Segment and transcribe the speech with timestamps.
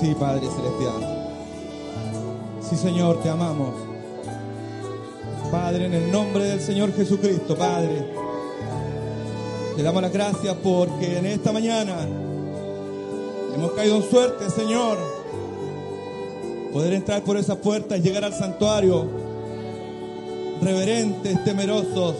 [0.00, 1.28] Sí, Padre Celestial.
[2.62, 3.74] Sí, Señor, te amamos.
[5.50, 8.06] Padre, en el nombre del Señor Jesucristo, Padre,
[9.76, 12.06] te damos las gracias porque en esta mañana
[13.56, 14.98] hemos caído en suerte, Señor,
[16.72, 19.04] poder entrar por esas puertas y llegar al santuario,
[20.62, 22.14] reverentes, temerosos.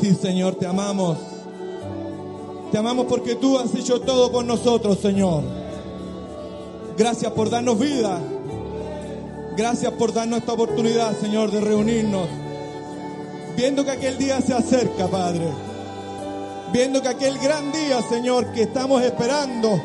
[0.00, 1.18] Sí, Señor, te amamos.
[2.72, 5.57] Te amamos porque tú has hecho todo por nosotros, Señor.
[6.98, 8.18] Gracias por darnos vida.
[9.56, 12.28] Gracias por darnos esta oportunidad, Señor, de reunirnos.
[13.56, 15.46] Viendo que aquel día se acerca, Padre.
[16.72, 19.80] Viendo que aquel gran día, Señor, que estamos esperando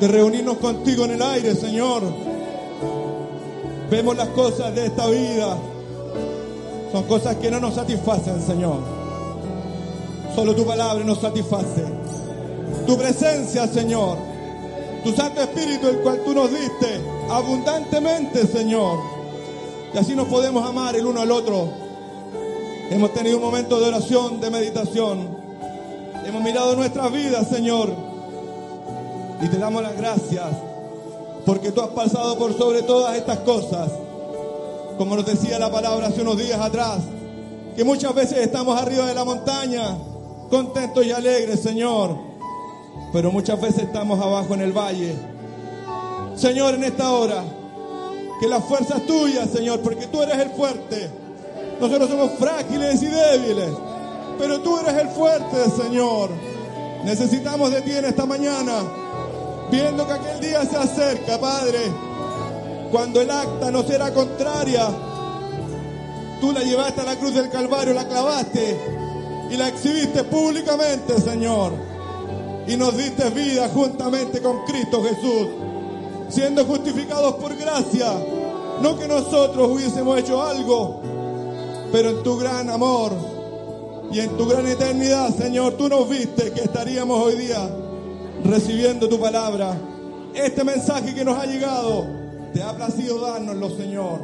[0.00, 2.02] de reunirnos contigo en el aire, Señor.
[3.90, 5.58] Vemos las cosas de esta vida.
[6.92, 8.78] Son cosas que no nos satisfacen, Señor.
[10.34, 11.84] Solo tu palabra nos satisface.
[12.86, 14.33] Tu presencia, Señor.
[15.04, 19.00] Tu Santo Espíritu, el cual tú nos diste abundantemente, Señor.
[19.92, 21.68] Y así nos podemos amar el uno al otro.
[22.90, 25.28] Hemos tenido un momento de oración, de meditación.
[26.26, 27.92] Hemos mirado nuestras vidas, Señor.
[29.42, 30.46] Y te damos las gracias
[31.44, 33.90] porque tú has pasado por sobre todas estas cosas.
[34.96, 37.00] Como nos decía la palabra hace unos días atrás,
[37.76, 39.98] que muchas veces estamos arriba de la montaña,
[40.48, 42.33] contentos y alegres, Señor.
[43.12, 45.14] Pero muchas veces estamos abajo en el valle.
[46.36, 47.44] Señor, en esta hora,
[48.40, 51.08] que la fuerza es tuya, Señor, porque tú eres el fuerte.
[51.80, 53.70] Nosotros somos frágiles y débiles,
[54.38, 56.30] pero tú eres el fuerte, Señor.
[57.04, 58.82] Necesitamos de ti en esta mañana,
[59.70, 61.78] viendo que aquel día se acerca, Padre,
[62.90, 64.88] cuando el acta no será contraria.
[66.40, 68.76] Tú la llevaste a la cruz del Calvario, la clavaste
[69.50, 71.93] y la exhibiste públicamente, Señor.
[72.66, 75.48] Y nos diste vida juntamente con Cristo Jesús,
[76.28, 78.12] siendo justificados por gracia.
[78.80, 81.00] No que nosotros hubiésemos hecho algo,
[81.92, 83.12] pero en tu gran amor
[84.10, 87.68] y en tu gran eternidad, Señor, tú nos viste que estaríamos hoy día
[88.44, 89.76] recibiendo tu palabra.
[90.34, 92.06] Este mensaje que nos ha llegado,
[92.52, 94.20] te ha placido dárnoslo, Señor.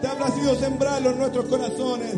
[0.00, 2.14] Te ha placido sembrarlo en nuestros corazones.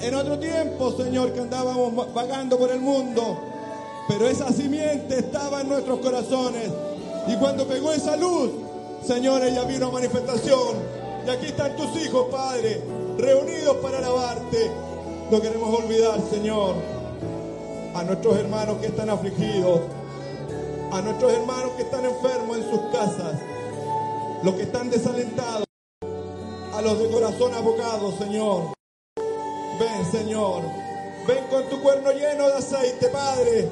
[0.00, 3.38] En otro tiempo, Señor, que andábamos vagando por el mundo,
[4.08, 6.70] pero esa simiente estaba en nuestros corazones.
[7.28, 8.50] Y cuando pegó esa luz,
[9.06, 10.76] Señor, ella vino manifestación.
[11.26, 12.82] Y aquí están tus hijos, Padre,
[13.18, 14.70] reunidos para alabarte.
[15.30, 16.74] No queremos olvidar, Señor,
[17.94, 19.80] a nuestros hermanos que están afligidos,
[20.90, 23.34] a nuestros hermanos que están enfermos en sus casas,
[24.42, 25.64] los que están desalentados,
[26.72, 28.72] a los de corazón abocado, Señor.
[29.78, 30.62] Ven, Señor,
[31.26, 33.68] ven con tu cuerno lleno de aceite, Padre,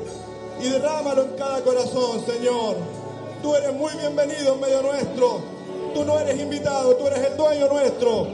[0.61, 2.77] y derrámalo en cada corazón, Señor.
[3.43, 5.41] Tú eres muy bienvenido en medio nuestro.
[5.95, 8.27] Tú no eres invitado, tú eres el dueño nuestro.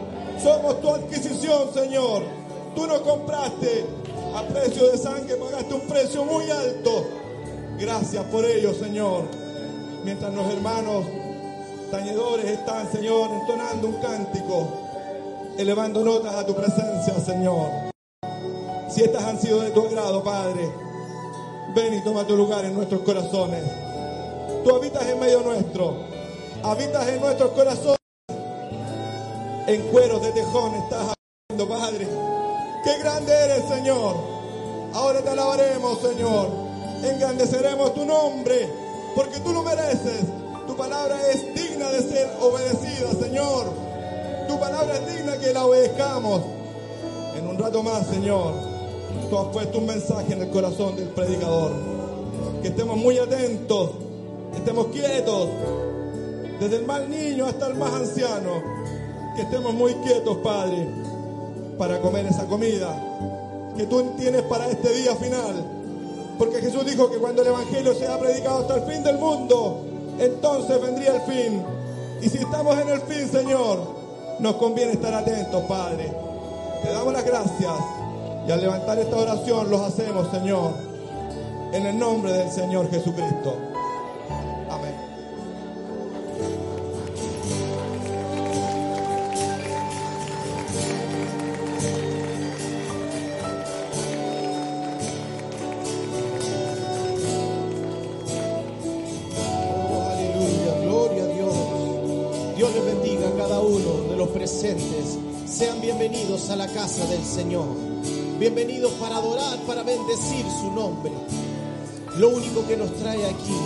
[0.42, 2.22] Somos tu adquisición, Señor.
[2.74, 3.85] Tú nos compraste
[4.35, 7.06] a precio de sangre, pagaste un precio muy alto.
[7.78, 9.24] Gracias por ello, Señor.
[10.04, 11.04] Mientras los hermanos
[11.90, 14.68] tañedores están, Señor, entonando un cántico,
[15.58, 17.92] elevando notas a tu presencia, Señor.
[18.88, 20.70] Si estas han sido de tu agrado, Padre,
[21.74, 23.62] ven y toma tu lugar en nuestros corazones.
[24.64, 25.96] Tú habitas en medio nuestro,
[26.62, 27.98] habitas en nuestros corazones.
[29.66, 31.14] En cueros de tejón estás
[31.48, 32.08] hablando, Padre.
[32.85, 34.16] Qué grande eres, Señor.
[34.92, 36.48] Ahora te alabaremos, Señor.
[37.02, 38.68] Engrandeceremos tu nombre,
[39.14, 40.24] porque tú lo mereces.
[40.66, 43.72] Tu palabra es digna de ser obedecida, Señor.
[44.48, 46.42] Tu palabra es digna que la obedezcamos.
[47.37, 48.71] En un rato más, Señor,
[49.38, 51.72] has puesto un mensaje en el corazón del predicador.
[52.62, 53.90] Que estemos muy atentos,
[54.56, 55.48] estemos quietos,
[56.60, 58.62] desde el más niño hasta el más anciano.
[59.36, 60.86] Que estemos muy quietos, Padre,
[61.78, 62.94] para comer esa comida
[63.76, 65.54] que tú tienes para este día final.
[66.38, 69.84] Porque Jesús dijo que cuando el Evangelio sea predicado hasta el fin del mundo,
[70.18, 71.62] entonces vendría el fin.
[72.20, 73.78] Y si estamos en el fin, Señor,
[74.38, 76.12] nos conviene estar atentos, Padre.
[76.82, 78.01] Te damos las gracias.
[78.46, 80.72] Y al levantar esta oración los hacemos, Señor,
[81.72, 83.57] en el nombre del Señor Jesucristo.
[84.68, 84.94] Amén.
[99.38, 102.57] Oh, aleluya, gloria a Dios.
[102.57, 105.16] Dios les bendiga a cada uno de los presentes.
[105.46, 107.81] Sean bienvenidos a la casa del Señor.
[108.42, 111.12] Bienvenidos para adorar, para bendecir su nombre.
[112.16, 113.57] Lo único que nos trae aquí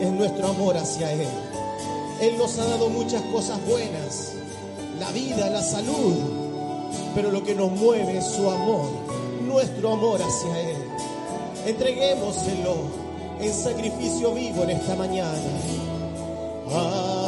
[0.00, 1.26] es nuestro amor hacia Él.
[2.20, 4.34] Él nos ha dado muchas cosas buenas,
[5.00, 6.14] la vida, la salud,
[7.12, 8.86] pero lo que nos mueve es su amor,
[9.48, 10.76] nuestro amor hacia Él.
[11.66, 12.76] Entreguémoselo
[13.40, 15.60] en sacrificio vivo en esta mañana.
[16.72, 17.19] Ah.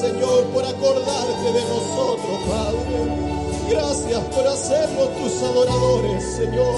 [0.00, 3.32] Señor, por acordarte de nosotros, Padre.
[3.70, 6.76] Gracias por hacernos tus adoradores, Señor.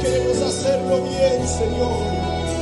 [0.00, 2.02] Queremos hacerlo bien, Señor,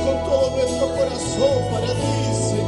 [0.05, 2.60] con todo nuestro corazón para ti, Señor.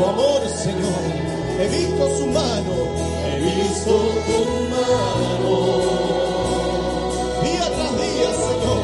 [0.00, 1.02] tu amor, Señor.
[1.58, 2.74] He visto su mano,
[3.26, 3.92] he visto
[4.26, 4.38] tu
[4.74, 5.54] mano.
[7.42, 8.80] Día tras día, Señor,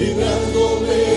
[0.00, 1.13] librándome.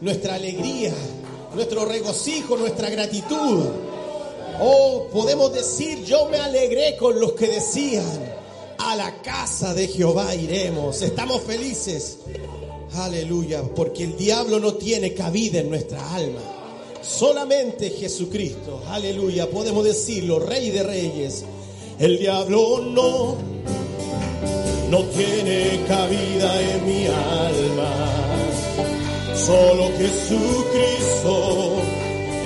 [0.00, 0.92] Nuestra alegría,
[1.54, 3.64] nuestro regocijo, nuestra gratitud.
[4.60, 8.04] Oh, podemos decir, yo me alegré con los que decían,
[8.78, 11.02] a la casa de Jehová iremos.
[11.02, 12.18] Estamos felices.
[12.94, 16.40] Aleluya, porque el diablo no tiene cabida en nuestra alma.
[17.02, 18.82] Solamente Jesucristo.
[18.88, 21.44] Aleluya, podemos decirlo, Rey de Reyes.
[21.98, 23.36] El diablo no,
[24.90, 28.23] no tiene cabida en mi alma.
[29.46, 31.82] Solo Jesucristo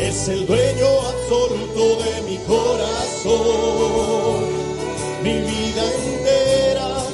[0.00, 3.36] es el dueño absoluto de mi corazón.
[5.22, 7.04] Mi vida entera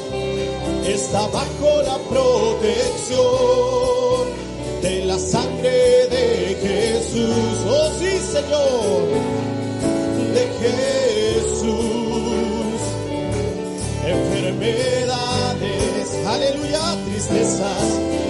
[0.86, 3.20] está bajo la protección
[4.80, 7.66] de la sangre de Jesús.
[7.68, 9.08] Oh sí, Señor,
[10.32, 10.48] de
[11.44, 12.80] Jesús.
[14.06, 18.23] Enfermedades, aleluya, tristezas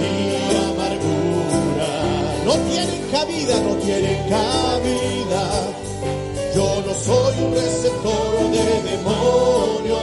[2.57, 5.73] no tienen cabida, no tienen cabida.
[6.55, 10.01] Yo no soy un receptor de demonios.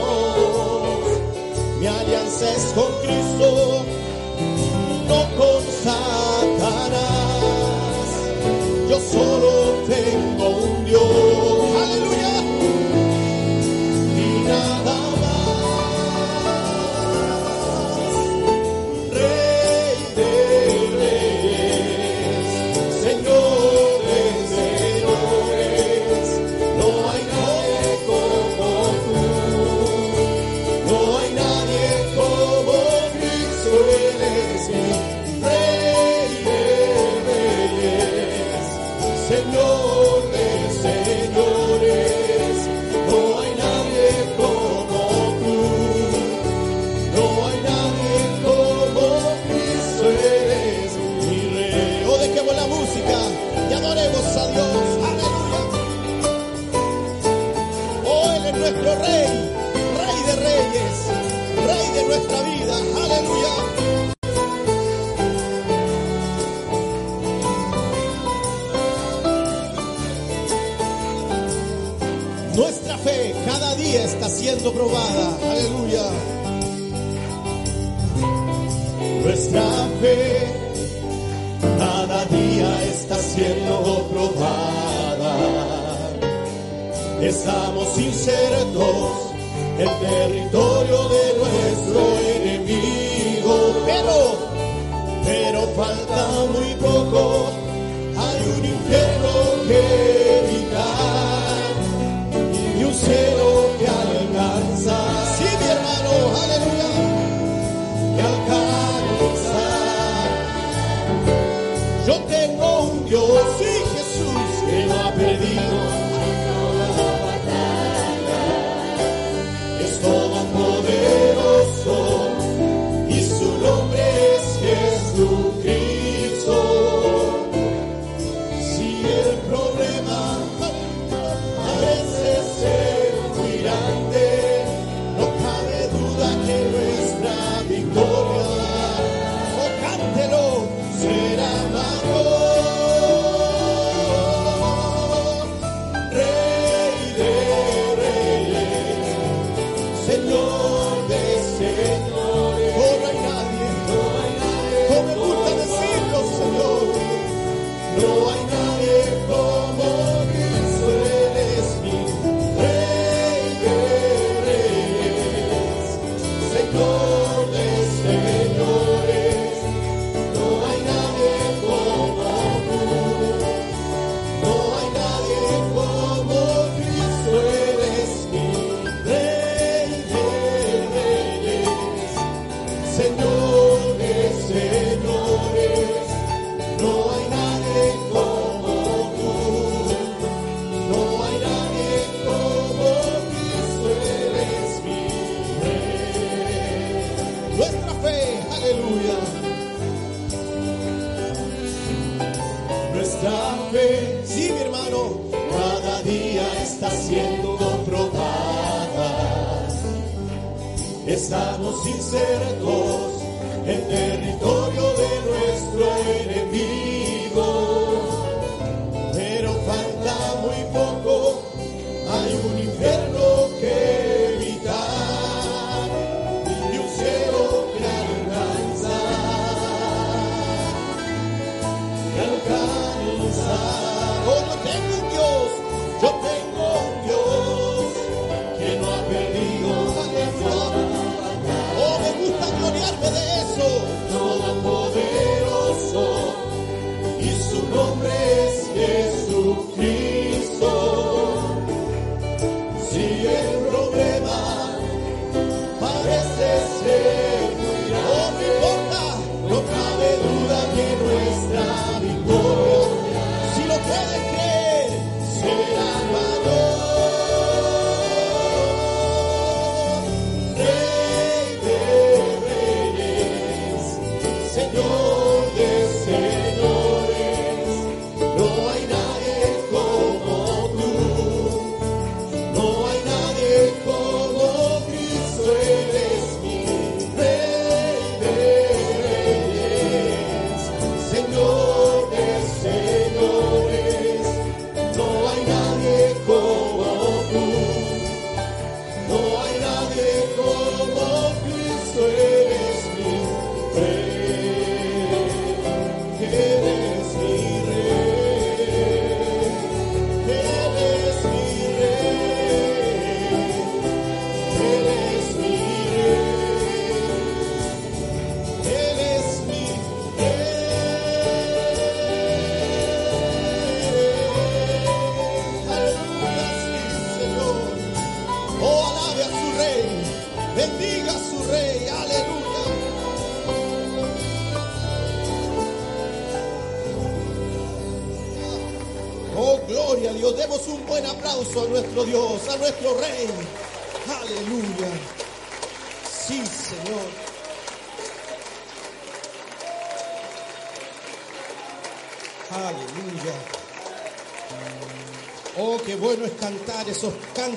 [1.80, 3.84] Mi alianza es con Cristo,
[5.08, 7.00] no con Satanás.
[8.88, 9.50] Yo solo
[9.86, 9.91] tengo
[74.52, 75.38] siendo probada.
[75.50, 76.04] Aleluya.
[79.24, 79.62] Nuestra
[80.00, 80.38] fe
[81.78, 85.36] cada día está siendo probada.
[87.22, 89.32] Estamos insertos
[89.78, 90.41] en territorio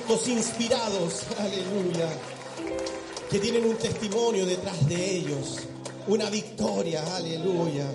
[0.07, 2.07] inspirados, aleluya,
[3.29, 5.57] que tienen un testimonio detrás de ellos,
[6.07, 7.87] una victoria, aleluya.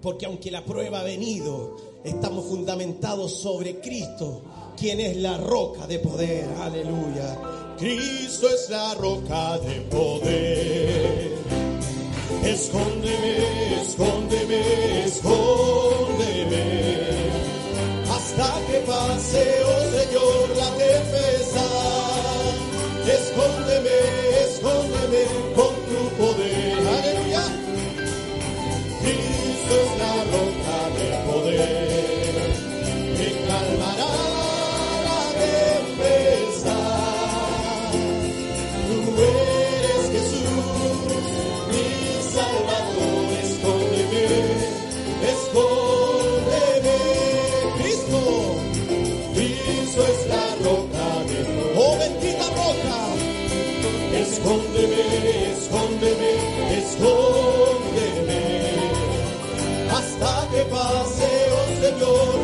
[0.00, 4.42] Porque aunque la prueba ha venido, estamos fundamentados sobre Cristo,
[4.76, 7.38] quien es la roca de poder, aleluya.
[7.78, 11.38] Cristo es la roca de poder.
[12.44, 14.21] Escóndeme, escóndeme
[18.42, 21.62] la que pase, oh Señor, la tempestad.
[23.16, 23.96] Escóndeme,
[24.44, 25.51] escóndeme
[56.12, 58.40] escóndeme, escóndeme,
[59.90, 62.41] hasta que pase, oh Señor.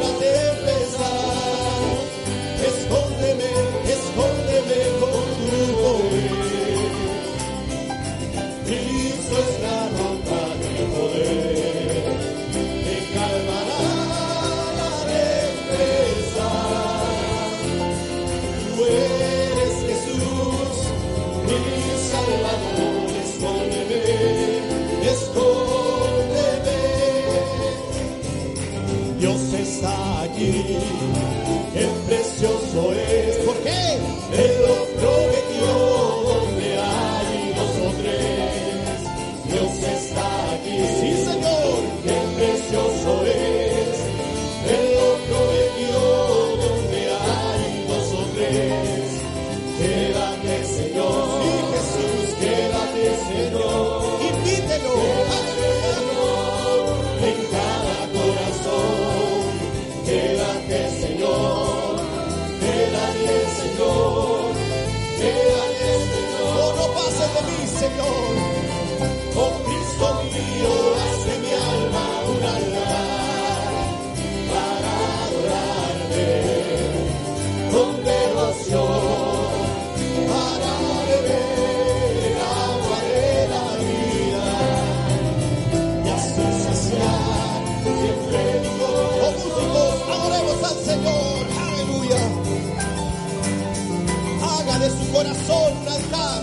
[95.48, 96.42] corazón un altar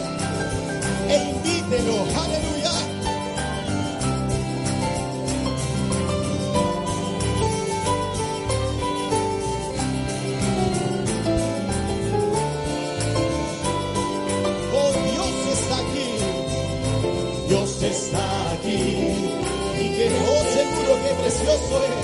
[1.10, 1.98] e invítelo.
[2.24, 2.72] Aleluya.
[14.74, 16.10] Oh, Dios está aquí.
[17.48, 18.80] Dios está aquí.
[19.80, 21.95] Y que no seguro que precioso es.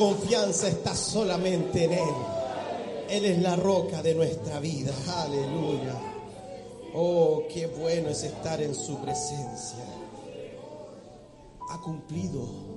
[0.00, 2.14] Confianza está solamente en Él.
[3.10, 4.92] Él es la roca de nuestra vida.
[5.24, 5.94] Aleluya.
[6.94, 9.84] Oh, qué bueno es estar en su presencia.
[11.70, 12.70] Ha cumplido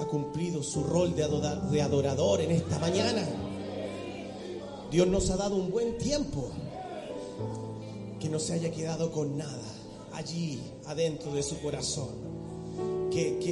[0.00, 3.22] ha cumplido su rol de adora- de adorador en esta mañana.
[4.92, 6.48] Dios nos ha dado un buen tiempo.
[8.20, 9.58] Que no se haya quedado con nada
[10.12, 12.17] allí adentro de su corazón.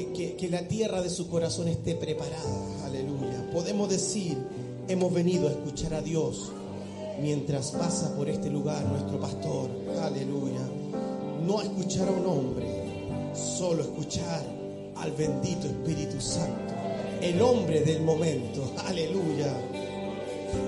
[0.05, 2.85] Que, la tierra de su corazón esté preparada.
[2.85, 3.51] Aleluya.
[3.51, 4.37] Podemos decir,
[4.89, 6.53] hemos venido a escuchar a Dios
[7.23, 9.71] mientras pasa por este lugar nuestro pastor.
[10.03, 10.61] Aleluya.
[11.47, 14.45] No escuchar a un hombre, solo escuchar
[14.97, 16.75] al bendito Espíritu Santo,
[17.23, 18.71] el hombre del momento.
[18.87, 19.51] Aleluya.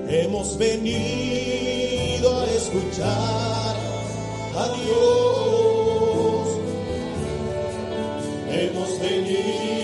[0.09, 3.77] Hemos venido a escuchar
[4.57, 5.68] a Dios.
[9.29, 9.78] Hemos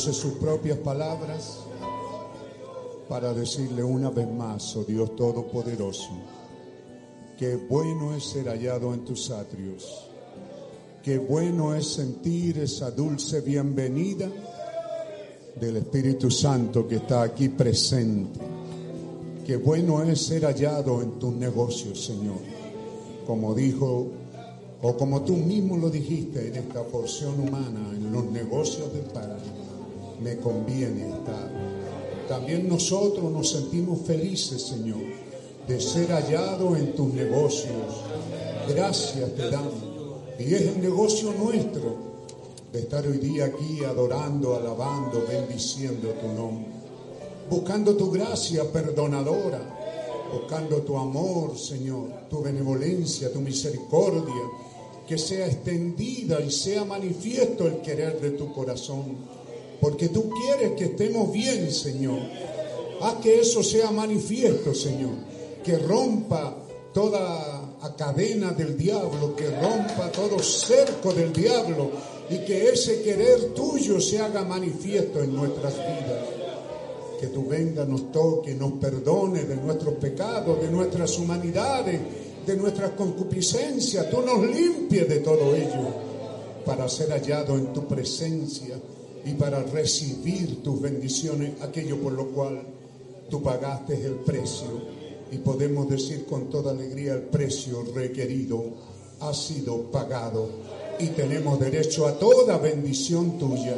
[0.00, 1.58] Use sus propias palabras
[3.06, 6.08] para decirle una vez más, oh Dios Todopoderoso,
[7.38, 10.08] que bueno es ser hallado en tus atrios,
[11.02, 14.30] que bueno es sentir esa dulce bienvenida
[15.60, 18.40] del Espíritu Santo que está aquí presente.
[19.46, 22.40] Qué bueno es ser hallado en tus negocios, Señor.
[23.26, 24.06] Como dijo,
[24.80, 29.59] o como tú mismo lo dijiste en esta porción humana, en los negocios del Padre,
[30.22, 31.50] me conviene estar.
[32.28, 35.00] También nosotros nos sentimos felices, Señor,
[35.66, 38.04] de ser hallado en tus negocios.
[38.68, 39.84] Gracias te damos.
[40.38, 42.10] Y es el negocio nuestro
[42.72, 46.80] de estar hoy día aquí adorando, alabando, bendiciendo tu nombre
[47.50, 49.60] buscando tu gracia perdonadora,
[50.32, 54.42] buscando tu amor, Señor, tu benevolencia, tu misericordia,
[55.06, 59.16] que sea extendida y sea manifiesto el querer de tu corazón,
[59.80, 62.20] porque tú quieres que estemos bien, Señor.
[63.00, 65.12] Haz que eso sea manifiesto, Señor,
[65.64, 66.54] que rompa
[66.92, 71.90] toda cadena del diablo, que rompa todo cerco del diablo
[72.28, 76.24] y que ese querer tuyo se haga manifiesto en nuestras vidas.
[77.18, 82.00] Que tú vengas, nos toque, nos perdone de nuestros pecados, de nuestras humanidades,
[82.46, 85.88] de nuestras concupiscencias, tú nos limpies de todo ello
[86.64, 88.76] para ser hallado en tu presencia
[89.24, 92.62] y para recibir tus bendiciones, aquello por lo cual
[93.28, 95.00] tú pagaste el precio
[95.30, 98.64] y podemos decir con toda alegría el precio requerido
[99.20, 100.48] ha sido pagado
[100.98, 103.76] y tenemos derecho a toda bendición tuya.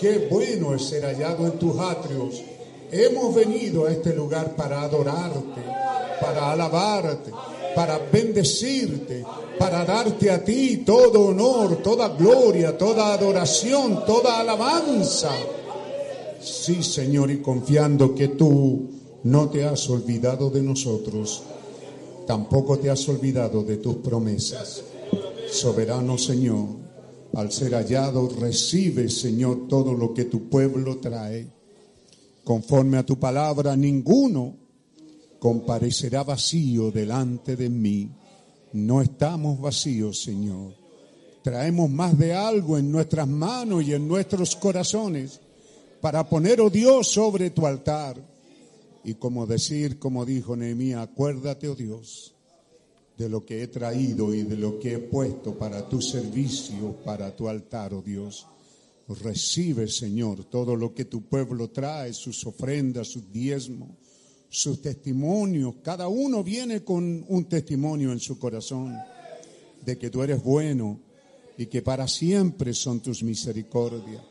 [0.00, 2.42] Qué bueno es ser hallado en tus atrios.
[2.90, 5.62] Hemos venido a este lugar para adorarte,
[6.20, 7.30] para alabarte,
[7.74, 9.24] para bendecirte,
[9.58, 15.30] para darte a ti todo honor, toda gloria, toda adoración, toda alabanza.
[16.40, 18.90] Sí, Señor, y confiando que tú
[19.24, 21.42] no te has olvidado de nosotros,
[22.26, 24.82] tampoco te has olvidado de tus promesas.
[25.50, 26.68] Soberano Señor,
[27.34, 31.46] al ser hallado, recibe, Señor, todo lo que tu pueblo trae.
[32.44, 34.61] Conforme a tu palabra, ninguno
[35.42, 38.08] comparecerá vacío delante de mí.
[38.74, 40.72] No estamos vacíos, Señor.
[41.42, 45.40] Traemos más de algo en nuestras manos y en nuestros corazones
[46.00, 48.22] para poner, oh Dios, sobre tu altar.
[49.02, 52.36] Y como decir, como dijo Nehemías, acuérdate, oh Dios,
[53.18, 57.34] de lo que he traído y de lo que he puesto para tu servicio, para
[57.34, 58.46] tu altar, oh Dios.
[59.08, 63.90] Recibe, Señor, todo lo que tu pueblo trae, sus ofrendas, sus diezmos,
[64.52, 65.76] sus testimonios.
[65.82, 68.94] Cada uno viene con un testimonio en su corazón
[69.82, 71.00] de que tú eres bueno
[71.56, 74.22] y que para siempre son tus misericordias.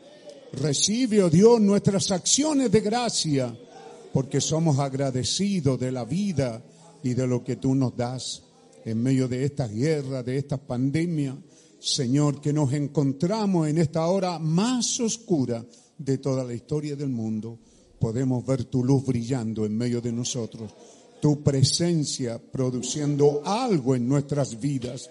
[0.52, 3.52] Recibe, oh Dios, nuestras acciones de gracia,
[4.12, 6.62] porque somos agradecidos de la vida
[7.02, 8.44] y de lo que tú nos das
[8.84, 11.36] en medio de esta guerra, de esta pandemia.
[11.80, 15.66] Señor, que nos encontramos en esta hora más oscura
[15.98, 17.58] de toda la historia del mundo,
[18.02, 20.72] podemos ver tu luz brillando en medio de nosotros,
[21.20, 25.08] tu presencia produciendo algo en nuestras vidas.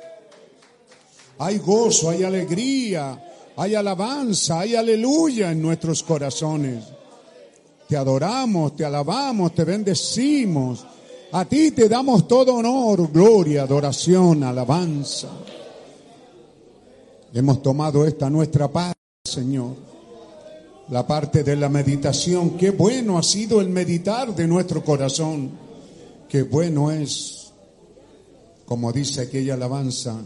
[1.38, 3.18] Hay gozo, hay alegría,
[3.56, 6.84] hay alabanza, hay aleluya en nuestros corazones.
[7.88, 10.86] Te adoramos, te alabamos, te bendecimos.
[11.32, 15.30] A ti te damos todo honor, gloria, adoración, alabanza.
[17.34, 20.01] Hemos tomado esta nuestra parte, Señor.
[20.92, 22.58] La parte de la meditación.
[22.58, 25.50] Qué bueno ha sido el meditar de nuestro corazón.
[26.28, 27.54] Qué bueno es,
[28.66, 30.22] como dice aquella alabanza,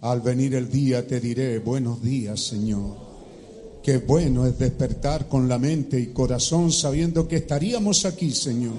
[0.00, 2.96] Al venir el día te diré, buenos días, Señor.
[3.82, 8.76] Qué bueno es despertar con la mente y corazón sabiendo que estaríamos aquí, Señor.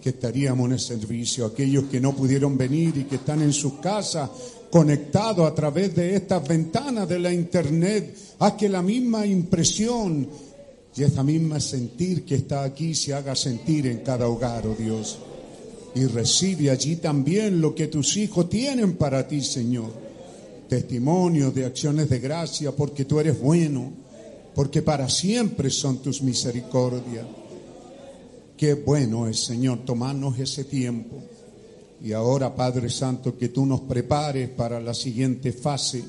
[0.00, 1.44] Que estaríamos en el servicio.
[1.44, 4.30] Aquellos que no pudieron venir y que están en sus casas
[4.70, 8.16] conectados a través de estas ventanas de la internet.
[8.38, 10.28] Haz que la misma impresión
[10.98, 15.18] y esa misma sentir que está aquí se haga sentir en cada hogar, oh Dios.
[15.94, 19.90] Y recibe allí también lo que tus hijos tienen para ti, Señor.
[20.68, 23.92] Testimonios de acciones de gracia, porque tú eres bueno,
[24.54, 27.26] porque para siempre son tus misericordias.
[28.56, 31.22] Qué bueno es, Señor, tomarnos ese tiempo.
[32.02, 36.04] Y ahora, Padre Santo, que tú nos prepares para la siguiente fase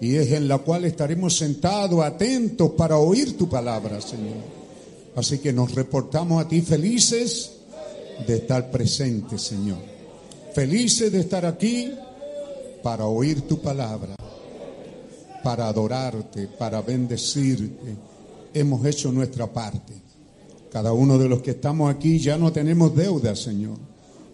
[0.00, 4.62] y es en la cual estaremos sentados atentos para oír tu palabra, Señor.
[5.14, 7.52] Así que nos reportamos a ti felices
[8.26, 9.78] de estar presentes, Señor.
[10.54, 11.92] Felices de estar aquí
[12.82, 14.16] para oír tu palabra,
[15.42, 17.96] para adorarte, para bendecirte.
[18.52, 19.94] Hemos hecho nuestra parte.
[20.70, 23.91] Cada uno de los que estamos aquí ya no tenemos deuda, Señor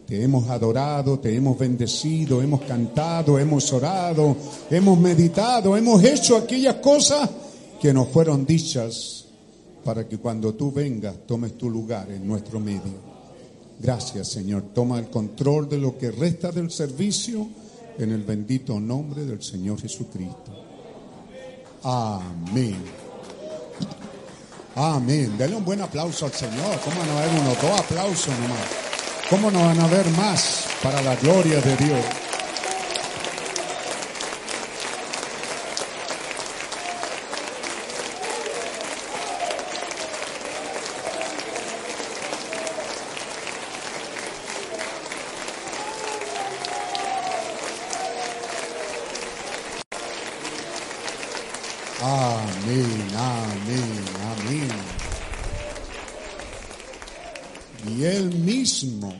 [0.08, 4.34] te hemos adorado, te hemos bendecido, hemos cantado, hemos orado,
[4.70, 7.28] hemos meditado, hemos hecho aquellas cosas
[7.78, 9.26] que nos fueron dichas
[9.84, 13.06] para que cuando tú vengas tomes tu lugar en nuestro medio.
[13.78, 17.46] Gracias Señor, toma el control de lo que resta del servicio
[17.98, 20.64] en el bendito nombre del Señor Jesucristo.
[21.82, 22.76] Amén.
[24.74, 25.34] Amén.
[25.36, 26.80] Denle un buen aplauso al Señor.
[26.82, 28.87] ¿Cómo no hay unos dos aplausos nomás?
[29.30, 32.04] ¿Cómo no van a haber más para la gloria de Dios?
[52.00, 54.04] Amén, amén,
[54.38, 54.98] amén.
[57.86, 59.12] Y él mismo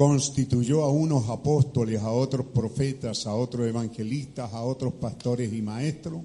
[0.00, 6.22] constituyó a unos apóstoles, a otros profetas, a otros evangelistas, a otros pastores y maestros,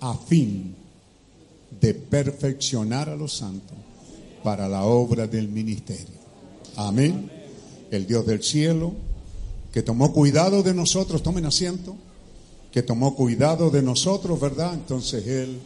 [0.00, 0.74] a fin
[1.80, 3.78] de perfeccionar a los santos
[4.42, 6.16] para la obra del ministerio.
[6.74, 7.30] Amén.
[7.92, 8.92] El Dios del cielo,
[9.72, 11.94] que tomó cuidado de nosotros, tomen asiento,
[12.72, 14.74] que tomó cuidado de nosotros, ¿verdad?
[14.74, 15.60] Entonces Él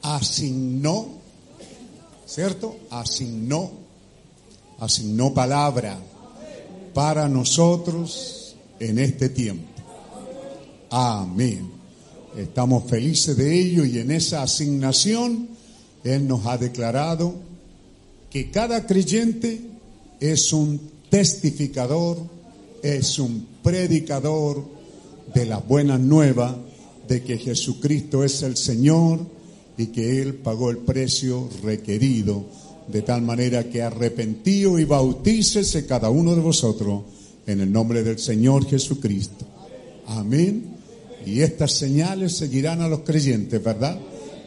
[0.00, 1.06] asignó,
[2.24, 2.76] ¿cierto?
[2.88, 3.87] Asignó,
[4.78, 5.98] asignó palabra
[6.94, 9.66] para nosotros en este tiempo.
[10.90, 11.70] Amén.
[12.36, 15.48] Estamos felices de ello y en esa asignación
[16.04, 17.34] Él nos ha declarado
[18.30, 19.60] que cada creyente
[20.20, 22.18] es un testificador,
[22.82, 24.78] es un predicador,
[25.34, 26.56] de la buena nueva
[27.06, 29.20] de que Jesucristo es el Señor
[29.76, 32.44] y que Él pagó el precio requerido,
[32.90, 37.02] de tal manera que arrepentío y bautícese cada uno de vosotros
[37.46, 39.46] en el nombre del Señor Jesucristo.
[40.06, 40.76] Amén.
[41.26, 43.98] Y estas señales seguirán a los creyentes, ¿verdad?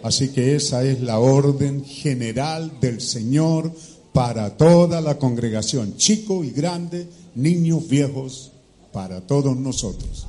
[0.03, 3.71] Así que esa es la orden general del Señor
[4.13, 8.51] para toda la congregación, chico y grande, niños, viejos,
[8.91, 10.27] para todos nosotros.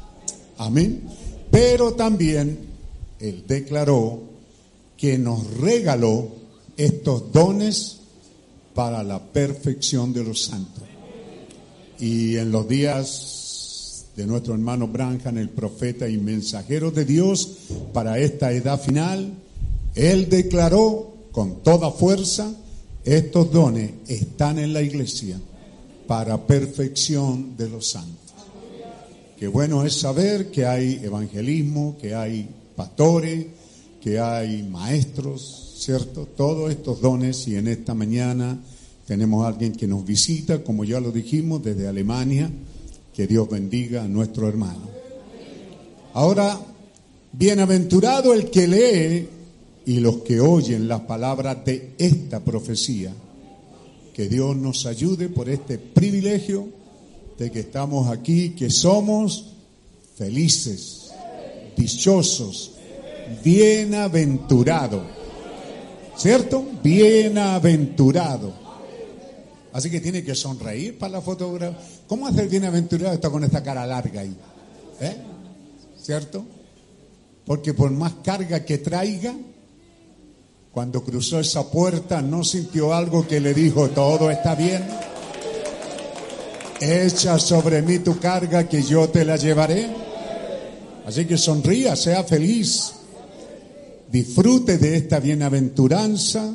[0.59, 1.03] Amén.
[1.51, 2.59] Pero también
[3.19, 4.21] Él declaró
[4.97, 6.29] que nos regaló
[6.77, 8.02] estos dones
[8.75, 10.85] para la perfección de los santos.
[11.99, 17.49] Y en los días de nuestro hermano Branham, el profeta y mensajero de Dios
[17.93, 19.35] para esta edad final,
[19.95, 22.53] Él declaró con toda fuerza,
[23.05, 25.41] estos dones están en la iglesia
[26.07, 28.19] para perfección de los santos.
[29.39, 33.47] Qué bueno es saber que hay evangelismo, que hay pastores,
[34.01, 36.29] que hay maestros, ¿cierto?
[36.37, 38.57] Todos estos dones y en esta mañana
[39.07, 42.49] tenemos a alguien que nos visita, como ya lo dijimos, desde Alemania.
[43.13, 44.89] Que Dios bendiga a nuestro hermano.
[46.15, 46.59] Ahora,
[47.33, 49.29] bienaventurado el que lee
[49.85, 53.13] y los que oyen las palabras de esta profecía.
[54.15, 56.69] Que Dios nos ayude por este privilegio
[57.37, 59.47] de que estamos aquí, que somos
[60.17, 61.11] felices,
[61.77, 62.73] dichosos,
[63.45, 65.22] bienaventurados.
[66.23, 66.65] ¿Cierto?
[66.85, 68.53] Bienaventurado.
[69.73, 71.77] Así que tiene que sonreír para la fotografía.
[72.07, 74.37] ¿Cómo hace el bienaventurado está con esta cara larga ahí?
[75.01, 75.17] ¿Eh?
[76.01, 76.45] ¿Cierto?
[77.45, 79.35] Porque por más carga que traiga,
[80.71, 84.85] cuando cruzó esa puerta no sintió algo que le dijo, todo está bien.
[86.81, 89.91] Echa sobre mí tu carga que yo te la llevaré.
[91.05, 92.93] Así que sonría, sea feliz.
[94.13, 96.55] Disfrute de esta bienaventuranza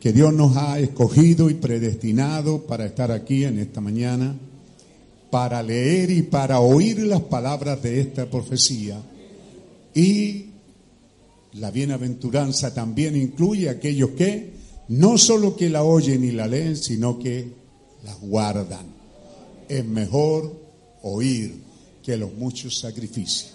[0.00, 4.34] que Dios nos ha escogido y predestinado para estar aquí en esta mañana,
[5.30, 9.02] para leer y para oír las palabras de esta profecía.
[9.94, 10.46] Y
[11.52, 14.54] la bienaventuranza también incluye a aquellos que
[14.88, 17.52] no solo que la oyen y la leen, sino que
[18.02, 18.86] la guardan.
[19.68, 20.58] Es mejor
[21.02, 21.54] oír
[22.02, 23.53] que los muchos sacrificios.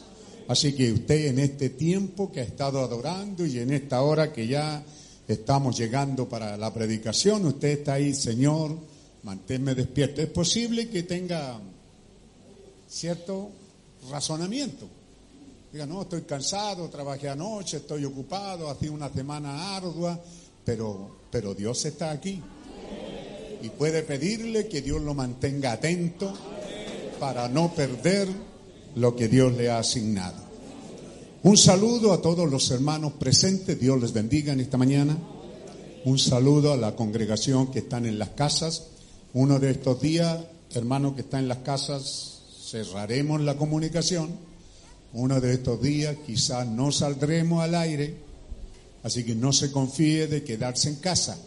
[0.50, 4.48] Así que usted en este tiempo que ha estado adorando y en esta hora que
[4.48, 4.84] ya
[5.28, 8.76] estamos llegando para la predicación, usted está ahí, Señor,
[9.22, 10.24] manténme despierto.
[10.24, 11.60] Es posible que tenga
[12.90, 13.52] cierto
[14.10, 14.88] razonamiento.
[15.72, 20.20] Diga, no, estoy cansado, trabajé anoche, estoy ocupado, ha sido una semana ardua,
[20.66, 22.42] pero, pero Dios está aquí.
[23.62, 26.34] Y puede pedirle que Dios lo mantenga atento
[27.20, 28.49] para no perder
[28.96, 30.50] lo que Dios le ha asignado.
[31.42, 35.18] Un saludo a todos los hermanos presentes, Dios les bendiga en esta mañana.
[36.04, 38.88] Un saludo a la congregación que están en las casas.
[39.34, 40.38] Uno de estos días,
[40.74, 44.32] hermano que está en las casas, cerraremos la comunicación.
[45.14, 48.16] Uno de estos días quizás no saldremos al aire,
[49.04, 51.38] así que no se confíe de quedarse en casa.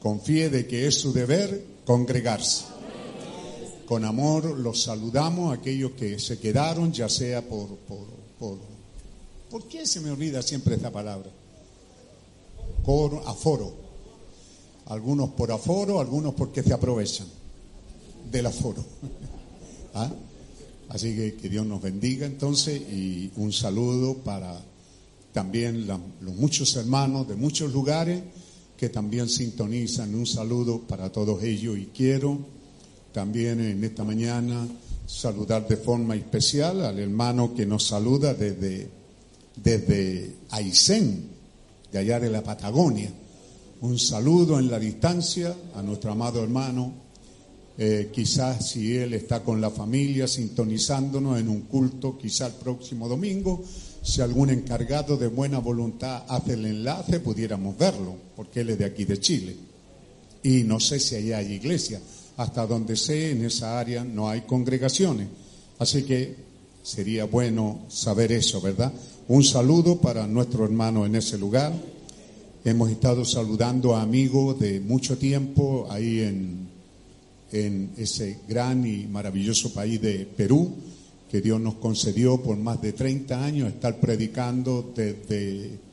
[0.00, 2.77] Confíe de que es su deber congregarse.
[3.88, 8.06] Con amor los saludamos aquellos que se quedaron, ya sea por, por,
[8.38, 8.58] por,
[9.50, 11.30] ¿por qué se me olvida siempre esta palabra?
[12.84, 13.72] Por aforo.
[14.88, 17.28] Algunos por aforo, algunos porque se aprovechan
[18.30, 18.84] del aforo.
[19.94, 20.12] ¿Ah?
[20.90, 24.62] Así que que Dios nos bendiga entonces y un saludo para
[25.32, 28.22] también los muchos hermanos de muchos lugares
[28.76, 30.14] que también sintonizan.
[30.14, 32.57] Un saludo para todos ellos y quiero
[33.18, 34.64] también en esta mañana
[35.04, 38.88] saludar de forma especial al hermano que nos saluda desde,
[39.56, 41.24] desde Aysén,
[41.90, 43.10] de allá de la Patagonia.
[43.80, 46.92] Un saludo en la distancia a nuestro amado hermano.
[47.76, 53.08] Eh, quizás si él está con la familia sintonizándonos en un culto, quizás el próximo
[53.08, 53.64] domingo,
[54.00, 58.84] si algún encargado de buena voluntad hace el enlace, pudiéramos verlo, porque él es de
[58.84, 59.56] aquí de Chile.
[60.44, 62.00] Y no sé si allá hay iglesia.
[62.38, 65.28] Hasta donde sé, en esa área no hay congregaciones.
[65.78, 66.36] Así que
[66.82, 68.92] sería bueno saber eso, ¿verdad?
[69.28, 71.72] Un saludo para nuestro hermano en ese lugar.
[72.64, 76.68] Hemos estado saludando a amigos de mucho tiempo ahí en,
[77.52, 80.72] en ese gran y maravilloso país de Perú,
[81.30, 85.87] que Dios nos concedió por más de 30 años estar predicando desde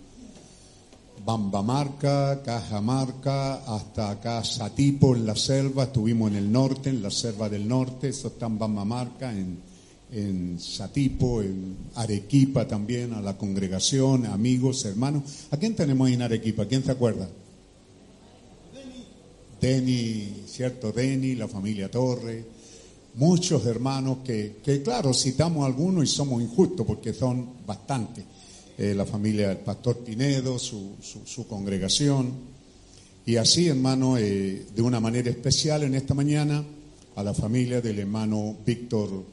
[1.26, 7.50] Bambamarca, Cajamarca, hasta acá Satipo en la selva, estuvimos en el norte, en la selva
[7.50, 9.58] del norte, eso está en Bambamarca, en,
[10.12, 15.48] en Satipo, en Arequipa también, a la congregación, amigos, hermanos.
[15.50, 16.68] ¿A quién tenemos en Arequipa?
[16.68, 17.28] ¿Quién se acuerda?
[19.60, 20.92] Deni, ¿cierto?
[20.92, 22.46] Deni, la familia Torre,
[23.16, 28.26] muchos hermanos que, que claro, citamos algunos y somos injustos porque son bastantes.
[28.78, 32.34] Eh, la familia del pastor Pinedo, su, su, congregación.
[33.26, 36.62] Y así, hermano, eh, de una manera especial en esta mañana,
[37.16, 39.24] a la familia del hermano Víctor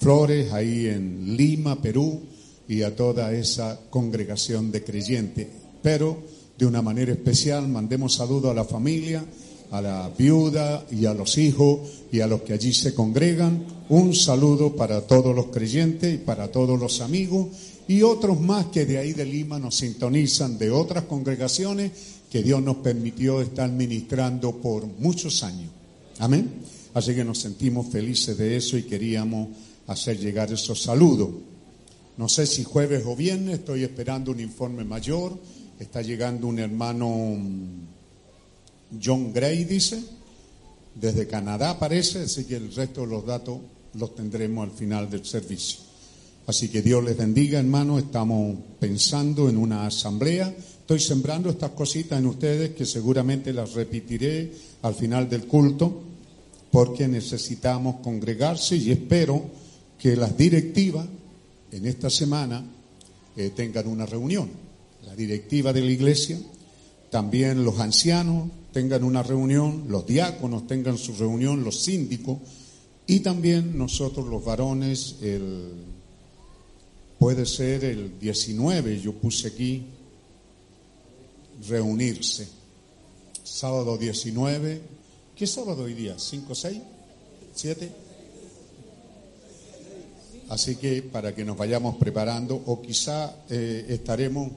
[0.00, 2.22] Flores, ahí en Lima, Perú,
[2.66, 5.46] y a toda esa congregación de creyentes.
[5.80, 6.18] Pero
[6.58, 9.24] de una manera especial mandemos saludo a la familia,
[9.70, 11.80] a la viuda y a los hijos
[12.10, 13.64] y a los que allí se congregan.
[13.90, 17.46] Un saludo para todos los creyentes y para todos los amigos
[17.88, 21.90] y otros más que de ahí de Lima nos sintonizan de otras congregaciones
[22.30, 25.70] que Dios nos permitió estar ministrando por muchos años.
[26.18, 26.50] Amén.
[26.92, 29.48] Así que nos sentimos felices de eso y queríamos
[29.86, 31.30] hacer llegar esos saludos.
[32.18, 35.38] No sé si jueves o viernes, estoy esperando un informe mayor.
[35.80, 37.38] Está llegando un hermano
[39.02, 40.02] John Gray, dice,
[40.94, 43.60] desde Canadá parece, así que el resto de los datos
[43.94, 45.87] los tendremos al final del servicio.
[46.48, 47.98] Así que Dios les bendiga, hermano.
[47.98, 50.48] Estamos pensando en una asamblea.
[50.80, 56.04] Estoy sembrando estas cositas en ustedes que seguramente las repetiré al final del culto
[56.72, 59.42] porque necesitamos congregarse y espero
[59.98, 61.06] que las directivas
[61.70, 62.64] en esta semana
[63.36, 64.48] eh, tengan una reunión.
[65.04, 66.38] La directiva de la iglesia,
[67.10, 72.38] también los ancianos tengan una reunión, los diáconos tengan su reunión, los síndicos
[73.06, 75.97] y también nosotros los varones, el
[77.18, 79.86] Puede ser el 19, yo puse aquí,
[81.68, 82.46] reunirse.
[83.42, 84.80] Sábado 19.
[85.34, 86.16] ¿Qué sábado hoy día?
[86.16, 86.80] ¿5, 6?
[87.56, 87.88] ¿7?
[90.50, 94.52] Así que para que nos vayamos preparando, o quizá eh, estaremos,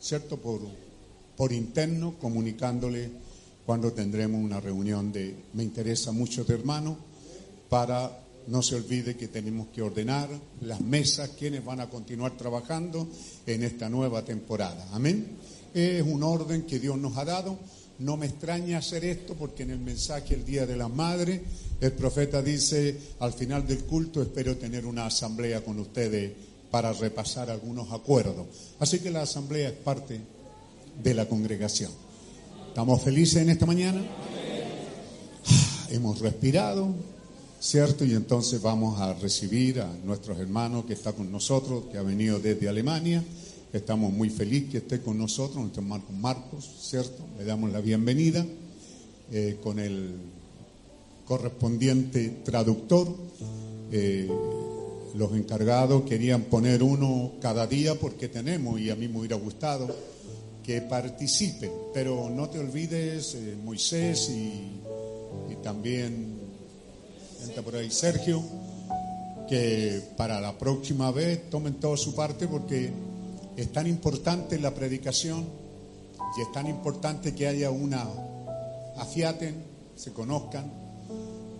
[0.00, 0.60] ¿cierto?, por,
[1.36, 3.10] por interno comunicándole
[3.64, 6.96] cuando tendremos una reunión de, me interesa mucho de hermano,
[7.68, 8.10] para
[8.46, 10.28] no se olvide que tenemos que ordenar
[10.60, 13.08] las mesas, quienes van a continuar trabajando
[13.46, 14.88] en esta nueva temporada.
[14.92, 15.36] Amén.
[15.74, 17.58] Es un orden que Dios nos ha dado.
[17.98, 21.42] No me extraña hacer esto porque en el mensaje el Día de la Madre
[21.80, 26.32] el profeta dice al final del culto espero tener una asamblea con ustedes
[26.70, 28.46] para repasar algunos acuerdos.
[28.80, 30.20] Así que la asamblea es parte
[31.02, 31.92] de la congregación.
[32.68, 34.02] ¿Estamos felices en esta mañana?
[35.90, 36.94] Hemos respirado,
[37.62, 38.04] ¿cierto?
[38.04, 42.40] Y entonces vamos a recibir a nuestros hermanos que está con nosotros, que ha venido
[42.40, 43.22] desde Alemania.
[43.72, 47.24] Estamos muy felices que esté con nosotros, nuestro hermano Marcos, ¿cierto?
[47.38, 48.44] Le damos la bienvenida
[49.30, 50.10] eh, con el
[51.24, 53.08] correspondiente traductor.
[53.92, 54.28] Eh,
[55.14, 59.86] los encargados querían poner uno cada día porque tenemos, y a mí me hubiera gustado,
[60.64, 61.70] que participen.
[61.94, 66.31] Pero no te olvides, eh, Moisés y, y también,
[67.60, 68.40] por ahí Sergio,
[69.48, 72.90] que para la próxima vez tomen toda su parte porque
[73.56, 75.44] es tan importante la predicación
[76.38, 78.06] y es tan importante que haya una,
[78.96, 79.54] afiaten,
[79.96, 80.70] se conozcan,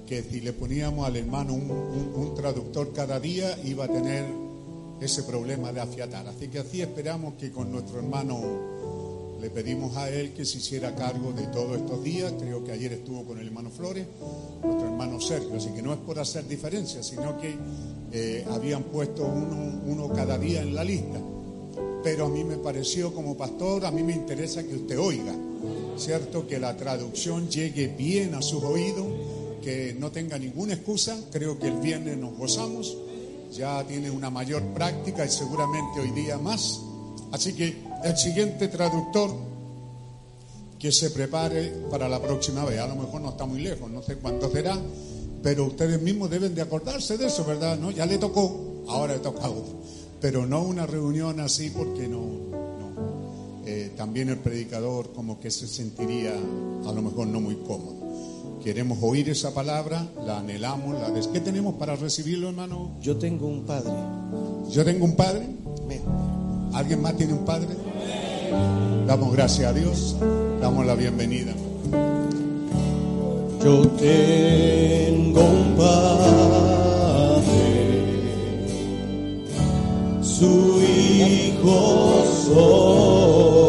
[0.07, 4.25] que si le poníamos al hermano un, un- un traductor cada día iba a tener
[5.01, 6.27] ese problema de afiatar.
[6.29, 8.41] Así que así esperamos que con nuestro hermano
[9.43, 12.33] le pedimos a él que se hiciera cargo de todos estos días.
[12.39, 14.07] Creo que ayer estuvo con el hermano Flores,
[14.63, 15.57] nuestro hermano Sergio.
[15.57, 17.57] Así que no es por hacer diferencia, sino que
[18.13, 21.21] eh, habían puesto uno, uno cada día en la lista.
[22.05, 25.35] Pero a mí me pareció como pastor, a mí me interesa que usted oiga,
[25.97, 26.47] ¿cierto?
[26.47, 29.09] Que la traducción llegue bien a sus oídos,
[29.61, 31.19] que no tenga ninguna excusa.
[31.33, 32.97] Creo que el viernes nos gozamos,
[33.53, 36.81] ya tiene una mayor práctica y seguramente hoy día más.
[37.33, 39.53] Así que el siguiente traductor
[40.83, 42.81] que se prepare para la próxima vez.
[42.81, 44.77] A lo mejor no está muy lejos, no sé cuándo será,
[45.41, 47.79] pero ustedes mismos deben de acordarse de eso, ¿verdad?
[47.79, 47.93] ¿No?
[47.93, 49.75] Ya le tocó, ahora le toca a otro.
[50.21, 53.63] Pero no una reunión así porque no, no.
[53.65, 58.59] Eh, también el predicador como que se sentiría a lo mejor no muy cómodo.
[58.65, 61.29] Queremos oír esa palabra, la anhelamos, la des...
[61.29, 62.97] ¿Qué tenemos para recibirlo, hermano?
[63.01, 63.93] Yo tengo un padre.
[64.69, 65.47] Yo tengo un padre.
[66.75, 67.69] ¿Alguien más tiene un padre?
[69.07, 70.17] Damos gracias a Dios,
[70.61, 71.53] damos la bienvenida.
[73.63, 76.63] Yo tengo un padre,
[80.23, 83.62] su hijo soy.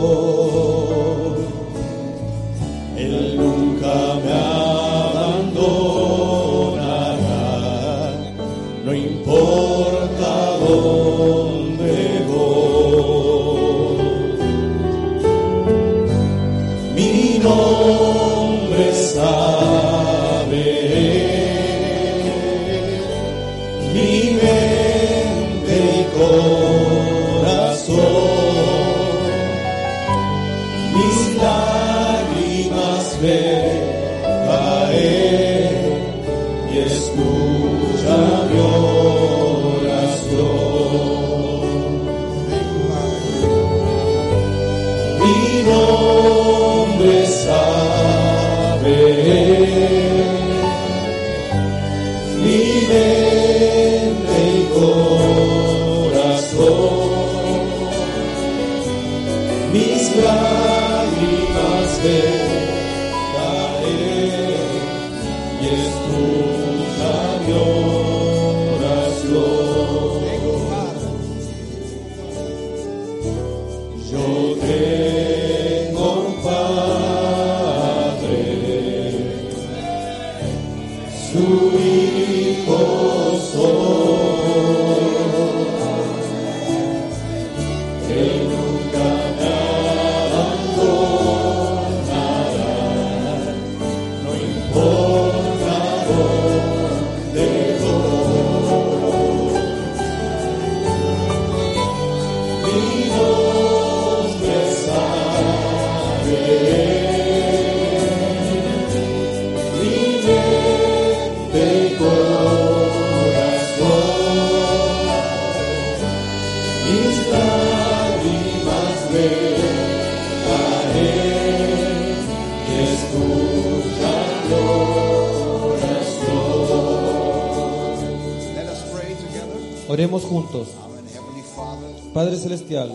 [132.64, 132.92] Celestial,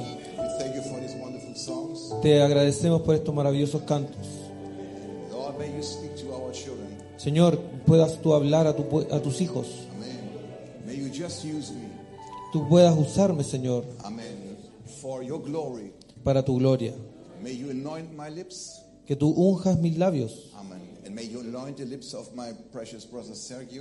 [2.23, 4.17] te agradecemos por estos maravillosos cantos.
[7.17, 9.67] Señor, puedas tú hablar a, tu a tus hijos.
[12.53, 13.85] Tú puedas usarme, Señor,
[16.25, 16.95] para tu gloria.
[19.07, 20.53] Que tú unjas mis labios.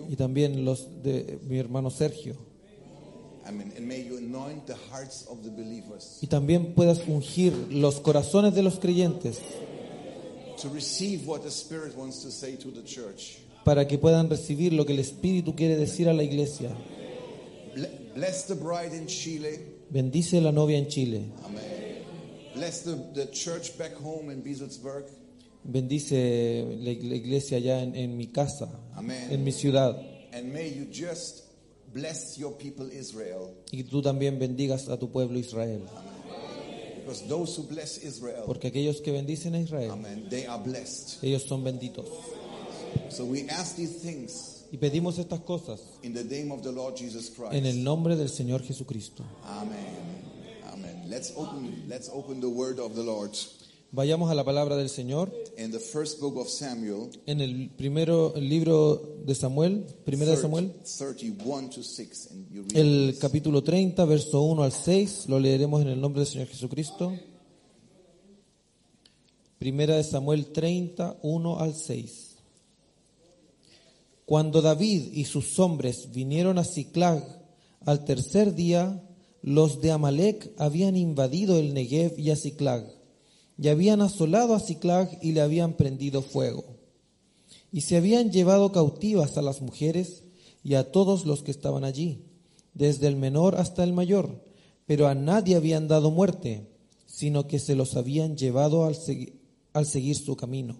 [0.10, 2.36] Y también los de mi hermano Sergio.
[6.22, 9.40] Y también puedas ungir los corazones de los creyentes
[13.64, 16.70] para que puedan recibir lo que el Espíritu quiere decir a la iglesia.
[19.90, 21.22] Bendice la novia en Chile.
[21.46, 21.62] Amen.
[22.56, 25.06] Bless the, the church back home in Bieselsberg.
[25.64, 28.68] Bendice la ig- la iglesia allá en, en mi casa,
[29.32, 29.96] en mi ciudad.
[30.34, 31.44] And may you just
[31.94, 33.54] bless your people Israel.
[33.72, 35.82] Y tú también bendigas a tu pueblo Israel.
[37.04, 41.24] Because those who bless Israel, Porque aquellos que bendicen a Israel, amen, they are blessed.
[41.24, 42.06] ellos son benditos.
[43.10, 46.98] So we ask these things Y pedimos estas cosas in the name of the Lord
[46.98, 47.54] Jesus Christ.
[47.54, 49.24] en el nombre del Señor Jesucristo.
[49.46, 49.78] Amen.
[50.74, 51.10] Amen.
[51.10, 53.32] Let's open let's open the word of the Lord
[53.92, 58.34] Vayamos a la palabra del Señor in the first book of Samuel, en el primero
[58.36, 63.20] el libro de Samuel, primera de Samuel, 31 to 6 and you read el this.
[63.20, 67.14] capítulo 30, verso 1 al 6, lo leeremos en el nombre del Señor Jesucristo.
[69.58, 72.36] Primera de Samuel 30, 1 al 6.
[74.26, 77.24] Cuando David y sus hombres vinieron a Ciclag
[77.86, 79.02] al tercer día,
[79.42, 82.86] los de Amalek habían invadido el Negev y a Ciclag,
[83.58, 86.64] y habían asolado a Ciclag y le habían prendido fuego.
[87.72, 90.24] Y se habían llevado cautivas a las mujeres
[90.64, 92.24] y a todos los que estaban allí,
[92.74, 94.44] desde el menor hasta el mayor,
[94.86, 96.68] pero a nadie habían dado muerte,
[97.06, 98.96] sino que se los habían llevado al,
[99.74, 100.78] al seguir su camino.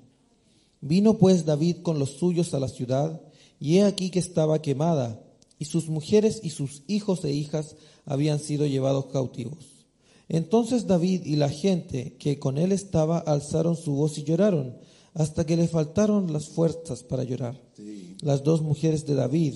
[0.82, 3.22] Vino pues David con los suyos a la ciudad,
[3.60, 5.20] y he aquí que estaba quemada,
[5.58, 7.76] y sus mujeres y sus hijos e hijas
[8.06, 9.77] habían sido llevados cautivos.
[10.30, 14.78] Entonces David y la gente que con él estaba alzaron su voz y lloraron,
[15.14, 17.60] hasta que le faltaron las fuerzas para llorar.
[18.22, 19.54] Las dos mujeres de David,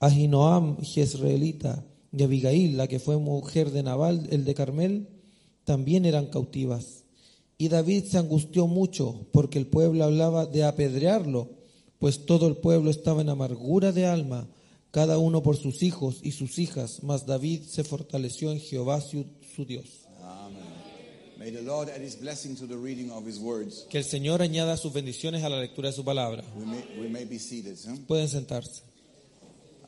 [0.00, 5.08] Ahinoam Jezreelita y Abigail, la que fue mujer de Nabal, el de Carmel,
[5.64, 7.04] también eran cautivas.
[7.58, 11.50] Y David se angustió mucho porque el pueblo hablaba de apedrearlo,
[11.98, 14.48] pues todo el pueblo estaba en amargura de alma,
[14.90, 19.26] cada uno por sus hijos y sus hijas, mas David se fortaleció en Jehová su,
[19.58, 20.06] su Dios.
[20.22, 20.62] Amen.
[21.36, 23.86] May the Lord add his blessing to the reading of his words.
[23.90, 26.44] Que el Señor añada sus bendiciones a la lectura de su palabra.
[26.56, 27.76] We may, we may be seated.
[27.88, 27.98] ¿eh?
[28.06, 28.82] Pueden sentarse.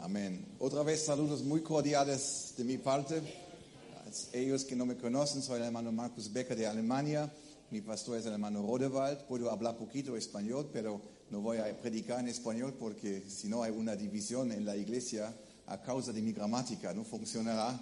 [0.00, 0.44] Amén.
[0.58, 3.18] Otra vez saludos muy cordiales de mi parte.
[3.18, 7.32] A ellos que no me conocen, soy el hermano Marcus Becker de Alemania.
[7.70, 9.18] Mi pastor es el hermano Rodewald.
[9.28, 13.70] Puedo hablar poquito español, pero no voy a predicar en español porque si no hay
[13.70, 15.32] una división en la iglesia
[15.66, 16.92] a causa de mi gramática.
[16.92, 17.78] No funcionará.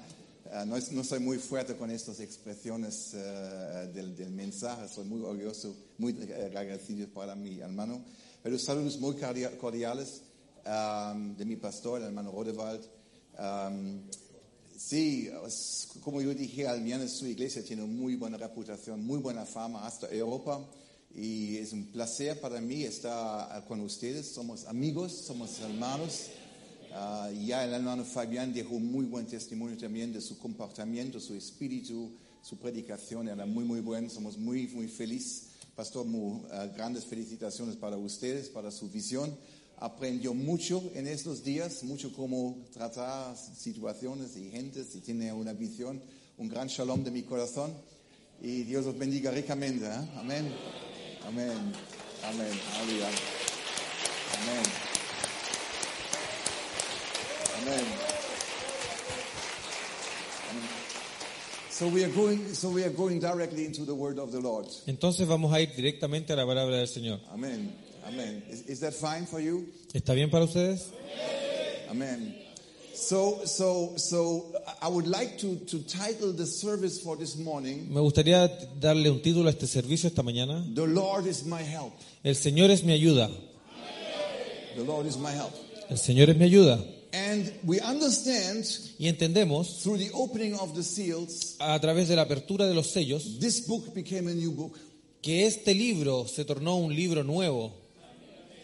[0.50, 4.88] Eh, no, no soy muy fuerte con estas expresiones eh, del, del mensaje.
[4.88, 8.02] Soy muy orgulloso, muy agradecido para mi hermano.
[8.42, 10.22] Pero saludos muy cordia- cordiales
[10.64, 12.80] um, de mi pastor, el hermano Rodewald.
[13.38, 14.00] Um,
[14.76, 15.28] sí,
[16.00, 20.08] como yo dije, al menos su iglesia tiene muy buena reputación, muy buena fama hasta
[20.08, 20.64] Europa.
[21.14, 24.28] Y es un placer para mí estar con ustedes.
[24.32, 26.26] Somos amigos, somos hermanos.
[27.00, 32.10] Ah, ya el hermano Fabián dejó muy buen testimonio también de su comportamiento, su espíritu,
[32.42, 34.10] su predicación era muy, muy buena.
[34.10, 35.50] Somos muy, muy felices.
[35.76, 39.32] Pastor, muy, ah, grandes felicitaciones para ustedes, para su visión.
[39.76, 46.02] Aprendió mucho en estos días, mucho cómo tratar situaciones y gentes y tiene una visión,
[46.36, 47.72] un gran shalom de mi corazón.
[48.42, 49.86] Y Dios los bendiga ricamente.
[49.86, 50.08] ¿eh?
[50.16, 50.52] Amén.
[51.24, 51.52] Amén.
[52.24, 52.60] Amén.
[52.74, 53.06] Aleluya.
[53.06, 53.18] Amén.
[54.40, 54.58] Amen.
[54.58, 54.58] Amen.
[54.58, 54.58] So we are going.
[54.58, 55.18] So we are going directly into the word of
[57.22, 57.46] the Lord.
[64.86, 67.20] Entonces vamos a ir directamente a la palabra del Señor.
[67.30, 67.72] Amen.
[68.06, 68.42] Amen.
[68.50, 69.66] Is, is that fine for you?
[69.92, 70.88] ¿Está bien para ustedes?
[71.90, 72.34] Amen.
[72.94, 74.46] So, so, so
[74.82, 78.48] I would like to, to title the service for this morning, Me gustaría
[78.80, 80.64] darle un título a este servicio esta mañana.
[80.74, 81.92] The Lord is my help.
[82.24, 83.30] El Señor es mi ayuda.
[84.74, 85.52] The Lord is my help.
[85.88, 86.84] El Señor es mi ayuda.
[87.12, 88.66] And we understand
[88.98, 92.88] Y entendemos through the opening of the seals, a través de la apertura de los
[92.88, 94.78] sellos this book became a new book.
[95.22, 97.72] que este libro se tornó un libro nuevo.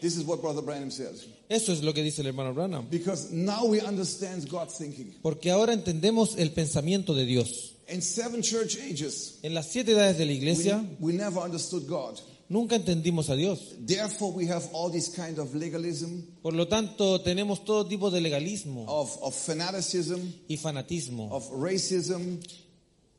[0.00, 1.26] This is what Brother Branham says.
[1.48, 2.86] Eso es lo que dice el hermano Branham.
[2.90, 5.14] Because now we understand God's thinking.
[5.22, 7.74] Porque ahora entendemos el pensamiento de Dios.
[7.88, 11.86] In seven church ages, En las siete edades de la we, iglesia we never understood
[11.86, 12.18] God.
[12.48, 13.74] Nunca entendimos a Dios.
[13.78, 18.20] Therefore, we have all this kind of legalism, Por lo tanto, tenemos todo tipo de
[18.20, 21.30] legalismo of, of fanaticism, y fanatismo.
[21.32, 22.40] of racism.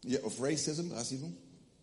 [0.04, 1.34] Yeah, of racism, racism.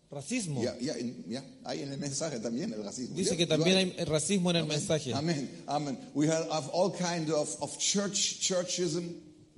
[0.09, 0.61] Racismo.
[0.61, 3.15] Ya, ya, en- ya, hay en el mensaje también el racismo.
[3.15, 5.11] Dice que también hay racismo en el mensaje.
[5.13, 5.49] Amen.
[5.67, 5.97] Amen.
[6.13, 9.15] We have, have all kind of, of church churchism.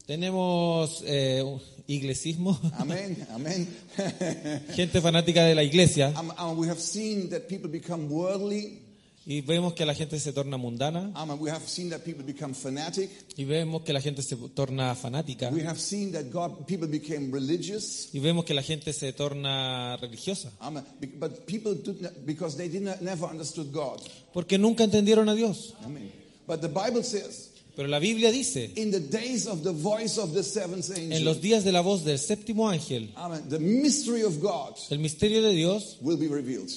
[0.08, 1.44] Tenemos eh,
[1.88, 2.60] iglesismo.
[2.78, 3.68] Amen.
[4.76, 8.82] gente fanática de la iglesia, Um, um, we have seen that people become worldly.
[9.28, 12.54] y vemos que la gente se torna mundana, Um, we have seen that people become
[12.54, 13.10] fanatic.
[13.38, 17.32] y vemos que la gente se torna fanática, We have seen that God, people became
[17.32, 18.10] religious.
[18.14, 20.80] y vemos que la gente se torna religiosa, Um,
[21.20, 24.00] but people did because they did not, never understood God.
[24.34, 25.74] porque nunca entendieron a Dios.
[25.84, 26.12] Amen.
[26.48, 30.34] But the Bible says, Pero la Biblia dice, in the days of the voice of
[30.34, 34.24] the seventh en angel, los días de la voz del séptimo ángel, Amen, the mystery
[34.24, 36.70] of God el misterio de Dios will be revealed.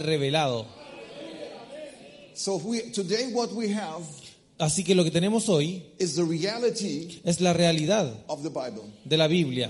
[0.00, 0.66] revelado.
[2.34, 4.02] So if we, today what we have
[4.58, 8.84] Así que lo que tenemos hoy is the reality es la realidad of the Bible.
[9.04, 9.68] de la Biblia,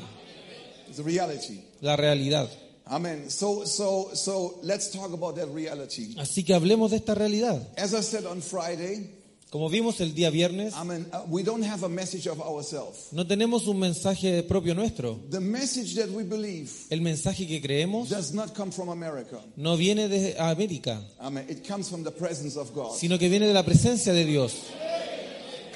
[0.95, 1.63] the reality.
[1.81, 2.51] la realidad.
[2.87, 3.31] Amen.
[3.31, 6.15] So, so, so let's talk about that reality.
[6.19, 7.67] Así que hablemos de esta realidad.
[7.79, 9.09] As I said on Friday,
[9.55, 10.75] Como vimos el día viernes.
[10.75, 13.13] Uh, we don't have a message of ourselves.
[13.13, 15.21] no tenemos un mensaje propio nuestro.
[15.31, 19.39] The message that we believe El mensaje que creemos does not come from America.
[19.55, 21.01] no viene de América.
[21.49, 22.97] It comes from the presence of God.
[22.97, 24.57] sino que viene de la presencia de Dios.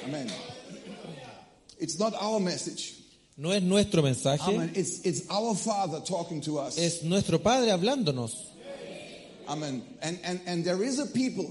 [0.09, 0.26] Amen.
[1.78, 2.96] It's not our message.
[3.36, 4.12] No es nuestro Amen.
[4.12, 6.78] mensaje, It's, it's our Father talking to us.
[6.78, 8.48] es nuestro Padre hablándonos.
[9.46, 9.84] Amen.
[10.02, 11.48] And, and, and there is a people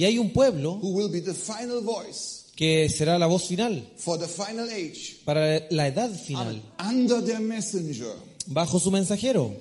[0.00, 3.86] Y hay un pueblo who will be the final voice que será la voz final
[3.98, 8.14] for the final age para la edad final, under their messenger.
[8.46, 9.54] bajo su mensajero.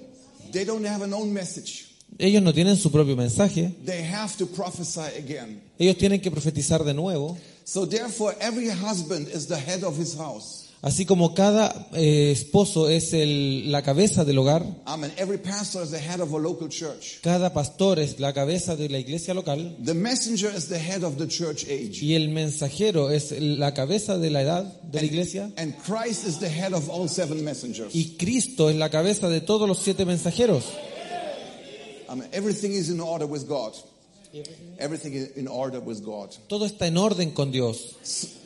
[0.54, 1.88] They don't have an own message.
[2.18, 5.62] Ellos no tienen su propio mensaje, They have to prophesy again.
[5.78, 7.38] ellos tienen que profetizar de nuevo.
[7.66, 10.59] So therefore, every husband is the head of his house.
[10.82, 15.12] Así como cada eh, esposo es el- la cabeza del hogar, Amen.
[15.18, 17.20] Every pastor is the head of a local church.
[17.22, 21.18] cada pastor es la cabeza de la iglesia local The messenger is the head of
[21.18, 22.00] the church age.
[22.02, 26.40] y el mensajero es la cabeza de la edad de la iglesia And Christ is
[26.40, 27.94] the head of all seven messengers.
[27.94, 30.64] y Cristo es la cabeza de todos los siete mensajeros.
[32.08, 32.28] Amen.
[32.32, 33.74] Everything is in order with God.
[34.78, 36.36] Everything is in order with God.
[36.48, 37.98] Todo está en orden con Dios.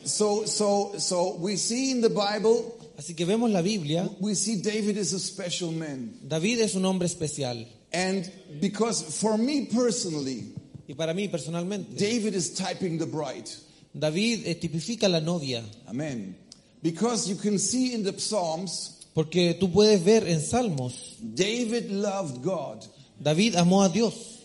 [0.06, 4.62] So, so, so we see in the Bible, Así que vemos la Biblia, we see
[4.62, 6.14] David is a special man.
[6.28, 7.66] David es un hombre especial.
[7.92, 8.30] And
[8.60, 10.54] because for me personally,
[10.88, 13.50] Y para mí personalmente, David is typing the bride.
[13.94, 15.64] David eh, tipifica la novia.
[15.88, 16.36] Amen.
[16.82, 22.42] Because you can see in the Psalms, Porque tú puedes ver en Salmos, David loved
[22.42, 22.84] God
[23.20, 24.43] David amó a Dios.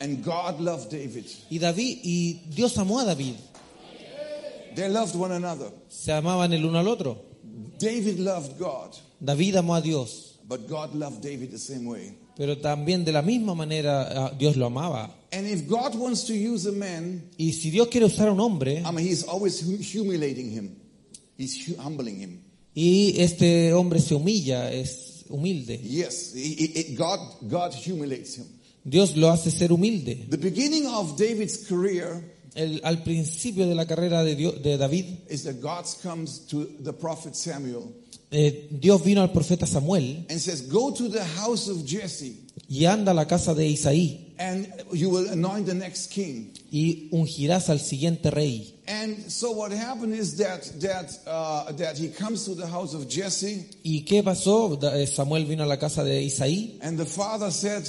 [0.00, 1.24] And God loved David.
[1.50, 3.34] Y, David, y Dios amó a David.
[4.74, 5.70] They loved one another.
[5.88, 7.24] Se amaban el uno al otro.
[7.78, 10.38] David loved God, David amó a Dios.
[10.48, 12.14] but God loved David the same way.
[12.36, 15.10] Pero también de la misma manera ah, Dios lo amaba.
[15.32, 18.38] And if God wants to use a man, Y si Dios quiere usar a un
[18.40, 20.76] hombre, I mean, he's always hu- humiliating him.
[21.38, 22.42] He's hu- humbling him.
[22.74, 25.80] y este hombre se humilla, es humilde.
[25.82, 27.18] Yes, he- he- God,
[27.48, 28.46] God humiliates him.
[28.88, 30.26] Dios lo hace ser humilde.
[30.30, 32.22] The beginning of David's career
[32.54, 36.64] El- al principio de la carrera de, Dios- de David, is that God comes to
[36.82, 37.92] the prophet Samuel
[38.30, 42.36] eh, Dios vino al profeta Samuel and says, Go to the house of Jesse
[42.68, 46.52] y anda a la casa de Isaí and you will anoint the next king.
[46.70, 48.72] y ungirás al siguiente rey.
[48.88, 53.08] And so what happened is that that uh, that he comes to the house of
[53.08, 54.78] Jesse, ¿Y qué pasó?
[54.94, 56.78] Eh, Samuel vino a la casa de Isaí.
[56.82, 57.84] and the father said,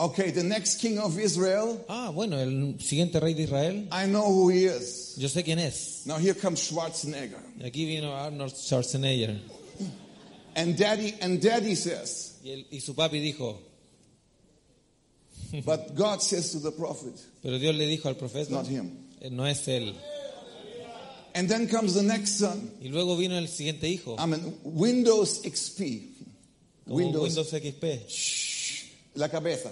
[0.00, 4.24] "Okay, the next king of Israel, Ah, bueno, el siguiente rey de Israel, I know
[4.32, 6.02] who he is." yo sé quién es.
[6.06, 9.38] Now here comes Schwarzenegger, aquí vino Arnold Schwarzenegger.
[10.56, 13.58] and daddy and daddy says, Y, él- y su papi dijo,
[15.64, 19.06] but God says to the prophet, pero Dios le dijo al "It's profeta, not him."
[19.20, 19.94] "Eh, no es él.
[21.34, 22.72] And then comes the next son.
[22.82, 26.08] Y luego vino el siguiente hijo, I mean, Windows XP,
[26.86, 28.49] Windows, Windows XP.
[29.14, 29.70] La cabeza.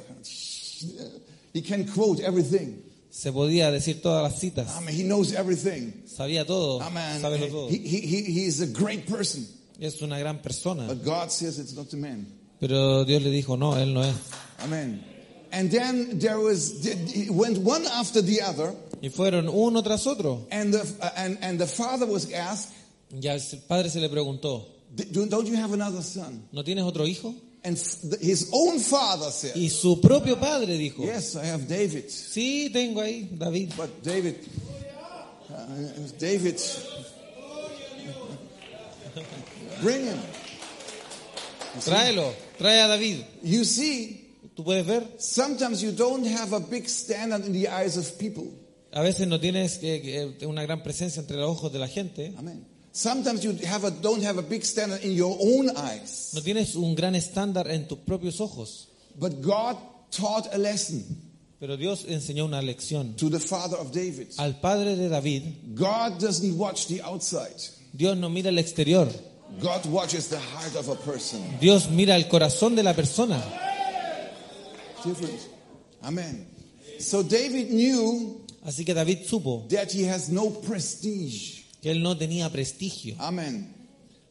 [1.52, 2.82] He can quote everything.
[3.10, 4.68] Se podía decir todas las citas.
[4.76, 5.92] I mean, he knows everything.
[6.06, 7.68] Sabía todo, I mean, sabe todo.
[7.68, 9.46] he, he, he, he is a great person.
[9.80, 10.86] Es una gran persona.
[10.86, 12.26] But God says it's not the man.
[12.60, 14.14] Pero Dios le dijo, no, él no es.
[14.60, 15.02] Amen.
[15.50, 18.74] And then there was, it went one after the other.
[19.00, 20.46] Y fueron uno tras otro.
[20.50, 22.74] And the, uh, and, and the father was asked,
[23.10, 26.48] Ya el padre se le preguntó, Don't you have another son?
[26.52, 27.34] ¿no tienes otro hijo?
[27.68, 27.76] And
[28.20, 32.08] his own father said, Y su propio padre dijo, Yes, I have David.
[32.08, 33.74] sí, tengo ahí, David.
[33.76, 34.36] But David,
[35.50, 36.58] uh, David,
[39.82, 40.18] bring him.
[41.84, 43.24] Tráelo, trae a David.
[43.42, 44.24] You see,
[44.56, 48.50] Tú puedes ver, sometimes you don't have a big standard in the eyes of people.
[48.92, 49.80] a veces no tienes
[50.42, 52.32] una gran presencia entre los ojos de la gente.
[52.36, 52.66] Amen.
[52.92, 56.32] Sometimes you have a, don't have a big standard in your own eyes.
[56.34, 58.88] No tienes un gran estándar en tus propios ojos.
[59.18, 59.76] But God
[60.10, 61.04] taught a lesson
[61.60, 63.16] Pero Dios enseñó una lección.
[63.16, 64.28] to the father of David.
[64.38, 67.60] Al padre de David, God doesn't watch the outside.
[67.92, 69.08] Dios no mira el exterior.
[69.60, 71.40] God watches the heart of a person.
[71.60, 73.42] Dios mira el corazón de la persona.
[75.04, 75.48] Different.
[76.04, 76.46] Amen.
[77.00, 81.57] So David knew Así que David supo that he has no prestige.
[81.80, 83.14] Que él no tenía prestigio.
[83.18, 83.74] Amen.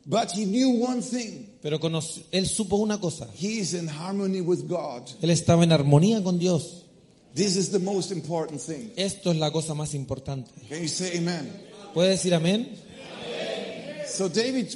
[0.06, 1.48] But he knew one thing.
[1.62, 3.28] Pero conoce- él supo una cosa.
[3.38, 5.04] He is in harmony with God.
[5.22, 6.84] Él estaba en armonía con Dios.
[7.36, 8.92] This is the most important thing.
[8.96, 10.50] Esto es la cosa más importante.
[10.70, 11.52] Can you say amen?
[11.94, 12.70] ¿Puede decir amén?
[14.08, 14.68] So David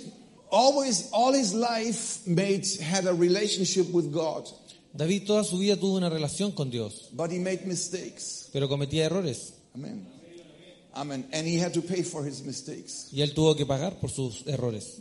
[0.52, 4.46] always, all his life made, had a relationship with God.
[4.94, 8.50] David toda su vida tuvo una relación con Dios, But he made mistakes.
[8.52, 9.54] pero cometía errores.
[9.74, 10.06] Amen.
[10.96, 11.26] Amen.
[11.32, 13.10] And he had to pay for his mistakes.
[13.12, 15.00] Y él tuvo que pagar por sus errores.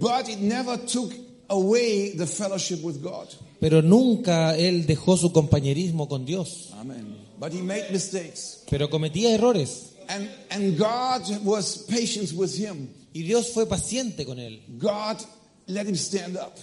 [0.00, 1.12] But it never took
[1.48, 3.28] away the fellowship with God.
[3.60, 6.70] Pero nunca él dejó su compañerismo con Dios.
[6.74, 7.16] Amen.
[7.38, 8.64] But he made mistakes.
[8.68, 9.92] Pero cometía errores.
[10.08, 12.88] And, and God was patient with him.
[13.14, 14.62] Y Dios fue paciente con él.
[14.78, 15.18] God
[15.66, 16.54] let him stand up.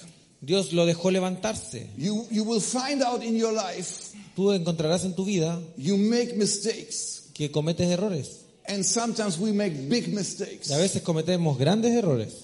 [0.41, 1.89] Dios lo dejó levantarse.
[1.97, 6.35] You, you will find out in your life, Tú encontrarás en tu vida you make
[6.37, 7.18] mistakes.
[7.39, 8.41] Que cometes errores.
[8.67, 10.69] And sometimes we make big mistakes.
[10.69, 12.43] Y a veces cometemos grandes errores.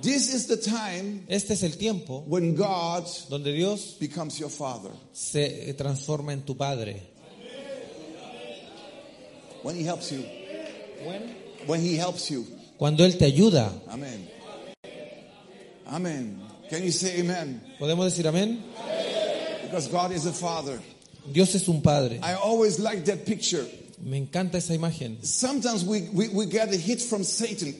[0.00, 4.90] This is the time Este es el tiempo when God donde Dios becomes your father.
[5.12, 7.02] se transforma en tu Padre.
[9.62, 10.24] When he helps you.
[11.66, 12.46] When he helps you.
[12.78, 13.70] Cuando Él te ayuda.
[13.90, 14.26] Amen.
[15.86, 16.40] Amen.
[16.70, 17.60] Can you say amen?
[17.78, 18.62] ¿Podemos decir amén?
[19.64, 20.80] Because God is a father.
[21.30, 22.18] Dios es un Padre.
[22.22, 23.66] I always like that picture.
[24.02, 25.18] Me encanta esa imagen.
[25.22, 27.74] Sometimes we, we, we get a hit from Satan.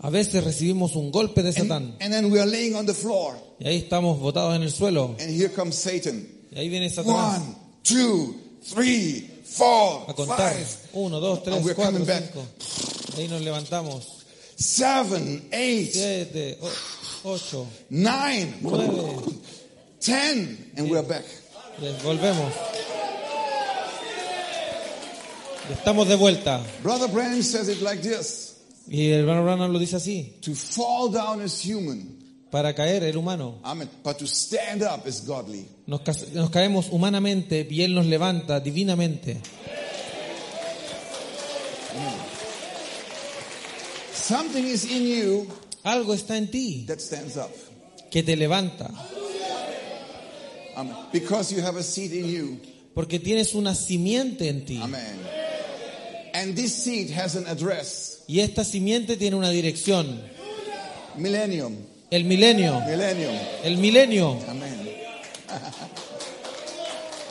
[0.00, 1.94] A veces recibimos un golpe de And, Satán.
[2.00, 3.36] and then we are laying on the floor.
[3.60, 5.14] Y ahí estamos botados en el suelo.
[5.20, 6.26] And here comes Satan.
[6.50, 7.54] Y ahí viene Satanás One,
[7.84, 8.34] two,
[8.64, 10.52] three, four, a contar.
[10.54, 12.24] five, Uno, dos, tres, And we're cuatro, coming back.
[13.16, 14.24] Ahí nos levantamos.
[14.56, 19.20] seven, eight, Siete, o- ocho, nine, nueve.
[20.00, 21.24] ten, and we're back.
[22.02, 22.52] Volvemos.
[25.70, 26.60] Estamos de vuelta.
[26.82, 28.56] Brother Branham says it like this.
[28.88, 30.34] Y el hermano Branham lo dice así.
[30.42, 32.18] To fall down is human.
[32.50, 33.60] Para caer el humano.
[33.62, 33.88] Amen.
[34.04, 35.66] But to stand up is godly.
[35.86, 39.40] Nos, ca- nos caemos humanamente y Él nos levanta divinamente.
[44.14, 45.46] Something is in you
[45.84, 47.50] Algo está en ti that stands up.
[48.10, 48.90] que te levanta.
[50.76, 50.94] Amen.
[51.12, 52.60] Because you have a seed in you.
[52.94, 54.78] Porque tienes una simiente en ti.
[54.80, 55.18] Amen.
[56.34, 58.22] And this seed has an address.
[58.26, 60.20] Y esta simiente tiene una dirección.
[61.16, 61.76] Millennium.
[62.10, 62.80] El milenio.
[62.86, 63.34] Millennium.
[63.64, 64.38] El milenio.
[64.48, 64.88] Amen.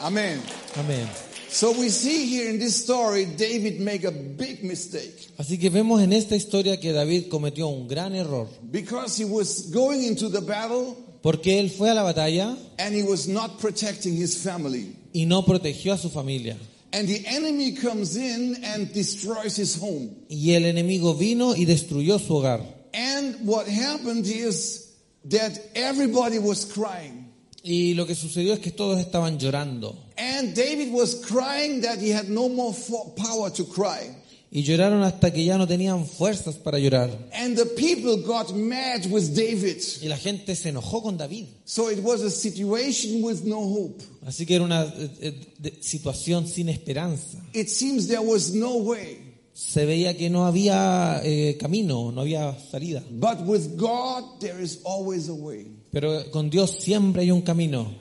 [0.02, 0.42] Amen.
[0.78, 1.08] Amén.
[1.50, 6.02] So we see here in this story David make a big mistake Así que vemos
[6.02, 8.48] en esta historia que David cometió un gran error.
[8.72, 13.04] because he was going into the battle Porque él fue a la batalla and he
[13.04, 14.96] was not protecting his family.
[15.14, 16.58] y no protegió a su familia.
[16.94, 20.26] And the enemy comes in and destroys his home.
[20.30, 22.62] Y el enemigo vino y destruyó su hogar.
[22.94, 24.94] And what happened is
[25.30, 27.32] that everybody was crying.
[27.64, 29.96] Y lo que sucedió es que todos estaban llorando.
[30.18, 32.74] And David was crying that he had no more
[33.16, 34.18] power to cry.
[34.54, 37.10] Y lloraron hasta que ya no tenían fuerzas para llorar.
[37.34, 39.82] And the people got mad with David.
[40.02, 41.46] Y la gente se enojó con David.
[41.64, 44.04] So it was a situation with no hope.
[44.26, 47.44] Así que era una eh, eh, de- situación sin esperanza.
[47.54, 49.18] It seems there was no way.
[49.54, 53.04] Se veía que no había eh, camino, no había salida.
[53.10, 55.68] But with God, there is always a way.
[55.92, 57.94] Pero con Dios siempre hay un camino.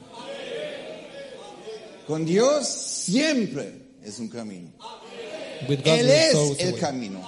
[2.06, 3.72] Con Dios siempre
[4.04, 4.70] es un camino.
[5.68, 7.20] With God Él es el camino.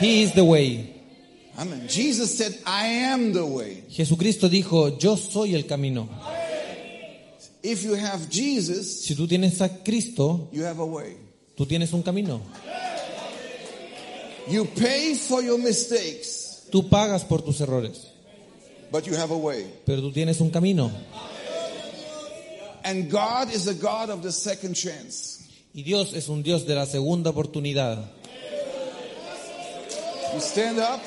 [0.00, 1.02] He is the way.
[1.56, 1.86] Amen.
[1.88, 3.84] Jesus said, I am the way.
[3.90, 6.08] Jesucristo dijo, yo soy el camino.
[7.62, 11.16] If you have Jesus, Si tú tienes a Cristo, you have a way.
[11.56, 12.40] tú tienes un camino.
[14.48, 18.08] You pay for your mistakes, Tú pagas por tus errores,
[18.90, 19.66] but you have a way.
[19.86, 20.90] pero tú tienes un camino.
[22.84, 25.38] And God is a God of the second chance.
[25.72, 28.10] Y Dios es un Dios de la segunda oportunidad.
[30.34, 31.00] You stand up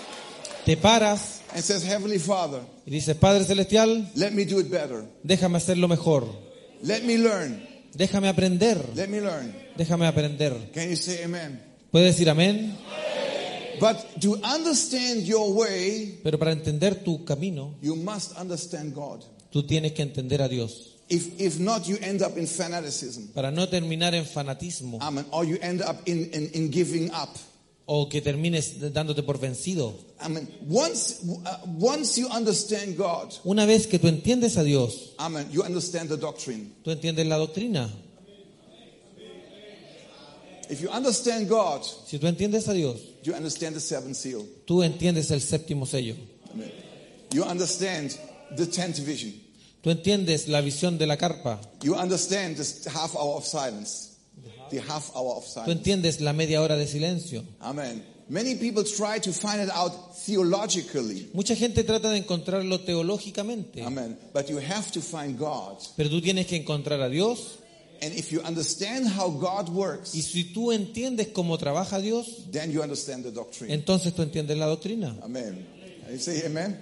[0.66, 5.06] Te paras and says, Heavenly Father, y dices, Padre Celestial, let me do it better.
[5.24, 6.26] déjame hacerlo mejor.
[6.86, 7.62] Let me learn.
[7.96, 8.78] Déjame aprender.
[8.96, 9.54] Let me learn.
[9.78, 10.54] Déjame aprender.
[10.74, 11.60] Can you say amen?
[11.92, 12.78] ¿Puedes decir amén?
[13.80, 19.24] But to understand your way, Pero para entender tu camino, you must understand God.
[19.52, 20.92] tú tienes que entender a Dios.
[21.10, 23.28] If, if not, you end up in fanaticism.
[23.34, 25.26] Para no terminar en fanatismo Amen.
[25.32, 27.30] Or you end up in, in, in giving up.
[27.88, 29.94] O que termines dándote por vencido.
[30.20, 35.12] I mean, once, uh, once you understand God, Una vez que tú entiendes a Dios,
[35.18, 36.72] amen, you understand the doctrine.
[36.84, 37.90] tú entiendes la doctrina.
[40.68, 44.44] If you understand God, Si tú entiendes a Dios, you understand the seventh seal.
[44.66, 46.16] tú entiendes el séptimo sello.
[47.32, 48.18] You understand
[48.56, 49.34] the tenth vision.
[49.84, 51.62] Tú entiendes la visión de la carpa.
[51.84, 54.15] You understand this half hour of silence.
[54.70, 55.72] The half hour of Tú silence.
[55.72, 57.44] entiendes la media hora de silencio.
[57.62, 58.04] Amen.
[58.28, 59.92] Many people try to find it out
[60.26, 61.30] theologically.
[61.34, 64.18] Mucha gente trata de encontrarlo teológicamente, Amen.
[64.34, 65.78] But you have to find God.
[65.96, 67.60] pero tú tienes que encontrar a Dios.
[68.02, 72.72] And if you understand how God Y works, si tú entiendes cómo trabaja Dios, then
[72.72, 73.72] you understand the doctrine.
[73.72, 75.16] entonces tú entiendes la doctrina.
[75.24, 75.66] Amen.
[76.06, 76.78] Can you say amen?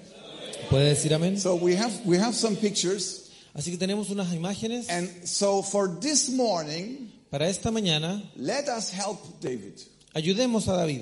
[0.69, 1.39] ¿Puedes decir amén?
[1.39, 3.29] So we have we have some pictures.
[3.53, 4.89] Así que tenemos unas imágenes.
[4.89, 9.73] And so for this morning, Para esta mañana, let us help David
[10.13, 11.01] ayudemos a David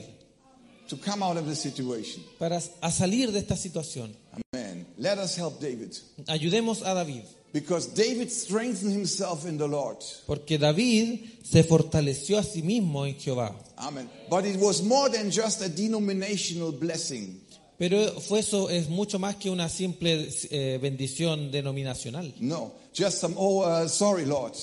[0.87, 2.23] to come out of situation.
[2.39, 4.15] para a salir de esta situación.
[4.53, 4.87] Amen.
[4.97, 5.91] Let us help David.
[6.27, 9.97] Ayudemos a David, Because David strengthened himself in the Lord.
[10.25, 13.53] porque David se fortaleció a sí mismo en Jehová.
[13.75, 14.09] Amen.
[14.29, 17.41] But it was more than just a denominational blessing.
[17.77, 22.33] Pero fue eso es mucho más que una simple eh, bendición denominacional.
[22.39, 24.53] No, just some, oh, uh, sorry, Lord.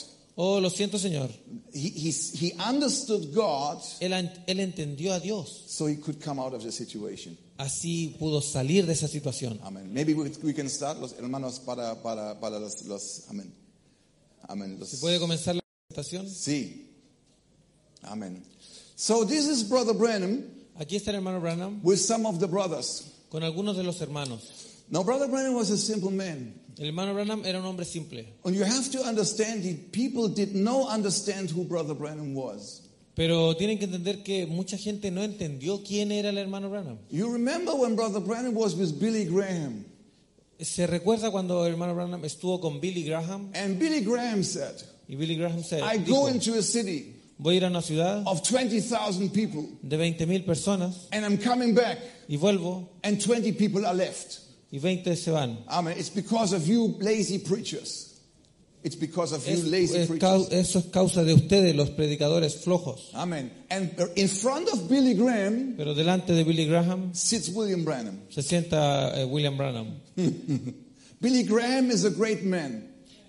[0.40, 1.30] Oh, lo siento, Señor.
[1.72, 4.12] He, he, he understood God Él,
[4.46, 7.36] él entendió a Dios, so he could come out of the situation.
[7.58, 9.58] así pudo salir de esa situación.
[9.64, 9.92] Amen.
[9.92, 13.52] Maybe we, we can start, los hermanos, para, para, para los, los, amén.
[14.48, 14.76] Amén.
[14.78, 16.28] Los- ¿Se puede comenzar la presentación?
[16.30, 16.86] Sí.
[18.02, 18.40] Amen.
[18.94, 20.44] So this is Brother Branham
[20.78, 23.06] Aquí está el hermano Branham with some of the brothers.
[23.28, 24.84] con algunos de los hermanos.
[24.90, 26.54] Now, Brother Branham was a simple man.
[26.78, 30.54] El hermano Branham era un hombre simple, And you have to understand that people did
[30.54, 32.82] not understand who Brother Branham was.
[33.16, 36.98] pero tienen que entender que mucha gente no entendió quién era el hermano Branham.
[37.10, 39.84] You remember when Brother Branham was with Billy Graham?
[40.60, 44.74] Se recuerda cuando el hermano Branham estuvo con Billy Graham And Billy Graham said,
[45.08, 47.82] y Billy Graham se I dijo, go into a city voy a ir a una
[47.82, 51.98] ciudad of 20,000 people de 20.000 personas and I'm coming back
[52.28, 54.47] y vuelvo and 20 people are left.
[54.70, 55.58] Y 20 se van.
[55.68, 55.96] Amen.
[55.98, 58.04] It's because of you lazy preachers.
[58.84, 60.52] It's because of you Es- lazy es preachers.
[60.52, 63.10] eso es causa de ustedes, los predicadores flojos.
[63.14, 63.50] Amen.
[63.70, 68.20] And in front of Billy Graham Pero delante de Billy Graham sits William Branham.
[68.30, 70.00] se sienta eh, William Branham.
[71.20, 72.84] Billy Graham is a great man,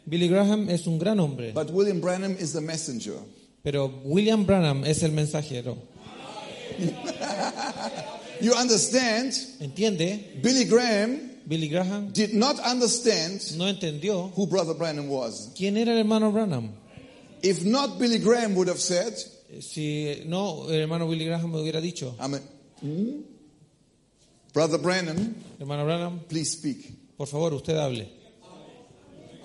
[0.07, 3.17] Billy Graham es un gran hombre, but William Branham is the messenger.
[3.63, 5.77] pero William Branham es el mensajero.
[8.41, 9.33] You understand?
[9.59, 10.41] ¿Entiende?
[10.41, 15.49] Billy Graham Billy Graham did not understand no entendió who Brother Branham was.
[15.57, 16.71] quién era el hermano Branham.
[17.41, 19.13] If not, Billy Graham would have said,
[19.61, 22.41] Si no, el hermano Billy Graham me hubiera dicho, Amen.
[22.81, 23.21] Hmm?
[24.53, 27.17] Brother Branham, hermano Branham, please speak.
[27.17, 28.05] por favor, usted hable.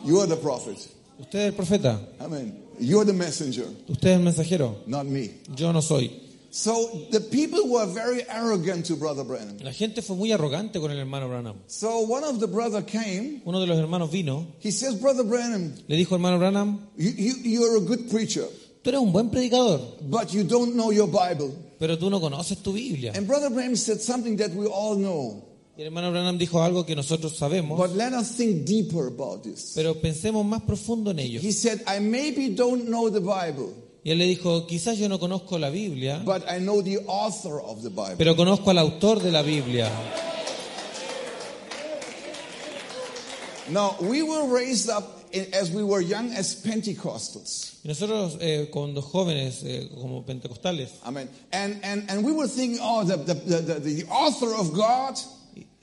[0.04, 0.76] You are the prophet.
[1.18, 2.60] Usted es el profeta, Amen.
[2.78, 5.30] You're the messenger, usted es el mensajero, not me.
[5.56, 6.10] yo no soy.
[6.56, 9.59] So the people were very arrogant to Brother Branham.
[9.60, 11.56] La gente fue muy arrogante con el hermano Branham.
[11.66, 13.43] So one of the brother came.
[13.44, 17.35] Uno de los hermanos vino, He says, Brother Branham, le dijo hermano Branham, you, you,
[17.43, 18.47] you're a good preacher,
[18.85, 21.52] tú eres un buen predicador, but you don't know your Bible.
[21.81, 23.10] pero tú no conoces tu Biblia.
[23.16, 25.43] And Brother Branham said something that we all know.
[25.76, 29.43] Y el hermano Branham dijo algo que nosotros sabemos, But let us think deeper about
[29.43, 29.72] this.
[29.74, 31.40] pero pensemos más profundo en ello.
[31.40, 33.74] He said, I maybe don't know the Bible,
[34.05, 37.59] Y él le dijo, quizás yo no conozco la Biblia, but I know the author
[37.59, 38.16] of the Bible.
[38.18, 39.90] pero conozco al autor de la Biblia.
[43.70, 45.24] Now, we were raised up
[45.55, 47.78] as we were young as Pentecostals.
[47.82, 51.28] Y nosotros, eh, cuando jóvenes, eh, como pentecostales, Amen.
[51.52, 55.18] And, and, and we were thinking, oh, the, the, the, the author of God,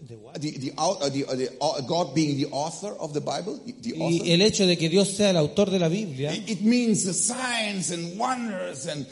[0.08, 3.60] the, the, au- uh, the, uh, the, uh, God being the author of the Bible,
[3.82, 4.26] the author.
[4.26, 7.04] Y el hecho de que Dios sea el autor de la Biblia It, it means
[7.06, 9.06] the signs and wonders and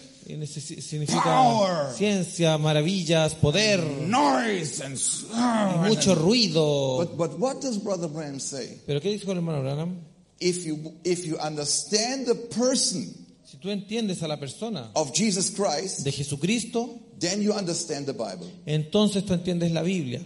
[0.48, 1.92] significa Power.
[1.94, 4.98] ciencia, maravillas, poder, noise and
[5.34, 6.98] y mucho ruido.
[6.98, 8.80] But, but what does Brother Branham say?
[8.86, 9.98] Pero ¿qué dijo el hermano Branham?
[10.40, 13.14] If you, if you understand the person
[13.44, 18.14] Si tú entiendes a la persona of Jesus Christ, de Jesucristo, then you understand the
[18.14, 18.48] Bible.
[18.68, 20.22] entonces tú entiendes la Biblia.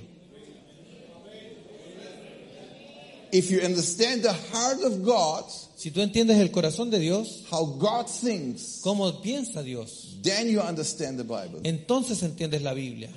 [3.34, 5.46] If you understand the heart of God,
[5.76, 10.62] Si tú entiendes el corazón de Dios, how God thinks, cómo piensa Dios, then you
[10.62, 11.60] understand the Bible.
[11.64, 13.10] entonces entiendes la Biblia.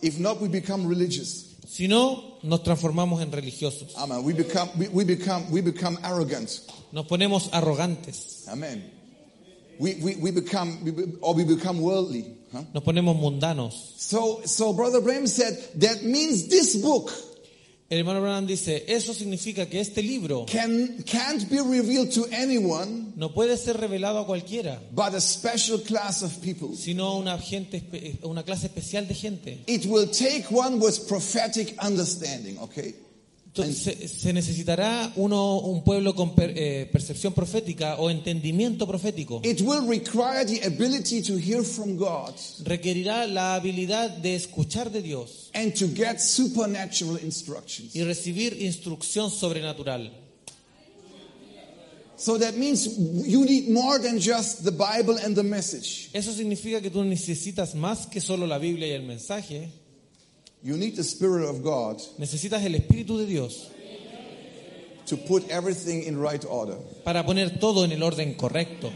[0.00, 1.56] If not, we become religious.
[1.68, 3.96] Si no, nos transformamos en religiosos.
[3.96, 4.24] Amen.
[4.24, 6.60] We become, we, we become, we become arrogant.
[6.92, 8.46] Nos ponemos arrogantes.
[8.48, 8.88] Amen.
[9.78, 12.39] We, we, we become, or we become worldly.
[12.52, 12.64] Huh?
[12.74, 13.94] Nos ponemos mundanos.
[13.98, 17.10] So, so Brother Bram said, that means this book
[17.90, 23.12] El hermano Branham dice, eso significa que este libro can, can't be revealed to anyone
[23.16, 26.76] no puede ser revelado a cualquiera, but a special class of people.
[26.76, 27.82] sino a una, gente,
[28.22, 29.64] una clase especial de gente.
[29.66, 32.94] It will take one with prophetic understanding, okay?
[33.52, 39.40] Entonces, se, se necesitará uno, un pueblo con per- eh, percepción profética o entendimiento profético.
[39.44, 45.02] It will require the ability to hear from God Requerirá la habilidad de escuchar de
[45.02, 47.94] Dios and to get supernatural instructions.
[47.96, 50.12] y recibir instrucción sobrenatural.
[52.16, 56.10] So that means you need more than just the Bible and the message.
[56.12, 59.70] Eso significa que tú necesitas más que solo la Biblia y el mensaje.
[60.62, 63.68] You need the Spirit of God Necesitas el Espíritu de Dios
[65.06, 66.76] to put everything in right order.
[67.04, 68.90] para poner todo en el orden correcto.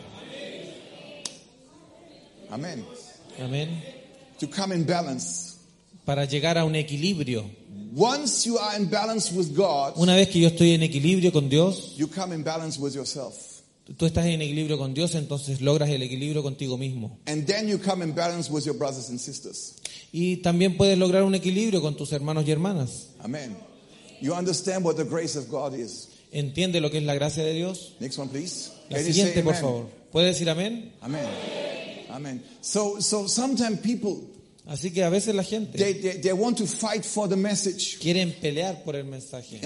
[2.51, 2.85] Amen.
[3.41, 3.83] Amén.
[4.39, 5.57] To come in balance.
[6.05, 7.45] Para llegar a un equilibrio.
[7.97, 11.49] Once you are in balance with God, Una vez que yo estoy en equilibrio con
[11.49, 13.35] Dios, you come in balance with yourself.
[13.97, 17.19] tú estás en equilibrio con Dios, entonces logras el equilibrio contigo mismo.
[17.27, 19.75] And then you come in balance with your brothers and sisters.
[20.17, 23.09] Y también puedes lograr un equilibrio con tus hermanos y hermanas.
[23.19, 23.57] Amen.
[24.21, 26.09] You understand what the grace of God is.
[26.31, 27.97] ¿Entiende lo que es la gracia de Dios?
[27.99, 28.71] Next one, please.
[28.91, 29.61] La Can siguiente, por amen?
[29.61, 29.87] favor.
[30.13, 30.93] ¿Puede decir amén?
[31.01, 31.27] Amen.
[32.11, 32.45] Amen.
[32.61, 34.31] So, so sometimes people
[34.67, 37.99] Así que a veces la gente they, they, they want to fight for the message.
[38.01, 39.61] quieren pelear por el mensaje.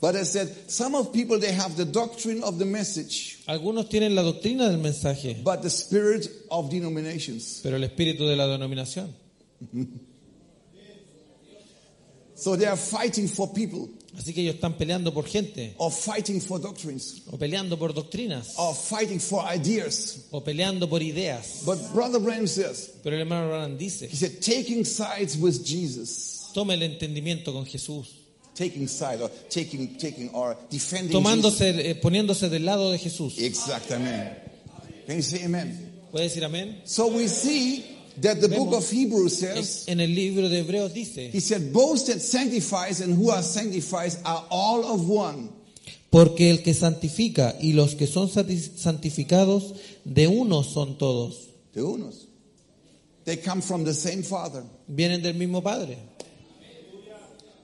[0.00, 4.14] but I said some of people they have the doctrine of the message, Algunos tienen
[4.14, 7.58] la doctrina del mensaje, but the spirit of denominations.
[7.62, 9.12] pero el espíritu de la denominación.
[12.34, 16.40] So they are fighting for people, Así que ellos están peleando por gente, or fighting
[16.40, 20.26] for doctrines, o peleando por doctrinas, or fighting for ideas.
[20.30, 21.62] o peleando por ideas.
[21.66, 26.50] But Brother Branham says, Pero el hermano Branham dice, he said, taking sides with Jesus,
[26.54, 28.08] tome el entendimiento con Jesús,
[28.54, 31.22] taking side or taking, taking or defending Jesus.
[31.22, 33.38] tomándose, eh, poniéndose del lado de Jesús.
[33.38, 34.36] Exactamente.
[35.06, 36.06] Can you say amen?
[36.10, 36.80] ¿Puede decir amén?
[36.84, 37.84] So we see
[38.22, 42.06] that the book of Hebrews says, en el libro de Hebreos dice, he said, both
[42.06, 45.50] that sanctifies and who are sanctified are all of one.
[46.10, 49.74] porque el que santifica y los que son santi- santificados
[50.04, 51.48] de uno son todos.
[51.72, 52.26] De unos.
[53.24, 54.64] They come from the same Father.
[54.88, 55.98] Vienen del mismo Padre.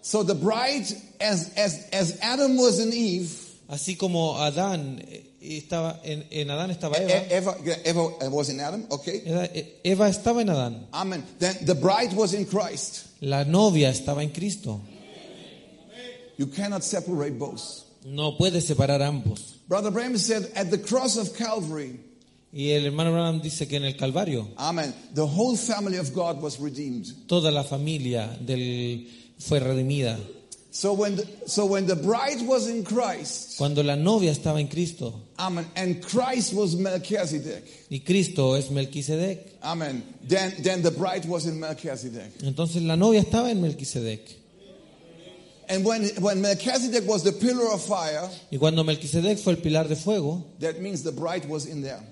[0.03, 0.87] So the bride,
[1.21, 5.05] as, as, as Adam was in Eve, Así como Adán
[5.47, 9.23] eh, estaba en, en Adán estaba E- Eva, Eva, Eva was in Adam, okay?
[9.25, 9.49] Eva-
[9.85, 11.25] Eva estaba en Adán, Amen.
[11.39, 13.07] Then the bride was in Christ.
[13.21, 14.81] la novia estaba en Cristo.
[16.39, 17.85] You cannot separate both.
[18.05, 19.55] No puede separar ambos.
[19.69, 21.99] Brother Bram said, at the cross of Calvary,
[22.53, 26.41] Y el hermano Branham dice que en el Calvario Amen, the whole family of God
[26.41, 27.07] was redeemed.
[27.27, 29.09] toda la familia del,
[29.39, 30.19] fue redimida.
[30.77, 34.69] So when, the, so when the bride was in Christ, Cuando la novia estaba en
[34.69, 41.25] Cristo Amen, and Christ was Melchizedek, y Cristo es Melquisedec, Amen, then, then the bride
[41.25, 42.31] was in Melchizedek.
[42.43, 44.21] entonces la novia estaba en Melquisedec.
[45.71, 49.89] And when, when Melchizedek was the pillar of fire, Y cuando Melquisedec fue el pilar
[49.89, 52.03] de fuego, that means the bride was in there.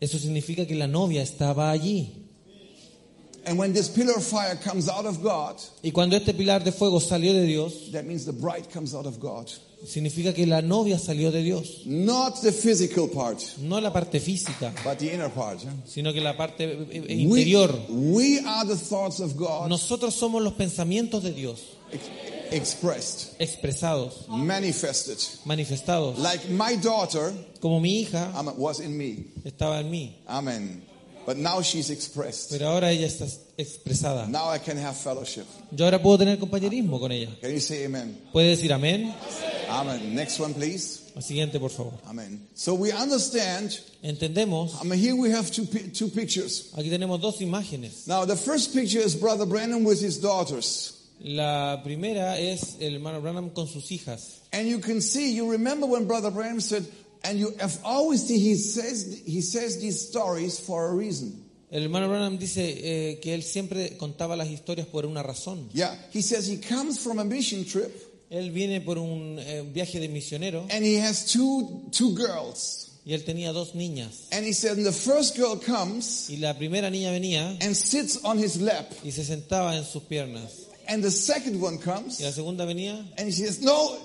[0.00, 2.23] eso significa que la novia estaba allí.
[3.46, 6.72] And when this pillar of fire comes out of God, Y cuando este pilar de
[6.72, 9.50] fuego salió de Dios, that means the bride comes out of God.
[9.86, 11.82] significa que la novia salió de Dios.
[11.84, 15.60] Not the physical part, No la parte física, but the inner part.
[15.62, 15.70] huh?
[15.84, 17.70] sino que la parte eh, eh, We, interior.
[17.90, 21.60] we are the thoughts of God Nosotros somos los pensamientos de Dios,
[21.92, 22.08] ex-
[22.50, 25.18] expressed, expresados, manifested.
[25.44, 26.18] manifestados.
[26.18, 27.30] Like my daughter
[27.60, 29.26] Como mi hija was in me.
[29.44, 30.82] estaba en mí, Amen.
[31.26, 32.50] But now she's expressed.
[32.50, 33.26] pero ahora ella está
[33.56, 34.26] expresada.
[34.28, 35.46] Now I can have fellowship.
[35.70, 37.30] Yo ahora puedo tener compañerismo con ella.
[37.40, 38.18] Can you say amen?
[38.32, 39.14] ¿Puede decir amén?
[39.70, 40.14] Amen.
[40.14, 41.00] Next one, please.
[41.14, 41.92] La siguiente, por favor.
[42.06, 42.46] Amen.
[42.54, 43.78] So we understand.
[44.02, 46.72] Entendemos, I mean, here we have two two pictures.
[46.76, 48.06] aquí tenemos dos imágenes.
[48.06, 51.00] Now the first picture is Brother Branham with his daughters.
[51.20, 54.40] La primera es el hermano Branham con sus hijas.
[54.52, 56.84] And you can see, you remember when Brother Branham said,
[57.24, 61.40] and you have always he says he says these stories for a reason.
[61.72, 65.68] El hermano Branham dice eh, que él siempre contaba las historias por una razón.
[65.72, 67.90] Yeah, he says he comes from a mission trip
[68.30, 72.90] Él viene por un eh, viaje de misionero and he has two two girls.
[73.04, 74.28] y él tenía dos niñas.
[74.32, 78.38] And he said the first girl comes Y la primera niña venía and sits on
[78.38, 80.66] his lap, y se sentaba en sus piernas.
[80.88, 83.98] and the second one comes Y la segunda venía and he says no.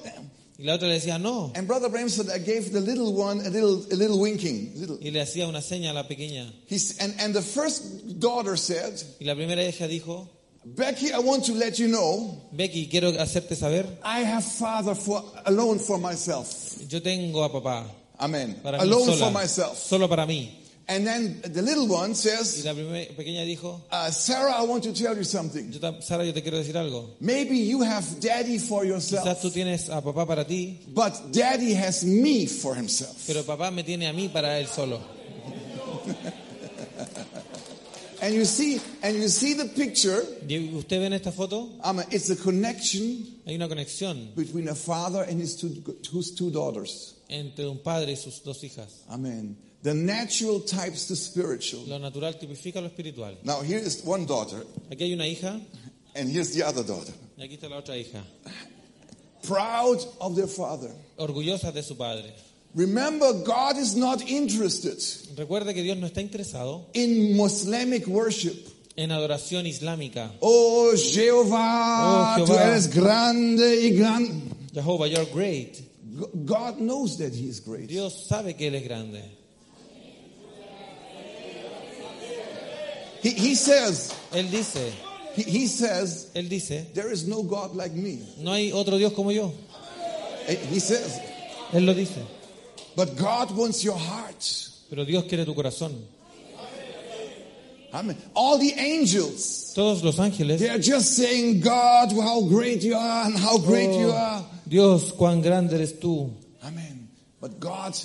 [0.60, 1.54] Y la otra le decía no.
[1.56, 4.74] And Brother Branham said I gave the little one a little a little winking.
[4.76, 4.98] Little.
[5.02, 6.52] Y le hacía una seña a la pequeña.
[6.68, 10.28] He's, and and the first daughter said, Y la primera hija dijo,
[10.66, 15.24] Becky, I want to let you know Becky, quiero hacerte saber, I have father for
[15.46, 16.76] alone for myself.
[16.90, 17.86] yo tengo a papá.
[18.20, 18.60] Amen.
[18.62, 19.78] Para mí alone sola, for myself.
[19.78, 20.52] Solo para mí.
[20.92, 24.92] And then the little one Y says, la pequeña dijo, uh, Sarah, I want to
[24.92, 25.72] tell you something.
[25.72, 27.10] yo, Sara, yo te quiero decir algo.
[27.20, 31.76] Maybe you have daddy for Quizás yourself, tú tienes a papá para ti, but daddy
[31.76, 33.24] has me for himself.
[33.28, 35.00] pero papá me tiene a mí para él solo.
[38.22, 40.22] And you see, and you see the picture.
[40.48, 44.76] Y usted ve en esta foto, Um, it's a connection hay una conexión between a
[44.76, 45.70] father and his two,
[46.12, 47.14] his two daughters.
[47.30, 49.04] entre un padre y sus dos hijas.
[49.08, 49.56] Amen.
[49.82, 51.84] The natural types the spiritual.
[51.88, 53.38] Lo natural tipifica lo espiritual.
[53.44, 55.60] Now here is one daughter, Aquí hay una hija
[56.16, 57.14] and here's the other daughter.
[57.38, 58.22] y aquí está la otra hija.
[59.44, 60.92] Proud of their father.
[61.18, 62.34] Orgullosas de su padre.
[62.76, 65.00] Remember, God is not interested
[65.38, 68.68] Recuerde que Dios no está interesado in Muslimic worship.
[68.98, 70.30] en adoración islámica.
[70.42, 72.64] Oh Jehová, Oh, tú Jehová.
[72.68, 74.44] eres grande y grande.
[74.74, 75.82] You're great.
[76.46, 77.88] God knows that He is great.
[77.88, 79.24] Dios sabe que Él es grande.
[83.22, 84.94] He, he says, Él dice,
[85.36, 88.20] he, he says, Él dice, there is no God like me.
[88.40, 89.54] no hay otro Dios como yo.
[90.48, 91.20] Eh, He says,
[91.74, 92.18] Él lo dice.
[92.96, 94.44] but God wants your heart.
[94.90, 95.94] Pero Dios quiere tu corazón.
[97.92, 98.16] Amen.
[98.36, 103.26] All the angels, Todos los ángeles, they are just saying, God, how great you are
[103.26, 104.46] and how great you Oh, are.
[104.68, 106.30] Dios, cuán grande eres tú.
[106.64, 107.10] Amen.
[107.42, 107.96] But God,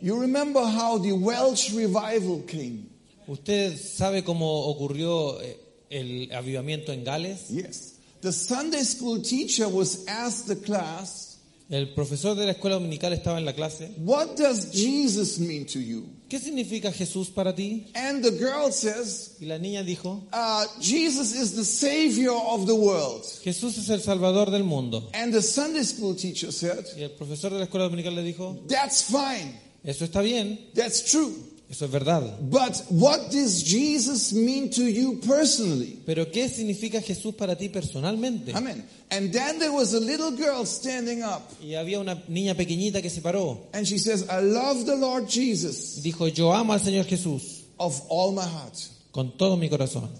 [0.00, 2.89] you remember how the Welsh revival came?
[3.30, 5.56] ¿Usted sabe cómo ocurrió eh,
[5.88, 7.46] el avivamiento en Gales?
[7.48, 7.92] Yes.
[8.22, 11.38] The Sunday school teacher was asked the class,
[11.70, 13.92] El profesor de la escuela dominical estaba en la clase.
[13.98, 16.08] What does Jesus mean to you?
[16.28, 17.86] ¿Qué significa Jesús para ti?
[17.94, 22.74] And the girl says, Y la niña dijo, uh, Jesus is the Savior of the
[22.74, 23.24] world.
[23.44, 25.08] Jesús es el Salvador del mundo.
[25.14, 28.58] And the Sunday school teacher said, Y el profesor de la escuela dominical le dijo,
[28.66, 29.54] That's fine.
[29.84, 31.32] eso está bien, That's true.
[31.70, 32.22] Eso es verdad.
[32.40, 36.00] But what does Jesus mean to you personally?
[36.04, 38.52] Pero ¿qué significa Jesús para ti personalmente?
[38.54, 38.84] Amen.
[39.10, 41.42] And then there was a little girl standing up.
[41.62, 43.68] Y había una niña pequeñita que se paró.
[43.72, 48.00] And she says, I love the Lord Jesus Dijo, yo amo al Señor Jesús of
[48.08, 48.74] all my heart.
[49.12, 50.10] con todo mi corazón.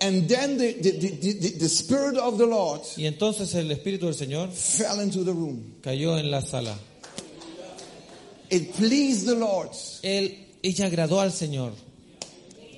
[0.00, 4.14] And then the, the, the, the, Spirit of the Lord Y entonces el Espíritu del
[4.14, 5.74] Señor fell into the room.
[5.82, 6.78] cayó en la sala.
[8.48, 9.70] It pleased the Lord.
[10.02, 11.72] Él, ella agradó al Señor.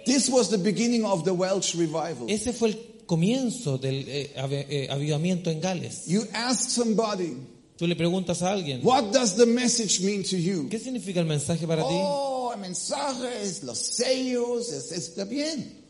[0.04, 2.28] This was the beginning of the Welsh revival.
[2.28, 2.76] Ese fue el
[3.06, 6.06] comienzo del eh, eh, avivamiento en Gales.
[6.06, 7.36] You ask somebody,
[7.76, 10.68] Tú le preguntas a alguien, what does the message mean to you?
[10.68, 11.94] ¿qué significa el mensaje para ti?
[11.94, 15.82] Oh, el mensaje es los sellos, es, está bien.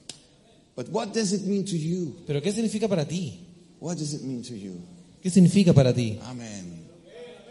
[0.75, 2.17] But what does it mean to you?
[2.27, 3.47] ¿Pero qué significa para ti?
[3.81, 4.81] What does it mean to you?
[5.23, 6.19] ¿Qué significa para ti?
[6.23, 6.87] Amen.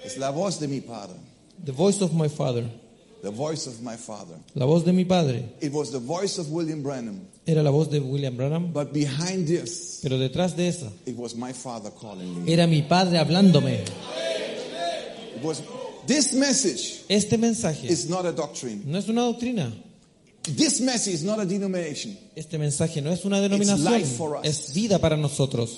[0.03, 1.15] Es la voz de mi padre.
[1.63, 2.68] The voice of my father.
[3.22, 4.35] The voice of my father.
[4.56, 5.43] La voz de mi padre.
[5.61, 7.27] It was the voice of William Branham.
[7.45, 8.72] Era la voz de William Branham.
[8.73, 12.52] But behind this, Pero detrás de esa, it was my father calling me.
[12.52, 13.84] era mi padre hablándome.
[15.35, 15.61] It was
[16.07, 18.81] this message Este mensaje is not a doctrine.
[18.85, 19.72] no es una doctrina.
[20.43, 22.18] This message is not a denomination.
[22.35, 23.84] Este mensaje no es una denominación.
[23.91, 24.45] life for us.
[24.45, 25.77] Es vida para nosotros.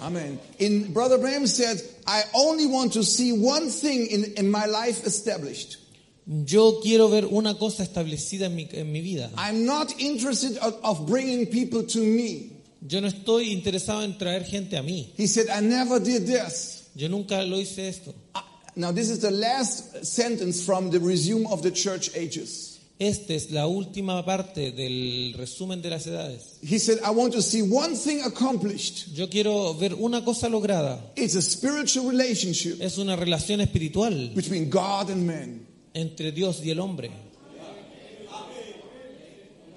[0.00, 0.38] Amen.
[0.58, 5.04] In Brother Branham said, I only want to see one thing in, in my life
[5.06, 5.78] established.
[6.26, 9.30] Yo quiero ver una cosa establecida en mi, en mi vida.
[9.36, 12.50] I'm not interested of, of bringing people to me.
[12.86, 15.12] Yo no estoy interesado en traer gente a mí.
[15.16, 16.84] He said, I never did this.
[16.94, 18.14] Yo nunca lo hice esto.
[18.34, 18.40] I-
[18.76, 22.70] now, this is the last sentence from the resume of the church ages.
[22.98, 26.58] Esta es la última parte del resumen de las edades.
[26.62, 29.08] He said, I want to see one thing accomplished.
[29.14, 31.00] Yo quiero ver una cosa lograda.
[31.16, 35.66] It's a spiritual relationship Es una relación espiritual between God and man.
[35.94, 37.10] Entre Dios y el hombre.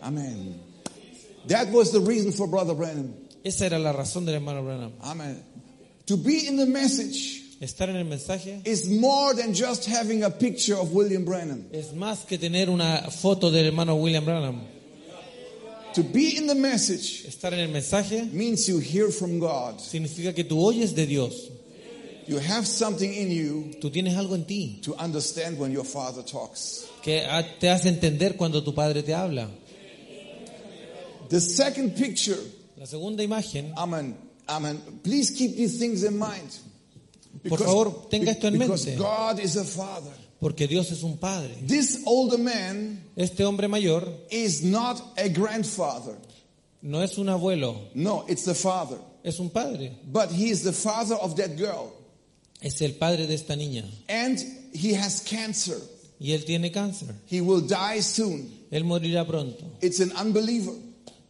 [0.02, 0.60] Amen.
[1.48, 3.14] That was the reason for Brother Branham.
[3.44, 4.94] Esa era la razón del hermano Branham.
[5.02, 5.44] Amen.
[6.08, 10.30] To be in the message Estar en el mensaje is more than just having a
[10.30, 11.66] picture of William Branham.
[11.72, 14.62] es más que tener una foto del hermano William Branham.
[15.96, 19.80] To be in the message Estar en el mensaje means you hear from God.
[19.80, 21.50] significa que tú oyes de Dios.
[22.28, 26.24] You have something in you Tú tienes algo en ti to understand when your father
[26.24, 26.86] talks.
[27.02, 29.50] que ha- te hace entender cuando tu padre te habla.
[31.30, 32.38] The second picture,
[32.78, 34.16] La segunda imagen, amen,
[34.48, 34.82] amen.
[35.04, 36.50] Please keep these things in mind.
[37.48, 39.02] Por favor, tenga esto en because mente.
[39.02, 40.12] God is a father.
[40.40, 41.56] porque Dios es un padre.
[41.66, 46.16] This older man Este hombre mayor is not a grandfather.
[46.82, 48.98] no es un abuelo, No, it's the father.
[49.24, 49.92] es un padre.
[50.06, 51.92] But he is the father of that girl.
[52.62, 53.84] Es el padre de esta niña.
[54.10, 54.40] And
[54.74, 55.78] he has cancer.
[56.20, 57.14] Y él tiene cáncer.
[57.30, 58.50] He will die soon.
[58.72, 59.64] Él morirá pronto.
[59.82, 60.74] It's an unbeliever.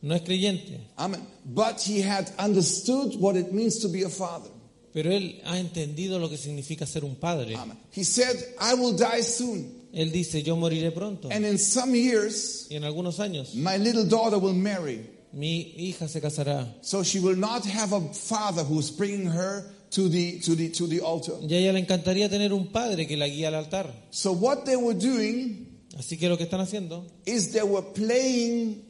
[0.01, 1.21] No es creyente, Amen.
[1.43, 4.49] But he had understood what it means to be a father.
[4.93, 7.55] pero él ha entendido lo que significa ser un padre.
[7.55, 7.77] Amen.
[7.91, 9.87] He said, I will die soon.
[9.93, 11.29] Él dice, yo moriré pronto.
[11.31, 15.01] And in some years, Y en algunos años, my little daughter will marry.
[15.33, 16.67] mi hija se casará.
[16.81, 20.87] So she will not have a father who's bringing her to the, to the, to
[20.87, 21.35] the altar.
[21.41, 24.07] Y a ella le encantaría tener un padre que la guíe al altar.
[24.11, 25.65] So what they were doing
[25.97, 28.83] Así que lo que están haciendo is they were playing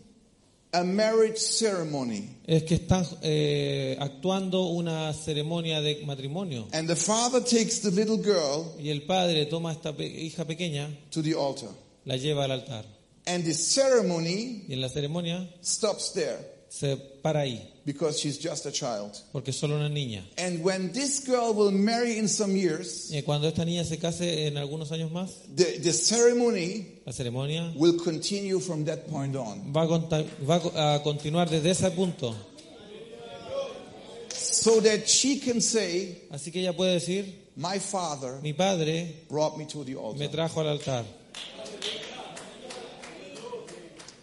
[0.73, 2.27] a marriage ceremony.
[2.45, 6.67] es que están eh, actuando una ceremonia de matrimonio.
[6.73, 10.43] And the father takes the little girl Y el padre toma a esta pe- hija
[10.45, 11.69] pequeña, to the altar.
[12.03, 12.83] la lleva al altar.
[13.25, 16.37] And the ceremony Y en la ceremonia stops there
[16.69, 19.17] se para ahí, because she's just a child.
[19.31, 20.21] porque es solo una niña.
[20.37, 24.45] And when this girl will marry in some years, Y cuando esta niña se case
[24.47, 29.71] en algunos años más, the, the ceremony la ceremonia will continue from that point on.
[29.73, 32.35] va a, conta- va a continuar desde ese punto.
[34.33, 39.57] So that she can say, Así que ella puede decir, My father mi padre brought
[39.57, 40.19] me to the altar.
[40.19, 41.05] me trajo al altar.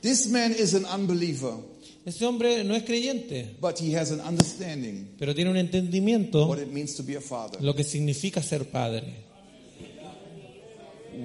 [0.02, 1.56] This man is an unbeliever,
[2.06, 6.58] Ese hombre no es creyente, but he has an understanding pero tiene un entendimiento what
[6.58, 7.58] it means to be a father.
[7.62, 9.24] lo que significa ser padre.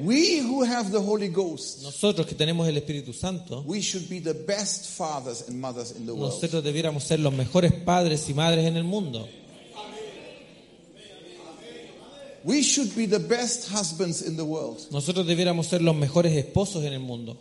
[0.03, 4.19] We who have the Holy Ghost, Nosotros que tenemos el Espíritu Santo, we should be
[4.19, 6.31] the best fathers and mothers in the world.
[6.33, 9.27] nosotros debiéramos ser los mejores padres y madres en el mundo.
[12.45, 16.85] We should be the best husbands in the world Nosotros debiéramos ser los mejores esposos
[16.85, 17.37] en el mundo,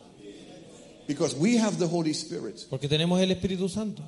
[1.09, 2.65] because we have the Holy Spirit.
[2.71, 4.03] porque tenemos el Espíritu Santo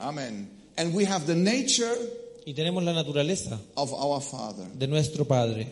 [0.00, 0.48] Amen.
[0.76, 1.94] And we have the nature
[2.46, 4.66] y tenemos la naturaleza of our Father.
[4.76, 5.66] de nuestro Padre.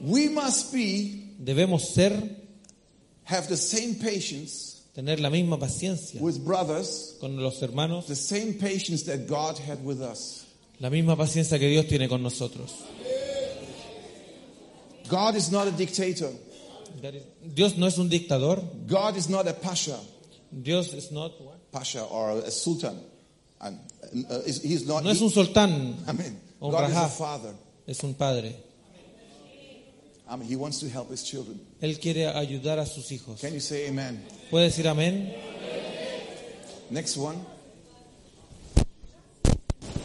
[0.00, 2.12] We must be Debemos ser,
[3.24, 8.54] have the same patience tener la misma paciencia with brothers, con los hermanos, the same
[8.54, 10.46] patience that God had with us.
[10.80, 12.72] la misma paciencia que Dios tiene con nosotros.
[15.08, 16.30] God is not a dictator.
[17.54, 19.98] Dios no es un dictador, God is not a pasha,
[20.50, 21.70] Dios is not, what?
[21.72, 22.98] pasha or a sultan.
[23.60, 23.78] And,
[24.30, 25.02] uh, is- he's not.
[25.04, 26.40] no es un sultán, Amen.
[26.60, 27.54] un God is a father.
[27.86, 28.54] es un padre.
[30.30, 31.58] I mean, he wants to help his children.
[31.80, 33.40] Él quiere ayudar a sus hijos.
[33.40, 34.22] Can you say amen?
[34.50, 35.32] ¿Puede decir amén?
[36.90, 37.36] Next one.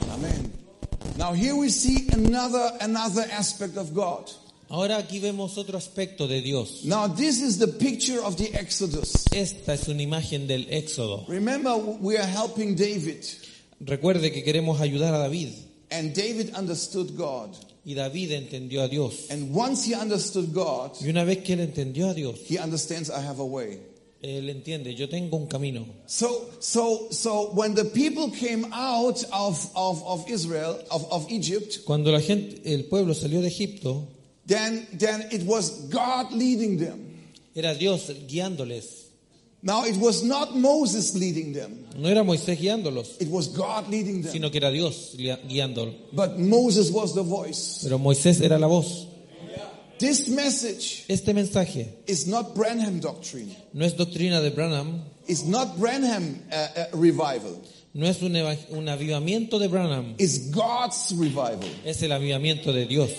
[0.09, 0.51] Amen.
[1.17, 4.31] Now here we see another another aspect of God.
[4.69, 6.83] Ahora aquí vemos otro aspecto de Dios.
[6.85, 9.25] Now this is the picture of the Exodus.
[9.31, 11.25] Esta es una imagen del Éxodo.
[11.27, 13.23] Remember we are helping David
[13.79, 15.49] Recuerde que queremos ayudar a David.
[15.91, 17.49] and David understood God.
[17.85, 19.29] Y David entendió a Dios.
[19.29, 23.09] And once he understood God, Y una vez que él entendió a Dios, he understands
[23.09, 23.77] I have a way.
[24.23, 25.85] él entiende, yo tengo un camino.
[26.07, 31.79] So so so when the people came out of, of, of Israel, of, of Egypt,
[31.85, 34.07] Cuando la gente, el pueblo salió de Egipto,
[34.45, 36.99] then then it was God leading them.
[37.55, 39.01] era Dios guiándoles.
[39.65, 41.85] Now it was not Moses leading them.
[41.95, 44.31] No era Moisés guiándolos, It was God leading them.
[44.31, 45.93] sino que era Dios guiándolos.
[46.11, 47.79] But Moses was the voice.
[47.83, 49.07] Pero Moisés era la voz.
[49.99, 53.55] This message Este mensaje is not Branham doctrine.
[53.73, 57.57] no es doctrina de Branham, It's not Branham uh, uh, revival.
[57.93, 61.69] no es un, un avivamiento de Branham, It's God's revival.
[61.85, 63.11] es el avivamiento de Dios.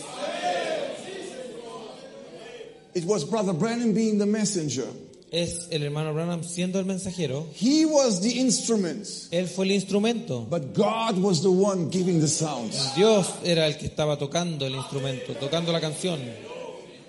[2.95, 4.87] It was Brother Branham being the messenger.
[5.35, 7.47] es el hermano Branham siendo el mensajero.
[7.55, 10.47] He was the instrument, Él fue el instrumento.
[10.49, 12.95] but God was the one giving the sounds.
[12.95, 16.21] Dios era el que estaba tocando el instrumento, tocando la canción.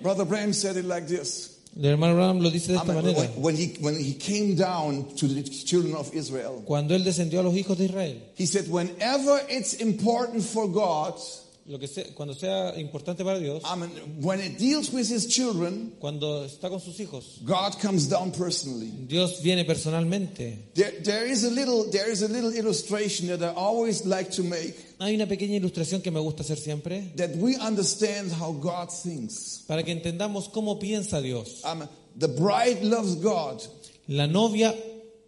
[0.01, 1.51] Brother Branham said it like this.
[1.77, 3.29] El hermano Branham lo dice de esta manera.
[3.35, 7.43] when, he, when he came down to the children of Israel, Cuando él descendió a
[7.43, 11.19] los hijos de Israel, he said, whenever it's important for God,
[11.67, 13.89] lo que sea, cuando sea importante para Dios, I mean,
[14.21, 18.91] when it deals with his children, cuando está con sus hijos, God comes down personally.
[19.07, 20.73] Dios viene personalmente.
[20.75, 24.43] There, there is a little, there is a little illustration that I always like to
[24.43, 28.89] make, Hay una pequeña ilustración que me gusta hacer siempre that we understand how God
[28.89, 29.63] thinks.
[29.67, 31.63] para que entendamos cómo piensa Dios.
[31.65, 33.61] I mean, the bride loves God,
[34.07, 34.73] La novia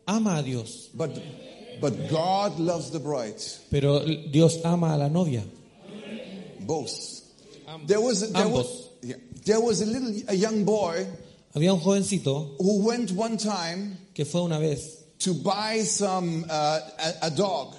[0.07, 1.09] ama a Dios, but,
[1.81, 3.41] but God loves the bride.
[3.72, 5.43] pero Dios ama a la novia.
[6.68, 7.23] Both.
[7.88, 9.15] There was, a, there was, yeah,
[9.45, 11.06] there was a little, a young boy
[11.56, 16.80] Había un jovencito who went one time que fue una vez, to buy some, uh,
[17.22, 17.76] a, a dog.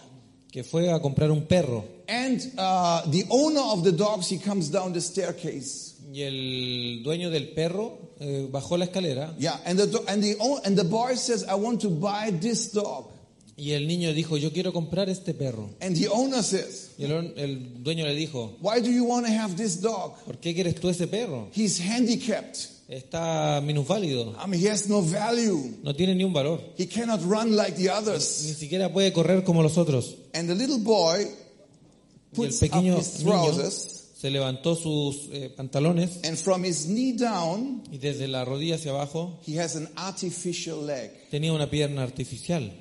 [0.51, 4.71] que fue a comprar un perro And uh, the owner of the dogs, he comes
[4.71, 5.95] down the staircase.
[6.11, 10.37] y el dueño del perro eh, bajó la escalera Yeah, and the, do- and, the,
[10.65, 13.13] and the boy says, I want to buy this dog.
[13.59, 15.69] Y el niño dijo, yo quiero comprar este perro.
[15.81, 19.33] And the owner says, Y el, el dueño le dijo, Why do you want to
[19.33, 20.15] have this dog?
[20.25, 21.51] ¿por qué quieres tú ese perro?
[21.55, 22.57] He's handicapped.
[22.89, 25.77] Está minusválido, I mean, he has no value.
[25.83, 28.25] no tiene ni un valor, He cannot run like the ni others.
[28.25, 30.15] siquiera puede correr como los otros.
[30.33, 35.29] And the little boy Y el puts up pequeño his niño trousers, se levantó sus
[35.33, 39.77] eh, pantalones and from his knee down, y desde la rodilla hacia abajo he has
[39.77, 41.11] an artificial leg.
[41.31, 42.73] tenía una pierna artificial.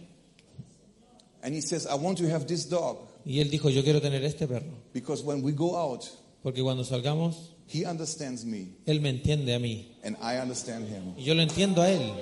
[1.44, 4.24] And he says, I want to have this dog Y él dijo, yo quiero tener
[4.24, 6.06] este perro, because when we go out,
[6.44, 7.36] porque cuando salgamos,
[7.68, 9.86] he understands me él me entiende a mí.
[10.04, 11.14] and I understand him.
[11.18, 12.14] Y yo lo entiendo a él.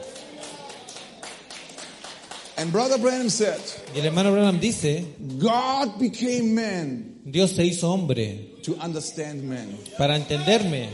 [2.58, 3.60] And Brother Branham said,
[3.94, 5.06] Y el hermano Branham dice,
[5.40, 9.78] God became man Dios se hizo hombre to understand man.
[9.98, 10.90] para entenderme.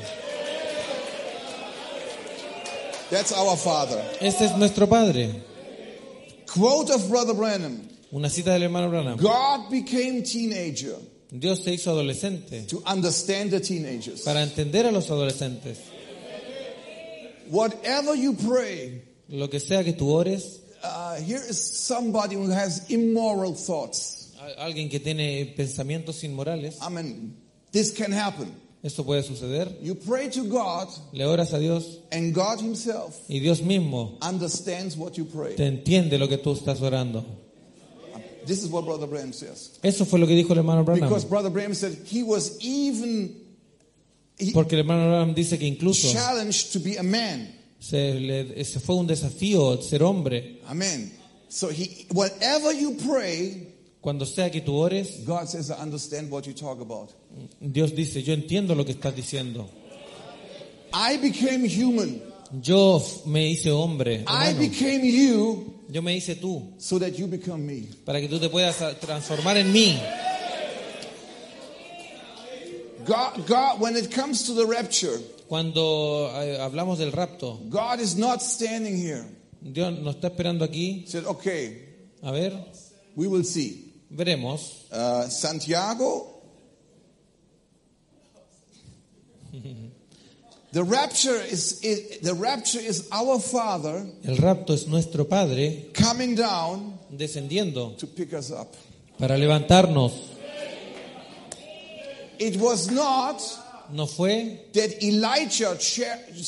[3.10, 4.02] That's our Father.
[4.22, 5.30] Este es nuestro Padre.
[6.48, 9.18] Quote of Brother Branham Una cita del hermano Branham.
[9.18, 10.96] God became teenager
[11.32, 14.22] Dios se hizo adolescente to understand the teenagers.
[14.22, 15.78] para entender a los adolescentes.
[17.50, 22.90] Whatever you pray, Lo que sea que tú ores, uh, here is somebody who has
[22.90, 24.34] immoral thoughts.
[24.58, 27.38] alguien que tiene pensamientos inmorales, I mean,
[27.72, 28.54] this can happen.
[28.84, 29.70] esto puede suceder.
[29.82, 34.98] You pray to God, Le oras a Dios and God Himself y Dios mismo understands
[34.98, 35.56] what you pray.
[35.56, 37.24] te entiende lo que tú estás orando.
[38.46, 39.80] This is what Brother Branham says.
[39.84, 41.08] Eso fue lo que dijo el hermano Branham.
[41.08, 43.36] Because Brother Branham said he was even
[44.40, 47.48] he- Porque el hermano Branham dice que incluso challenged to be a man.
[47.80, 50.60] se, le, ese fue un desafío ser hombre.
[50.68, 51.12] Amen.
[51.50, 53.68] So he, whatever you pray,
[54.02, 57.12] Cuando sea que tú ores, God says, I understand what you talk about.
[57.60, 59.68] Dios dice, yo entiendo lo que estás diciendo.
[60.94, 62.22] I became human.
[62.62, 64.24] Yo me hice hombre.
[64.28, 64.60] I hermano.
[64.60, 67.88] became you Yo me hice tú so that you become me.
[68.06, 70.00] para que tú te puedas transformar en mí.
[73.06, 75.20] God, God, when it comes to the rapture,
[75.50, 79.26] Cuando eh, hablamos del rapto, God is not standing here.
[79.60, 81.04] Dios nos está esperando aquí.
[81.08, 81.90] Said, okay,
[82.24, 82.54] A ver,
[83.18, 83.92] we will see.
[84.10, 84.86] veremos.
[84.92, 86.42] Uh, Santiago.
[90.74, 91.80] the rapture is,
[92.22, 98.34] the rapture is our Father El rapto es nuestro Padre coming down descendiendo to pick
[98.34, 98.74] us up.
[99.20, 100.14] para levantarnos.
[102.40, 103.40] It was not
[103.94, 105.78] No fue that Elijah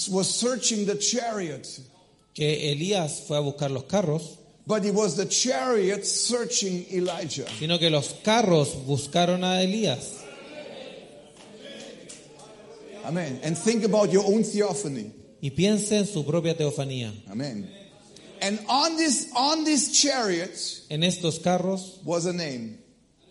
[0.10, 1.68] was searching the chariot,
[2.34, 7.46] que Elías fue a buscar los carros, but it was the chariot searching Elijah.
[7.60, 10.23] sino que los carros buscaron a Elías.
[13.06, 13.40] Amen.
[13.44, 15.12] And think about your own theophany.
[15.42, 17.12] Y piense en su propia teofanía.
[17.30, 17.70] Amen.
[18.42, 20.52] And on this on this chariot
[20.90, 22.78] En estos carros was a name,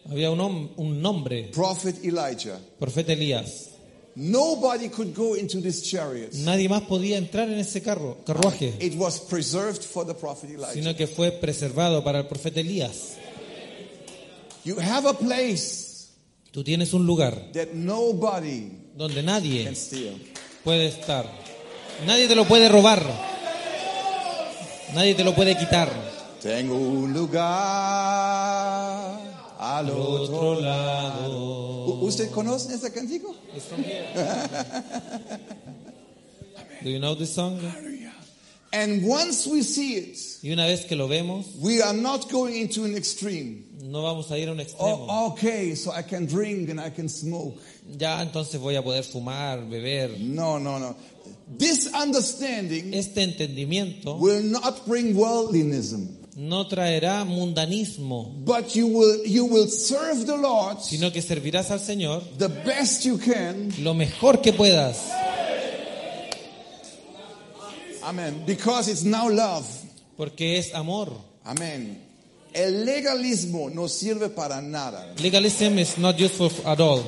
[0.09, 2.59] había un, un nombre, Prophet Elijah.
[2.79, 3.69] profeta Elías.
[4.15, 6.33] Nobody could go into this chariot.
[6.35, 10.75] Nadie más podía entrar en ese carro, carruaje, It was preserved for the prophet Elijah.
[10.75, 13.17] sino que fue preservado para el profeta Elías.
[14.65, 15.92] You have a place
[16.53, 20.21] Tú tienes un lugar that nobody donde nadie can steal.
[20.63, 21.25] puede estar.
[22.07, 23.03] Nadie te lo puede robar.
[24.95, 25.91] Nadie te lo puede quitar.
[26.43, 27.41] Tengo un lugar
[29.59, 30.61] al otro.
[30.61, 31.85] lado.
[32.03, 34.05] ¿Usted conoce from here.
[36.83, 37.59] Do you know this song?
[38.73, 42.57] And once we see it, Y una vez que lo vemos, we are not going
[42.57, 43.65] into an extreme.
[43.83, 45.07] no vamos a ir a un oh, extremo.
[45.09, 47.61] Oh, okay, so I can drink and I can smoke.
[47.99, 50.19] Ya entonces voy a poder fumar, beber.
[50.19, 50.97] No, no, no.
[51.59, 55.95] This understanding Este entendimiento will not bring worldliness.
[56.37, 61.79] no traerá mundanismo, but you will you will serve the Lord sino que servirás al
[61.81, 63.71] Señor the best you can.
[63.83, 65.11] lo mejor que puedas,
[68.13, 68.45] Amen.
[68.47, 69.67] Because it's now love.
[70.17, 71.09] porque es amor.
[71.45, 71.99] Amen.
[72.55, 75.15] El legalismo no sirve para nada.
[75.23, 77.03] Legalism is not useful at all.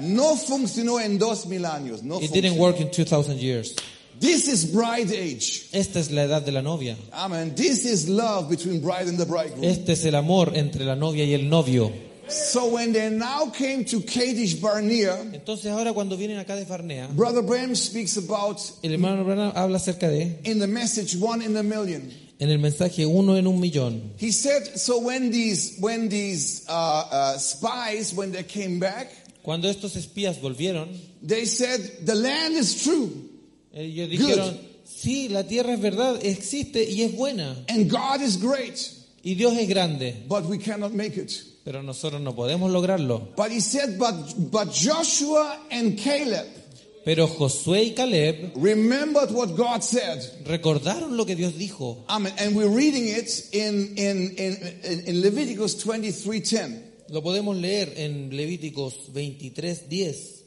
[0.00, 2.02] No funcionó en dos mil años.
[2.02, 2.60] No It didn't funcionó.
[2.60, 3.74] work in 2000 years.
[4.18, 5.68] This is bride age.
[5.72, 6.96] Esta es la edad de la novia.
[7.12, 7.54] Amen.
[7.54, 9.64] This is love between bride and the bridegroom.
[9.64, 11.90] Este es el amor entre la novia y el novio.
[12.30, 17.08] So when they now came to Kadesh Barnea, Entonces ahora cuando vienen acá de Farnea,
[17.08, 21.56] Brother Bram speaks about el hermano Branham habla acerca de, in the message one in
[21.56, 22.10] a million.
[22.38, 24.12] en el mensaje uno en un millón.
[24.16, 26.72] He said, so when these when these uh,
[27.10, 29.08] uh, spies when they came back,
[29.42, 30.88] Cuando estos espías volvieron,
[31.22, 33.10] they said the land is true
[33.72, 37.56] ellos dijeron, sí, la tierra es verdad, existe y es buena.
[37.68, 38.78] and God is great,
[39.22, 41.42] Y Dios es grande, but we cannot make it.
[41.64, 43.28] Pero nosotros no podemos lograrlo.
[43.36, 44.14] But he said, but
[44.50, 46.46] but Joshua and Caleb
[47.04, 50.20] Pero Josué y Caleb remembered what God said.
[50.44, 52.04] recordaron lo que Dios dijo.
[52.08, 52.32] Amen.
[52.38, 56.84] And we're reading it in in in, in, in Leviticus twenty three ten.
[57.08, 60.42] Lo podemos leer en Levíticos 23:10.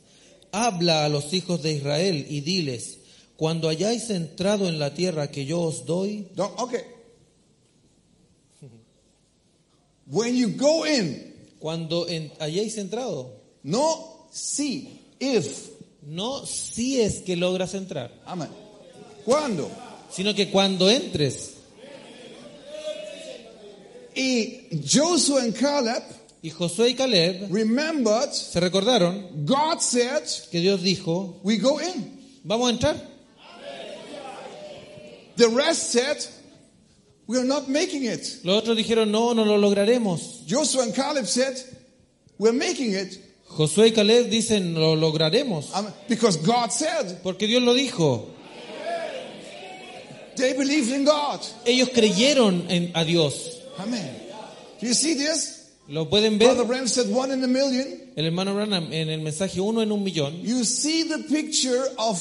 [0.52, 3.00] Habla a los hijos de Israel y diles,
[3.36, 6.82] cuando hayáis entrado en la tierra que yo os doy, Don't, okay.
[10.14, 13.32] When you go in, cuando en- hayáis entrado,
[13.64, 15.70] no see if.
[16.06, 18.50] no si es que logras entrar, Amen.
[19.26, 19.70] ¿Cuándo?
[20.12, 21.54] sino que cuando entres.
[24.16, 26.04] Y Joshua and Caleb
[26.44, 32.20] Y Josué y Caleb remembered se recordaron God said, que Dios dijo, we go in.
[32.44, 33.14] vamos a entrar.
[35.38, 36.18] The rest said,
[37.28, 38.42] we are not making it.
[38.44, 40.46] Los otros dijeron, no, no lo lograremos.
[40.48, 41.58] Joshua and Caleb said,
[42.38, 43.20] we're making it
[43.56, 45.70] Josué y Caleb dicen, lo lograremos.
[45.74, 45.94] Amen.
[46.08, 47.22] because God said.
[47.22, 48.30] Porque Dios lo dijo.
[50.36, 51.42] They believed in God.
[51.66, 53.62] Ellos creyeron en, a Dios.
[53.78, 54.16] Amen.
[54.80, 55.70] Do you see this?
[55.88, 56.56] ¿Lo pueden ver?
[56.56, 58.12] Brother Bram said one in a million.
[58.16, 60.42] El hermano Branham en el mensaje uno en un millón.
[60.42, 62.20] You see the picture of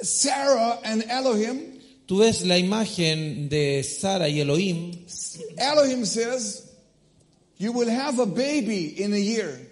[0.00, 1.71] Sarah and Elohim.
[2.06, 5.04] Tú ves la imagen de Sara y Elohim.
[5.56, 6.68] Elohim says,
[7.58, 9.68] You will have a baby in a year,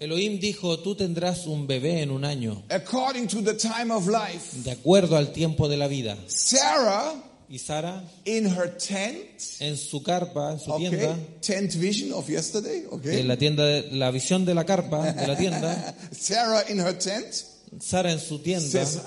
[0.00, 4.56] Elohim dijo, tú tendrás un bebé en un año, according to the time of life.
[4.62, 6.16] de acuerdo al tiempo de la vida.
[6.28, 7.14] Sarah,
[7.50, 9.16] Y Sara, in her tent,
[9.60, 13.20] en su carpa, en su tienda, okay, tent vision of yesterday, okay.
[13.20, 16.92] en la tienda, de- la visión de la carpa, de la tienda, Sarah in her
[16.98, 17.44] tent
[17.80, 19.00] Sara en su tienda, says,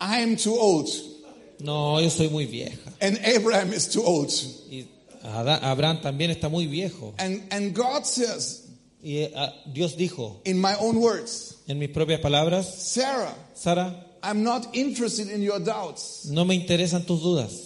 [0.00, 0.88] I am too old,
[1.60, 2.76] no, yo soy muy vieja.
[3.00, 4.30] and Abraham is too old.
[4.70, 4.86] Y
[5.22, 7.14] Abraham también está muy viejo.
[7.18, 8.64] And, and God says,
[9.02, 14.42] Y ah, Dios dijo, in my own words, en mis propias palabras, Sarah, Sara, I'm
[14.42, 16.26] not interested in your doubts.
[16.26, 17.64] no me interesan tus dudas.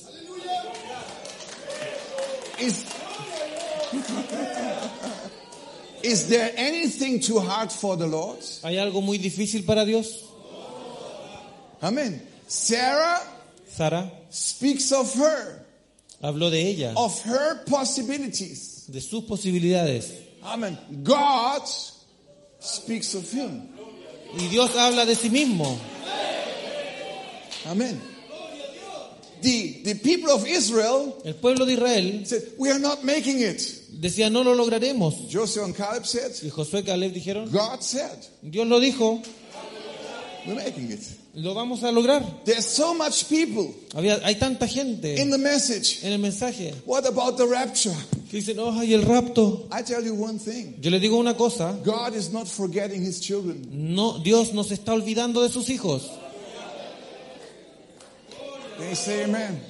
[2.60, 2.84] Is,
[6.02, 8.38] is there anything too hard for the Lord?
[8.62, 10.22] ¿Hay algo muy difícil para Dios?
[11.82, 12.20] Amen.
[12.46, 13.20] Sarah
[13.76, 15.64] Sara speaks of her,
[16.22, 18.86] habló de ella, of her possibilities.
[18.90, 20.12] de sus posibilidades.
[20.44, 20.78] Amen.
[21.02, 21.62] God
[22.60, 23.68] speaks of him.
[24.34, 25.78] Y Dios habla de sí mismo.
[27.66, 28.00] Amen.
[29.40, 33.60] The, the people of Israel El pueblo de Israel said, We are not making it.
[34.00, 35.28] decía, no lo lograremos.
[35.30, 39.20] Joshua and Caleb said, Y Josué y Caleb dijeron, God said, Dios lo dijo,
[40.46, 41.00] We're making it.
[41.34, 42.22] lo vamos a lograr.
[42.44, 46.02] There's so much people Había, hay tanta gente in the message.
[46.04, 47.94] en el mensaje What about the rapture?
[48.30, 49.68] que dicen, oh, hay el rapto.
[49.70, 53.20] I tell you one thing Yo le digo una cosa, God is not forgetting his
[53.20, 53.66] children.
[53.94, 56.10] no, Dios nos está olvidando de sus hijos.
[58.78, 59.60] They say amen.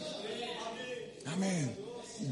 [1.34, 1.76] Amen.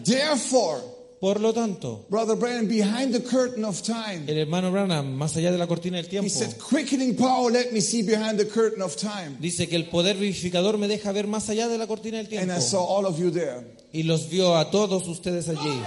[0.05, 0.81] Therefore,
[1.21, 5.53] Por lo tanto, Brother Brandon, behind the curtain of time, el hermano Branham, más allá
[5.53, 8.81] de la cortina del he tiempo, said, quickening power, let me see behind the curtain
[8.81, 9.37] of time.
[9.39, 12.31] dice que el poder vivificador me deja ver más allá de la cortina del And
[12.31, 12.55] tiempo.
[12.55, 13.67] I saw all of you there.
[13.93, 15.83] Y los vio a todos ustedes allí.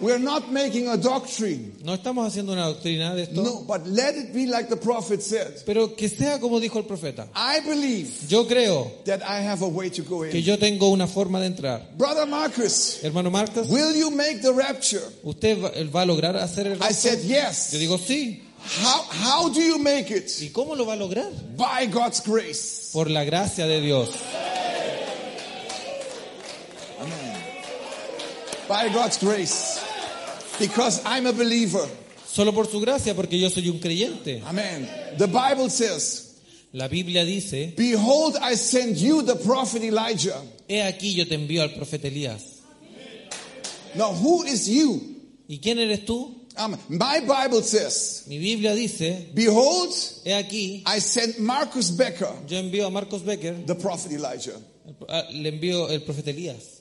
[0.00, 1.72] We're not making a doctrine.
[1.84, 5.20] No estamos haciendo una doctrina de esto, No, but let it be like the prophet
[5.22, 5.62] said.
[5.66, 7.26] pero que sea como dijo el profeta.
[7.34, 10.44] I believe Yo creo that I have a way to go que in.
[10.44, 11.82] yo tengo una forma de entrar.
[11.96, 15.02] Brother Marcus, Hermano Marcos, will you make the rapture?
[15.24, 15.58] ¿usted
[15.92, 16.94] va, a lograr hacer el I rapto?
[16.94, 17.72] said yes.
[17.72, 18.42] Yo digo sí.
[18.82, 20.28] How, how do you make it?
[20.42, 21.30] ¿Y cómo lo va a lograr?
[21.56, 22.90] By God's grace.
[22.92, 24.10] Por la gracia de Dios.
[28.68, 29.84] By God's grace.
[30.58, 31.86] Because I'm a believer.
[32.26, 34.42] Solo por su gracia, porque yo soy un creyente.
[34.46, 34.88] Amen.
[35.16, 36.40] The Bible says,
[36.72, 40.40] La Biblia dice, Behold, I send you the prophet Elijah.
[40.68, 42.60] he aquí yo te envío al profeta Elías.
[43.94, 45.00] Now, who is you?
[45.48, 46.34] ¿Y quién eres tú?
[46.58, 46.78] Amen.
[46.90, 52.86] My Bible says, Mi Biblia dice, Behold, he aquí I sent Marcus Becker, yo envío
[52.86, 54.60] a Marcos Becker, the prophet Elijah.
[55.08, 56.77] ah, le envío el profeta Elías.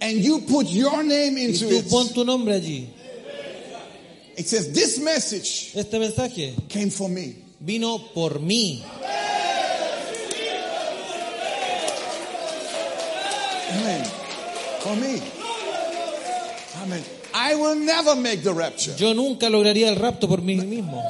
[0.00, 2.14] And you put your name Y into tú pon it.
[2.14, 2.86] tu nombre allí.
[4.36, 7.34] It says, This message Este mensaje came for me.
[7.60, 8.82] vino por mí.
[13.70, 14.04] Amen.
[14.80, 15.22] For me.
[16.82, 17.02] Amen.
[17.34, 18.94] I will never make the rapture.
[18.96, 21.02] Yo nunca lograría el rapto por mí mismo.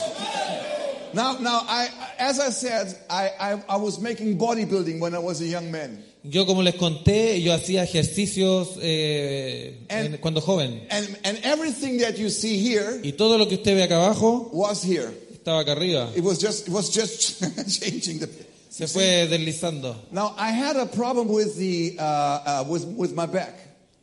[1.15, 1.89] Now, now, I,
[2.19, 6.03] as I said, I, I, I was making bodybuilding when I was a young man.
[6.25, 10.83] Yo como les conté, yo hacía ejercicios eh, And- en- cuando joven.
[10.91, 14.51] And, and everything that you see here Y todo lo que usted ve acá abajo
[14.53, 15.09] was here.
[15.33, 16.11] estaba acá arriba.
[16.17, 17.41] It was just, it was just
[17.81, 18.29] changing the.
[18.71, 19.97] Se fue deslizando.
[20.13, 23.55] Now, I had a problem with the, uh, uh, with, with my back.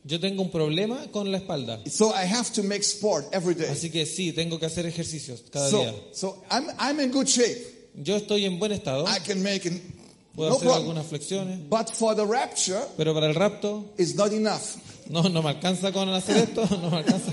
[0.04, 1.80] Yo tengo un problema con la espalda.
[1.90, 3.66] So I have to make sport every day.
[3.70, 5.94] Así que sí, tengo que hacer ejercicios cada So, día.
[6.12, 7.58] so I'm, I'm in good shape.
[8.02, 9.04] Yo estoy en buen estado.
[9.06, 9.80] I can make it.
[10.36, 10.82] Puedo No hacer problem.
[10.90, 11.58] algunas flexiones.
[11.68, 14.76] But for the rapture, Pero para el rapto, it's not enough.
[15.08, 16.66] no, no me alcanza con hacer esto.
[16.70, 17.32] No me alcanza.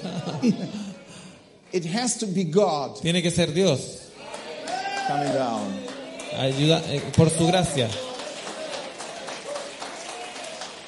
[1.73, 4.09] It has to be God Tiene que ser Dios.
[5.07, 5.79] coming down.
[6.37, 7.89] Ayuda, eh, por su gracia.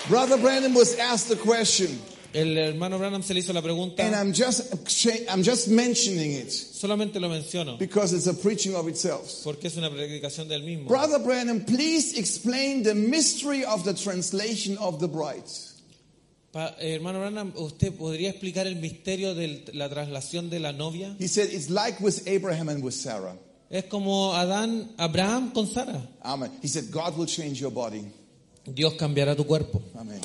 [0.07, 1.99] Brother Brandon was asked the question,
[2.35, 4.03] El hermano Branham se le hizo la pregunta.
[4.05, 4.73] and I'm just
[5.29, 7.77] I'm just mentioning it Solamente lo menciono.
[7.79, 9.31] because it's a preaching of itself.
[9.43, 10.87] Porque es una predicación del mismo.
[10.89, 15.43] Brother Branham, please explain the mystery of the translation of the bride.
[16.51, 21.15] Pa- eh, hermano Branham, ¿usted podría explicar el misterio de la traslación de la novia?
[21.19, 23.37] He said it's like with Abraham and with Sarah.
[23.69, 26.01] Es como Adán, Abraham con Sara.
[26.23, 26.51] Amen.
[26.61, 28.05] He said God will change your body.
[28.65, 29.81] Dios cambiará tu cuerpo.
[29.97, 30.19] Amen.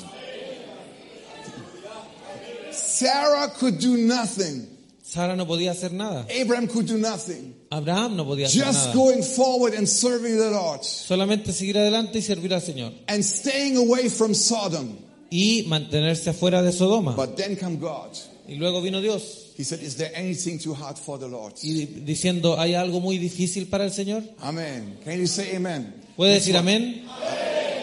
[3.01, 4.67] Sarah could do nothing.
[5.03, 6.25] Sara no podía hacer nada.
[6.29, 7.53] Abraham could do nothing.
[7.71, 8.93] Abraham no podía hacer Just nada.
[8.93, 12.93] going forward and serving the Lord Solamente seguir adelante y servir al Señor.
[13.07, 14.95] and staying away from Sodom.
[15.29, 17.15] Y mantenerse afuera de Sodoma.
[17.15, 18.11] But then come God.
[18.47, 19.53] Y luego vino Dios.
[19.57, 21.53] He said, Is there anything too hard for the Lord?
[21.63, 24.23] Y diciendo, ¿hay algo muy difícil para el Señor?
[24.41, 24.97] Amen.
[25.03, 25.93] Can you say amen?
[26.15, 27.05] ¿Puede Next decir amén?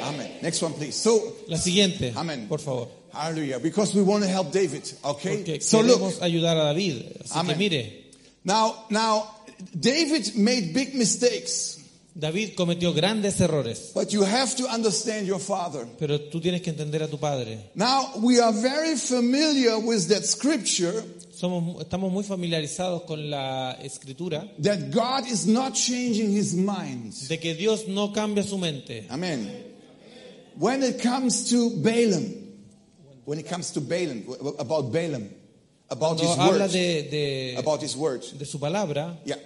[0.05, 0.31] Amen.
[0.43, 0.93] Next one, please.
[0.97, 2.47] So, La siguiente, Amén.
[2.49, 2.89] por favor.
[3.13, 3.59] Hallelujah.
[3.61, 4.91] Because we want to help David.
[5.05, 5.37] Okay?
[5.45, 6.21] Porque So look.
[6.21, 7.21] ayudar a David.
[7.25, 7.59] Así que Amén.
[7.59, 8.05] mire,
[8.45, 9.29] Now, now,
[9.79, 11.77] David made big mistakes.
[12.15, 13.93] David cometió grandes errores.
[13.95, 15.87] But you have to understand your father.
[15.99, 17.71] Pero tú tienes que entender a tu padre.
[17.77, 24.45] Now, we are very familiar with that scripture Somos, estamos muy familiarizados con la escritura
[24.61, 27.13] that God is not changing his mind.
[27.29, 29.07] de que Dios no cambia su mente.
[29.09, 29.49] Amen.
[30.59, 32.48] When it comes to Balaam,
[33.29, 34.25] when it comes to Balaam,
[34.59, 35.29] about Balaam,
[35.91, 38.23] about his habla word, de, de, about his word.
[38.39, 39.37] de su palabra, Yeah.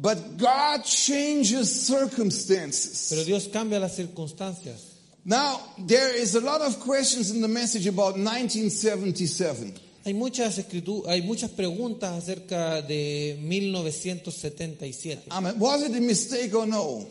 [0.00, 3.08] But God changes circumstances.
[3.10, 4.94] pero Dios cambia las circunstancias.
[5.26, 9.74] Now, there is a lot of questions in the message about 1977.
[10.06, 10.56] Hay muchas
[11.06, 15.24] hay muchas preguntas acerca de 1977.
[15.30, 17.06] I mean, was it a mistake or no?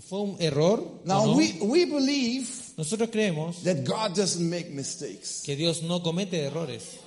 [0.00, 0.80] ¿Fue un error?
[1.04, 1.36] Now, no?
[1.36, 5.42] we, we believe Nosotros creemos that God doesn't make mistakes.
[5.44, 6.98] que Dios no comete errores,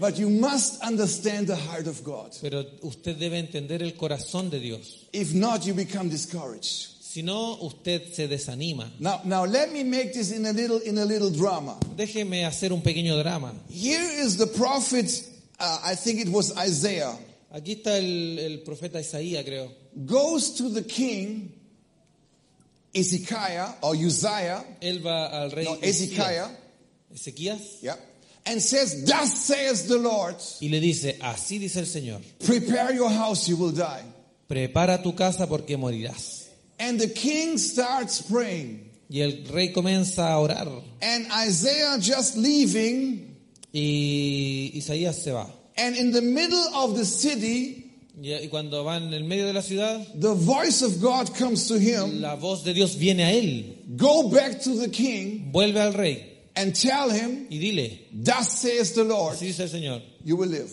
[0.00, 2.32] But you must understand the heart of God.
[2.40, 5.06] pero usted debe entender el corazón de Dios.
[5.12, 6.94] If not, you become discouraged.
[7.00, 8.90] Si no, usted se desanima.
[9.00, 11.78] Now, now let me make this in a little, in a little drama.
[11.96, 13.52] Déjeme hacer un pequeño drama.
[13.68, 15.10] Here is the prophet,
[15.58, 17.16] uh, I think it was Isaiah,
[17.52, 19.70] Aquí está el, el profeta Isaías, creo.
[20.06, 21.50] goes to the king,
[22.98, 26.48] Ezekiah or Uzziah, Él va al rey no, Ezekiah,
[27.12, 27.96] Ezequías yeah,
[28.46, 33.10] and says, Thus says the Lord, y le dice, así dice el Señor, prepare your
[33.10, 34.02] house, you will die.
[34.48, 36.48] prepara tu casa porque morirás.
[36.78, 38.90] And the king starts praying.
[39.10, 40.68] Y el rey comienza a orar.
[41.00, 43.28] And Isaiah just leaving
[43.72, 45.46] Y Isaías se va.
[45.76, 47.87] And in the middle of the city,
[48.20, 51.78] Y, cuando va en el medio de la ciudad, the voice of God comes to
[51.78, 53.76] him la voz de Dios viene a él.
[53.96, 58.92] Go back to the king Vuelve al rey and tell him, y dile, Thus says
[58.94, 60.70] the Lord, así dice el Señor, you will live.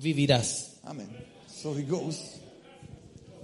[0.00, 0.78] vivirás.
[0.84, 1.08] Amen.
[1.46, 2.40] So he goes.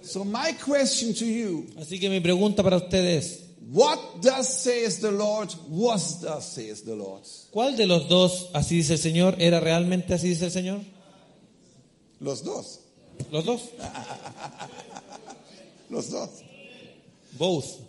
[0.03, 5.13] So my question to you, Así que mi pregunta para ustedes, what does says the
[5.13, 5.53] Lord?
[5.69, 7.23] What does says the Lord?
[7.53, 10.81] ¿cuál de los dos, así dice el Señor, era realmente así dice el Señor?
[12.19, 12.80] Los dos.
[13.31, 13.69] Los dos.
[15.91, 16.43] Los dos.
[17.39, 17.81] Both.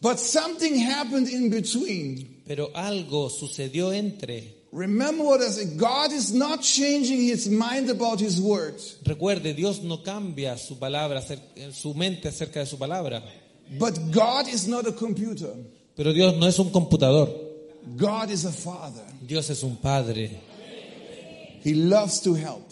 [0.00, 2.42] But something happened in between.
[2.46, 4.54] Pero algo sucedió entre.
[4.72, 5.78] Remember what I said.
[5.78, 8.74] God is not changing his mind about his word.
[9.04, 11.22] Recuerde, Dios no cambia su palabra,
[11.72, 13.22] su mente acerca de su palabra.
[13.78, 15.54] But God is not a computer.
[15.96, 17.28] Pero Dios no es un computador.
[17.96, 19.04] God is a father.
[19.26, 20.30] Dios es un padre.
[21.62, 22.62] He loves to help.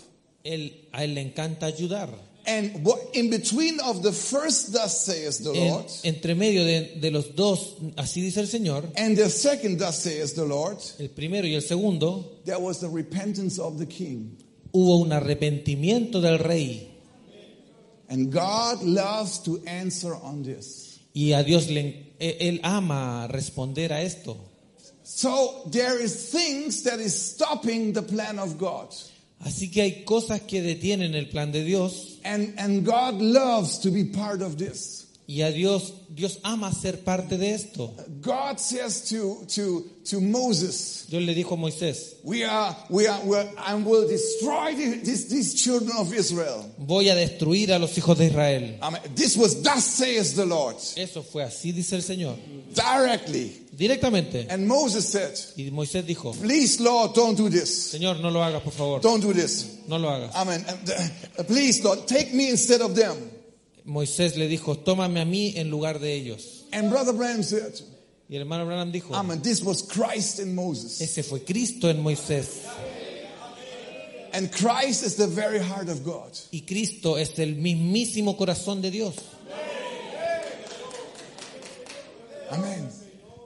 [0.45, 2.11] Él, a él le encanta ayudar.
[2.47, 7.11] And in between of the first thus says the En- Lord entre medio de, de
[7.11, 11.47] los dos, así dice el Señor, and the second thus says the Lord, el primero
[11.47, 14.37] y el segundo, there was the repentance of the king.
[14.73, 16.91] hubo un arrepentimiento del rey.
[18.11, 20.99] And God loves to answer on this.
[21.15, 24.37] Y a Dios le, él ama responder a esto.
[25.03, 28.89] So there is things that is stopping the plan of God.
[29.41, 33.91] Así que hay cosas que detienen el plan de Dios And, and God loves to
[33.91, 35.04] be part of this.
[35.27, 37.95] Y a Dios, Dios ama ser parte de esto.
[38.21, 43.21] God says to, to, to Moses, Dios le dijo a Moisés, we are, we are,
[43.25, 46.71] we are I will destroy the, this, these children of Israel.
[46.77, 48.79] voy a destruir a los hijos de Israel.
[49.15, 50.77] This was thus says the Lord.
[50.97, 52.37] Eso fue así, dice el Señor.
[52.75, 53.63] Directly.
[53.73, 54.47] Directamente.
[54.51, 57.93] And Moses said, Y Moisés dijo, please Lord, don't do this.
[57.93, 59.01] Señor, no lo hagas, por favor.
[59.01, 59.81] Don't do this.
[59.89, 60.37] No lo hagas.
[60.37, 63.31] I mean, uh, please Lord, take me instead of them.
[63.85, 66.65] Moisés le dijo, tómame a mí en lugar de ellos.
[66.73, 67.81] And Brother Branham said,
[68.29, 71.01] Y el hermano Branham dijo, I mean, this was Christ in Moses.
[71.01, 72.65] ese fue Cristo en Moisés.
[74.33, 76.37] And Christ is the very heart of God.
[76.51, 79.15] Y Cristo es el mismísimo corazón de Dios.
[82.51, 82.89] Amen.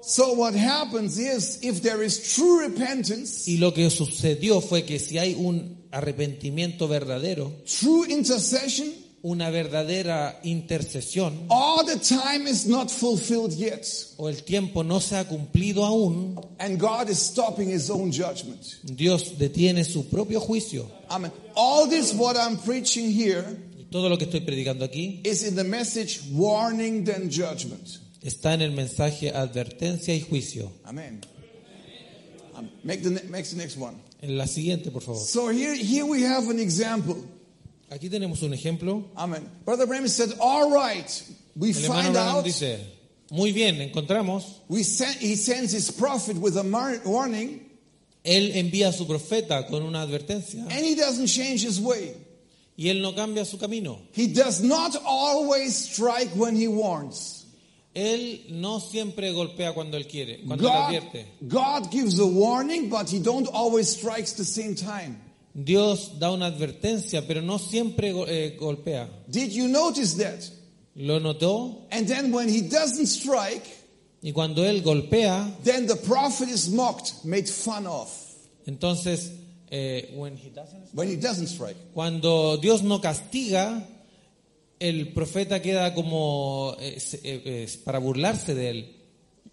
[0.02, 4.98] So what happens is if there is true repentance, Y lo que sucedió fue que
[4.98, 8.90] si hay un arrepentimiento verdadero, true intercession,
[9.23, 13.85] una verdadera intercesión, all the time is not fulfilled yet.
[14.16, 18.61] o el tiempo no se ha cumplido aún, And God is stopping his own judgment.
[18.85, 20.89] Dios detiene su propio juicio.
[21.11, 23.45] I mean, all this what I'm preaching here
[23.78, 27.99] Y todo lo que estoy predicando aquí is in the message warning then judgment.
[28.23, 30.70] está en el mensaje advertencia y juicio.
[30.85, 31.20] Amen.
[32.57, 33.97] Um, make the ne- make the next one.
[34.20, 35.20] En la siguiente, por favor.
[35.20, 37.16] So here here we have an example.
[37.90, 39.05] Aquí tenemos un ejemplo.
[39.16, 39.48] Amen.
[39.65, 41.09] Brother Branham said, "All right,
[41.56, 42.78] we El hermano find Branham out." dice,
[43.31, 47.60] muy bien, encontramos, We send, he sends his prophet with a mar- warning,
[48.24, 52.15] él envía a su profeta con una advertencia and he doesn't change his way.
[52.77, 53.98] y él no cambia su camino.
[54.12, 57.47] He does not always strike when he warns.
[57.94, 61.27] Él no siempre golpea cuando él quiere, cuando le God, advierte.
[61.48, 65.16] God gives a warning, but he don't always strikes the same time.
[65.64, 69.09] Dios da una advertencia, pero no siempre eh, golpea.
[69.26, 70.40] Did you notice that?
[70.94, 73.64] Lo notó And then when he doesn't strike,
[74.22, 78.09] y cuando él golpea, then the prophet is mocked, made fun of.
[78.66, 79.32] entonces,
[79.70, 81.76] eh, when he doesn't- When he doesn't strike.
[81.93, 83.85] cuando Dios no castiga,
[84.80, 88.94] el profeta queda como eh, para burlarse de él.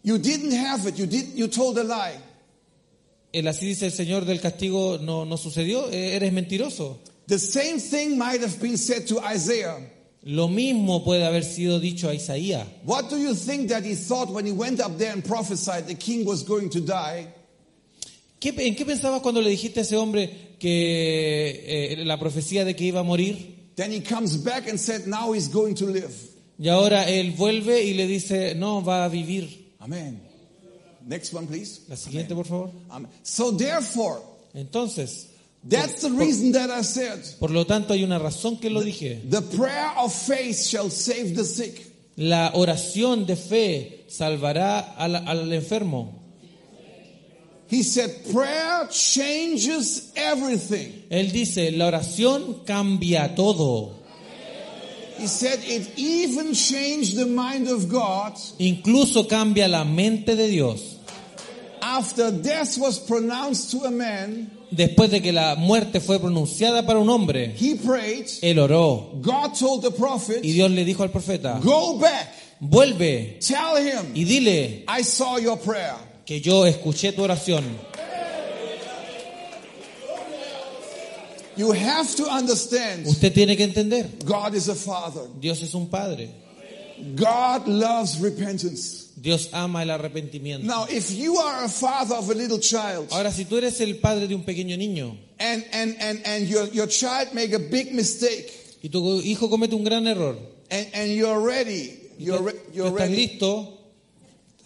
[0.03, 0.97] You didn't have it.
[0.97, 1.35] You did.
[1.35, 2.19] You told a lie.
[3.37, 6.99] El así dice el Señor del castigo no, no sucedió, eh, eres mentiroso.
[7.27, 9.77] The same thing might have been said to Isaiah.
[10.23, 12.65] Lo mismo puede haber sido dicho a Isaías.
[12.83, 15.95] What do you think that he thought when he went up there and prophesied the
[15.95, 17.27] king was going to die?
[18.39, 22.75] ¿Qué- ¿En qué pensabas cuando le dijiste a ese hombre que eh, la profecía de
[22.75, 23.53] que iba a morir?
[23.75, 26.13] Then he comes back and said, now he's going to live.
[26.57, 29.73] Y ahora él vuelve y le dice, no, va a vivir.
[29.79, 30.21] Amen.
[31.07, 31.81] Next one, please.
[31.87, 32.71] La siguiente, por favor.
[32.89, 33.09] Amen.
[33.23, 34.21] So therefore,
[34.55, 35.27] Entonces,
[35.63, 39.21] that's the reason that I said, por lo tanto hay una razón que lo dije.
[39.29, 41.91] the prayer of faith shall save the sick.
[42.17, 46.21] La oración de fe salvará al, al enfermo.
[47.67, 51.03] He said, prayer changes everything.
[51.09, 53.91] Él dice, la oración cambia todo.
[55.17, 58.37] He said, it even changed the mind of God.
[58.59, 60.94] Incluso cambia la mente de Dios.
[61.85, 66.97] After death was pronounced to a man, Después de que la muerte fue pronunciada para
[66.99, 68.27] un hombre, he prayed.
[68.41, 73.37] él oró God told the prophet, y Dios le dijo al profeta, Go back, vuelve
[73.39, 75.95] tell him, y dile I saw your prayer.
[76.25, 77.63] que yo escuché tu oración.
[81.57, 85.21] You have to understand Usted tiene que entender, God is a father.
[85.39, 86.29] Dios es un padre.
[87.15, 89.04] God loves repentance.
[89.15, 90.65] Dios ama el arrepentimiento.
[90.65, 93.95] Now, if you are a father of a little child Ahora, si tú eres el
[93.99, 97.93] padre de un pequeño niño and, and, and, and your, your child make a big
[97.93, 98.51] mistake
[98.83, 100.35] y tu hijo comete un gran error,
[100.69, 103.15] and, and you're ready, y you're, tú- re- tú you're estás ready.
[103.15, 103.77] listo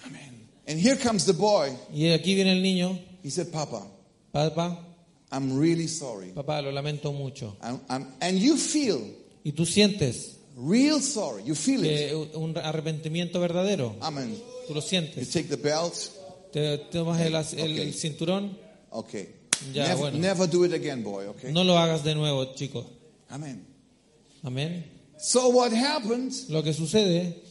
[0.06, 0.48] Amen.
[0.68, 1.70] And here comes the boy.
[1.94, 3.84] y aquí viene el niño, He said, Papa,
[4.34, 4.78] papá,
[5.32, 6.32] I'm really sorry.
[6.34, 7.56] papá, lo lamento mucho.
[7.62, 9.00] I'm, I'm, and you feel
[9.46, 11.44] Y tú sientes real sorry.
[11.46, 12.10] You feel it.
[12.10, 14.36] que un arrepentimiento verdadero, Amen.
[14.68, 15.30] tú lo You sientes.
[15.32, 15.94] take the belt.
[16.52, 17.94] Te tomas el, el Ok.
[17.96, 18.58] cinturón,
[18.92, 19.30] Okay.
[19.74, 20.18] Ya, never, bueno.
[20.20, 21.26] never do it again, boy.
[21.28, 21.52] Okay.
[21.54, 22.90] no lo hagas de nuevo, chico.
[23.30, 23.66] Amen.
[24.44, 24.86] Amén.
[25.20, 26.32] So what happened?
[26.50, 27.44] Lo que sucede,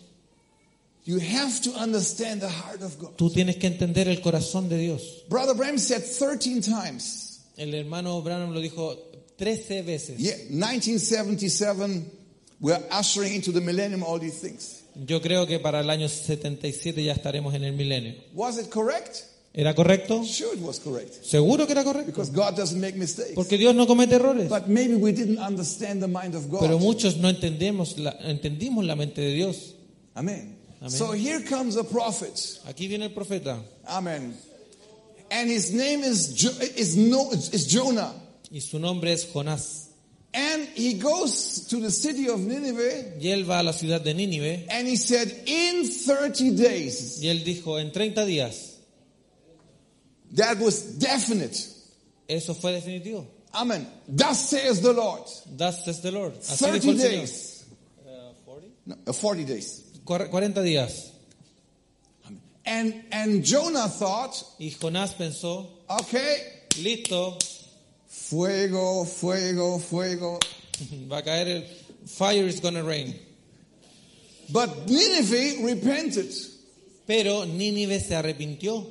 [1.05, 3.17] You have to understand the heart of God.
[3.17, 5.25] tú tienes que entender el corazón de Dios.
[5.29, 7.41] Brother Bram said 13 times.
[7.57, 8.97] El hermano Branham lo dijo
[9.37, 10.19] 13 veces.
[10.19, 12.05] Yeah, 1977,
[12.61, 14.83] we're ushering into the millennium all these things.
[14.95, 18.15] Yo creo que para el año 77 ya estaremos en el milenio.
[18.35, 19.25] Was it correct?
[19.55, 20.23] ¿Era correcto?
[20.25, 21.25] Sure, it was correct.
[21.25, 22.07] Seguro que era correcto.
[22.13, 23.35] Because God doesn't make mistakes.
[23.35, 24.49] Porque Dios no comete errores.
[24.49, 26.61] But maybe we didn't understand the mind of God.
[26.61, 29.75] Pero muchos no entendemos la, entendimos la mente de Dios.
[30.15, 30.57] Amen.
[30.81, 30.91] Amen.
[30.91, 32.35] So here comes a prophet.
[32.67, 34.35] Aquí viene el profeta Amen.
[35.31, 38.15] And his name is, jo- is, no, is Jonah.
[38.51, 39.88] y su nombre es Jonás.
[40.35, 44.13] And he goes to the city of Nineveh Y él va a la ciudad de
[44.15, 48.77] Nínive and he said, In 30 days, y él dijo, en 30 días,
[50.37, 51.57] that was definite.
[52.29, 53.27] eso fue definitivo.
[53.55, 53.87] Amen.
[54.07, 55.23] Thus says the Lord.
[55.57, 56.35] Thus says the Lord.
[56.35, 57.11] Así 30 dijo el Señor.
[57.21, 57.65] days.
[58.87, 59.83] No, uh, 40 days.
[60.05, 61.13] Cuar- 40 días.
[62.67, 66.37] And, and Jonah thought, Y Jonás pensó, okay,
[66.83, 67.39] listo,
[68.31, 70.39] fuego, fuego, fuego.
[71.11, 71.65] va a caer el
[72.07, 73.15] fire is gonna rain.
[74.51, 76.33] But Nineveh repented.
[77.07, 78.87] Pero Nínive se arrepintió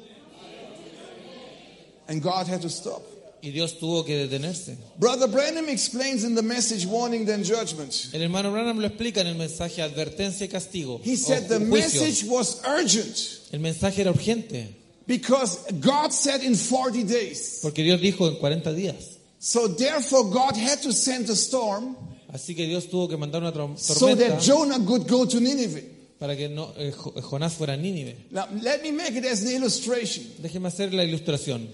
[2.07, 3.03] And God had to stop.
[3.41, 4.77] y Dios tuvo que detenerse.
[4.97, 8.09] Brother Branham explains in the message Warning Then Judgment.
[8.13, 10.99] El hermano Branham lo explica en el mensaje advertencia y castigo.
[11.03, 14.73] He said the message was urgent El mensaje era urgente
[15.05, 17.59] because God said in 40 days.
[17.61, 19.16] porque Dios dijo en 40 días.
[19.49, 21.95] So therefore God had to send a storm
[22.33, 25.85] Así que Dios tuvo que mandar una so tormenta that Jonah could go to Nineveh.
[26.19, 28.15] para que no, eh, Jo- Jonás fuera a Nínive.
[28.31, 30.25] Now let me make it as an illustration.
[30.41, 31.69] Déjeme hacer la ilustración.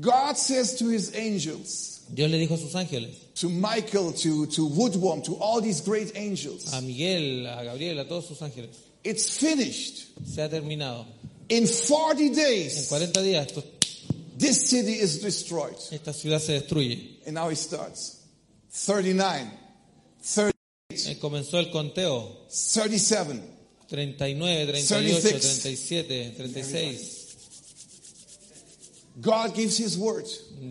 [0.00, 4.68] God says to his angels, Dios le dijo a sus ángeles, to Michael, to, to
[4.68, 9.38] Woodworm, to all these great angels, a Miguel, a Gabriel, a todos sus ángeles, it's
[9.38, 10.08] finished.
[10.26, 11.06] se ha terminado.
[11.48, 13.64] In 40 En days, 40 días esto-
[14.46, 15.76] this city is destroyed.
[15.90, 17.20] esta ciudad se destruye.
[17.26, 18.20] And now he starts.
[18.70, 19.50] 39,
[20.22, 20.54] 30,
[20.90, 22.46] Eh, Comenzó el conteo.
[22.48, 23.40] 37.
[23.88, 27.20] 39, 38, 37, 36.
[29.20, 30.24] God gives his word.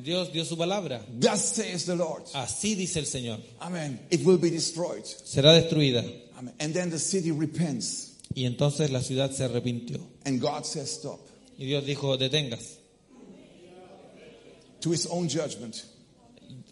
[0.03, 1.01] Dios dio su palabra.
[1.07, 2.23] Thus says the Lord.
[2.33, 3.39] Así dice el Señor.
[3.61, 3.99] Amen.
[4.09, 5.05] It will be destroyed.
[5.05, 6.03] Será destruida.
[6.37, 6.53] Amen.
[6.59, 8.11] And then the city repents.
[8.35, 9.99] Y entonces la ciudad se arrepintió.
[10.25, 11.19] And God says, stop.
[11.57, 12.79] Y Dios dijo, detengas.
[14.84, 15.84] To his own judgment.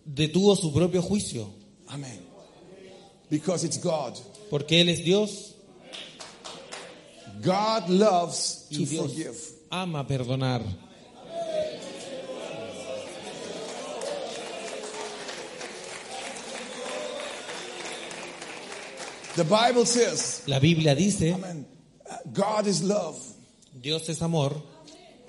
[0.06, 1.48] Detuvo su propio juicio.
[1.90, 2.20] Amen.
[3.30, 4.18] Because it's God.
[4.50, 5.52] Porque Él es Dios
[7.42, 9.36] God loves to y Dios forgive.
[9.72, 10.62] ama perdonar.
[19.36, 21.66] The Bible says, La Biblia dice, Amen.
[22.10, 23.18] uh, God is love.
[23.80, 24.62] Dios es amor.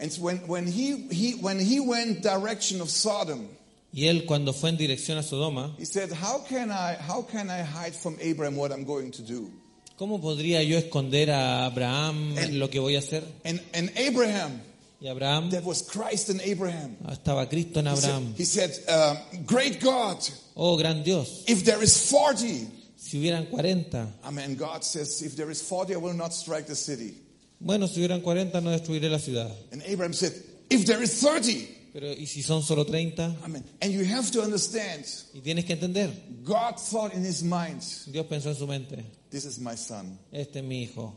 [0.02, 3.48] And when, when, he, he, when he went direction of Sodom,
[3.94, 7.48] Y Él cuando fue en dirección a Sodoma, he said, how can, I, how can
[7.48, 9.48] I hide from Abraham what I'm going to do?
[9.96, 13.22] ¿cómo podría yo esconder a Abraham lo que voy a hacer?
[13.44, 14.60] And, and Abraham,
[15.00, 16.96] Y Abraham, that was Christ in Abraham.
[17.08, 18.34] estaba Cristo en He said, Abraham.
[18.36, 19.14] he said uh,
[19.46, 20.18] Great God,
[20.56, 22.66] Oh, gran Dios, if there is 40,
[22.96, 24.56] si hubieran 40, Amen.
[24.56, 27.14] God says, if there is 40, I will not strike the city.
[27.62, 29.50] Bueno, si hubieran 40 no destruiré la ciudad.
[29.72, 30.32] And Abraham said,
[30.70, 33.36] if there is 30, Pero ¿y si son solo 30?
[33.44, 33.64] Amen.
[33.80, 36.10] And you have to understand, Y tienes que entender,
[36.42, 40.18] God thought in his mind, Dios pensó en su mente, this is my son.
[40.32, 41.14] este es mi hijo.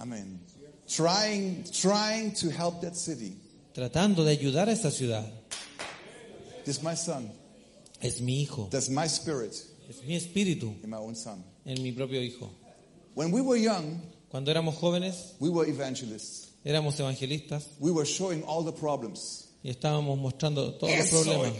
[0.00, 0.40] Amen.
[0.88, 3.36] Trying, trying to help that city.
[3.72, 5.24] tratando de ayudar a esta ciudad.
[6.64, 7.30] This is my son.
[8.00, 9.54] Es mi hijo, That's my spirit
[9.88, 11.44] es mi espíritu in my own son.
[11.64, 12.50] en mi propio hijo.
[13.14, 14.00] When we were young,
[14.32, 16.48] Cuando éramos jóvenes, we were evangelists.
[16.64, 19.48] éramos evangelistas We were showing all the problems.
[19.62, 21.52] y estábamos mostrando todos los problemas.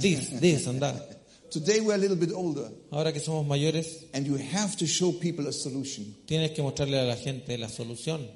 [0.00, 1.18] This, this, and that.
[1.50, 5.12] Today we're a little bit older, Ahora que somos mayores, and you have to show
[5.12, 6.14] people a solution.
[6.26, 8.26] tienes que mostrarle a la gente la solución.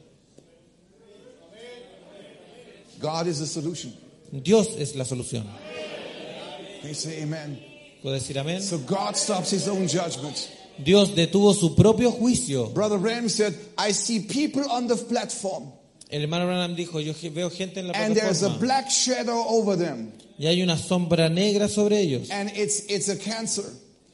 [2.99, 3.93] God is the solution.
[4.33, 5.45] Dios es la solución.
[6.93, 7.61] Say amen?
[8.03, 8.61] ¿Puedo decir amén?
[8.61, 10.51] So God stops his own judgment.
[10.85, 12.71] Dios detuvo su propio juicio.
[12.71, 15.73] Brother Ram said, I see people on the platform,
[16.11, 19.45] El hermano Branham dijo, yo veo gente en la and there's a plataforma black shadow
[19.49, 23.65] over them, y hay una sombra negra sobre ellos and it's, it's a cancer.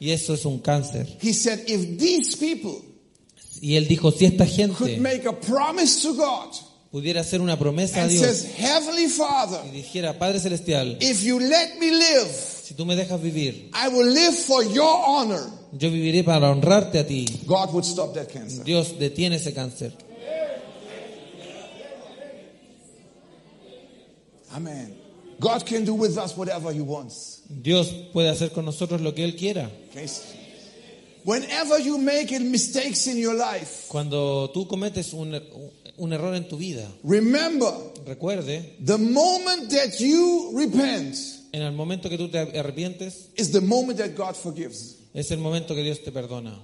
[0.00, 1.06] y eso es un cáncer.
[1.20, 2.82] He said, if these people
[3.60, 6.52] Y él dijo, si esta could gente make a promise to God
[6.90, 11.22] pudiera hacer una promesa a and Dios says, Heavenly Father, y dijera, Padre Celestial, if
[11.22, 15.42] you let me live, si tú me dejas vivir, I will live for your honor.
[15.72, 17.26] yo viviré para honrarte a ti.
[17.46, 18.64] God would stop that cancer.
[18.64, 19.92] Dios detiene ese cáncer.
[24.54, 24.94] Amen.
[25.40, 27.42] God can do with us whatever He wants.
[27.48, 29.70] Dios puede hacer con nosotros lo que Él quiera.
[31.24, 35.38] Whenever you make mistakes in your life, Cuando tú cometes un,
[35.98, 37.72] un error en tu vida, remember
[38.06, 41.14] recuerde, the moment that you repent
[41.54, 44.96] en el momento que tú te arrepientes, is the moment that God forgives.
[45.14, 46.58] es el momento que Dios te perdona.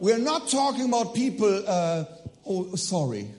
[0.00, 2.04] We're not talking about people, uh,
[2.46, 3.30] oh, sorry.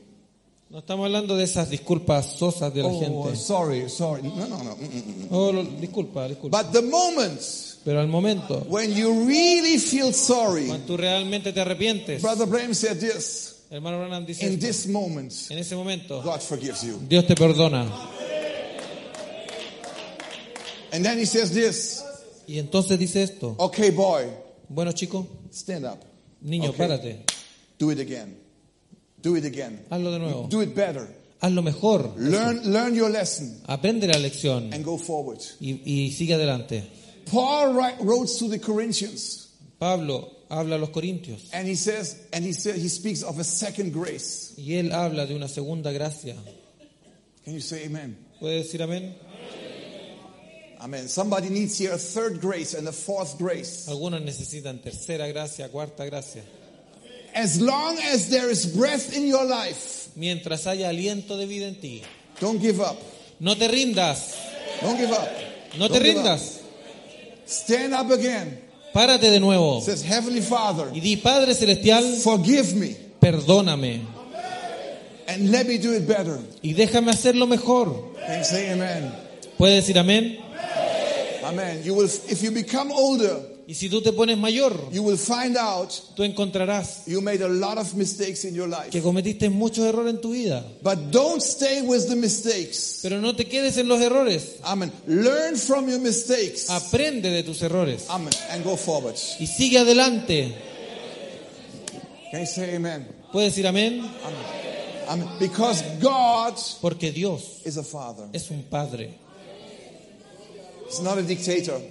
[0.69, 3.35] No estamos hablando de esas disculpas sosas de la Oh, gente.
[3.35, 4.21] sorry, sorry.
[4.21, 4.75] No, no, no.
[4.77, 5.27] Mm, mm, mm.
[5.31, 5.51] Oh,
[5.81, 6.63] disculpa, disculpa.
[6.63, 7.41] But the moment
[7.83, 12.73] Pero al momento, when you really feel sorry, cuando tú realmente te arrepientes, Brother Braham
[12.73, 16.99] said this, hermano Branham dice in esto, this moment, en ese momento, God forgives you.
[17.07, 17.89] Dios te perdona.
[20.93, 22.03] And then he says this,
[22.47, 24.25] Y entonces dice esto, okay, boy,
[24.67, 25.99] bueno chico, stand up.
[26.41, 26.77] niño, Okay.
[26.77, 27.25] párate,
[27.79, 28.37] Do it again.
[29.21, 29.85] Do it again.
[29.89, 31.07] hazlo de nuevo, Do it better.
[31.41, 35.39] hazlo mejor, Learn, learn your lesson aprende la lección and go forward.
[35.61, 36.83] y, y sigue adelante.
[37.31, 39.47] Paul wrote to the Corinthians
[39.79, 43.43] Pablo habla a los corintios and he says, and he said, he speaks of a
[43.43, 44.53] second grace.
[44.57, 46.35] y él habla de una segunda gracia.
[47.45, 48.17] Can you say amen?
[48.39, 49.15] ¿Puede decir amén?
[50.79, 51.07] Amen.
[51.09, 53.87] Somebody needs here a third grace and a fourth grace.
[53.87, 56.41] Algunos necesitan tercera gracia, cuarta gracia.
[57.35, 61.75] As long as there is breath in your life, Mientras haya aliento de vida en
[61.79, 62.03] ti,
[62.41, 62.97] don't give up.
[63.39, 64.35] no te rindas,
[64.81, 65.29] Don't give up.
[65.77, 66.03] no te Don't up.
[66.03, 66.59] rindas,
[67.45, 68.59] Stand up again.
[68.93, 74.01] Párate de nuevo says, Heavenly Father, y di, Padre Celestial, forgive me perdóname
[75.27, 76.39] and let me do it better.
[76.61, 78.11] y déjame hacerlo mejor.
[79.57, 80.39] ¿Puede decir amén?
[81.43, 81.83] Amen.
[81.83, 85.55] You will, if you become older, Y si tú te pones mayor, you will find
[85.55, 89.01] out tú encontrarás you made a lot of mistakes in your que life.
[89.01, 90.65] cometiste muchos errores en tu vida.
[90.81, 92.99] But don't stay with the mistakes.
[93.01, 94.57] Pero no te quedes en los errores.
[94.63, 94.91] Amen.
[95.07, 96.69] Learn from your mistakes.
[96.69, 98.33] Aprende de tus errores Amen.
[98.49, 99.15] And go forward.
[99.39, 100.53] y sigue adelante.
[102.31, 103.07] Can you say amen?
[103.31, 104.01] ¿Puede decir amén?
[105.07, 105.27] Amen.
[105.39, 108.25] Because God Porque Dios is a father.
[108.33, 109.13] es un padre.
[110.89, 111.81] He's not a dictator.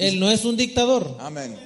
[0.00, 1.16] Él no es un dictador.
[1.20, 1.56] Amen.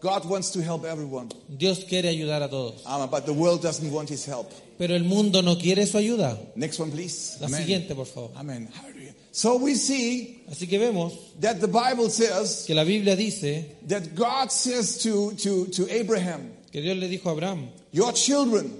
[0.00, 1.28] God wants to help everyone.
[1.48, 2.82] Dios quiere ayudar a todos.
[2.86, 3.08] Amen.
[3.10, 4.50] But the world doesn't want his help.
[4.78, 6.38] Pero el mundo no quiere su ayuda.
[6.54, 7.38] Next one, please.
[7.40, 7.60] La Amen.
[7.62, 8.30] siguiente, por favor.
[8.36, 8.68] Amen.
[8.72, 9.14] Hallelujah.
[9.32, 14.14] So we see Así que vemos that the Bible says que la Biblia dice that
[14.14, 18.70] God says to, to, to Abraham, que Dios le dijo a Abraham, Your children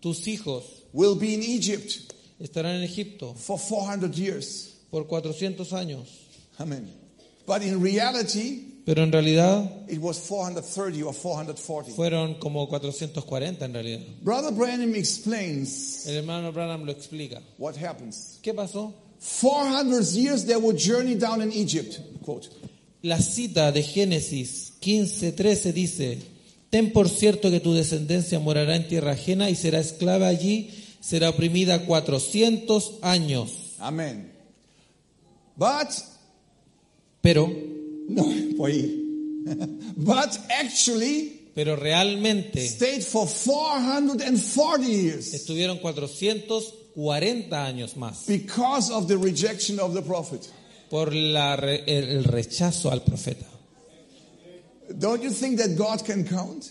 [0.00, 4.70] tus hijos will be in Egypt estarán en Egipto for 400 years.
[4.90, 6.08] por 400 años.
[6.58, 7.01] Amen.
[7.46, 11.92] But in reality, Pero en realidad it was 430 or 440.
[11.94, 14.00] fueron como 440 en realidad.
[14.22, 17.40] Brother Branham explains El hermano Branham lo explica.
[17.58, 18.38] what happens.
[18.42, 18.92] ¿Qué pasó?
[19.20, 21.98] 400 years they would journey down in Egypt.
[22.24, 22.48] Quote.
[23.02, 26.18] La cita de Génesis 15:13 dice,
[26.70, 30.70] Ten por cierto que tu descendencia morará en tierra ajena y será esclava allí,
[31.00, 33.50] será oprimida 400 años.
[33.78, 34.32] Amen.
[35.56, 35.88] But,
[37.22, 37.48] Pero,
[38.08, 38.24] no,
[38.56, 38.98] boy.
[39.96, 49.16] but actually pero realmente stayed for 440 years estuvieron 440 años más because of the
[49.16, 50.48] rejection of the prophet.
[50.88, 53.46] por la re- el rechazo al profeta.
[54.98, 56.70] Don't you think that God can count?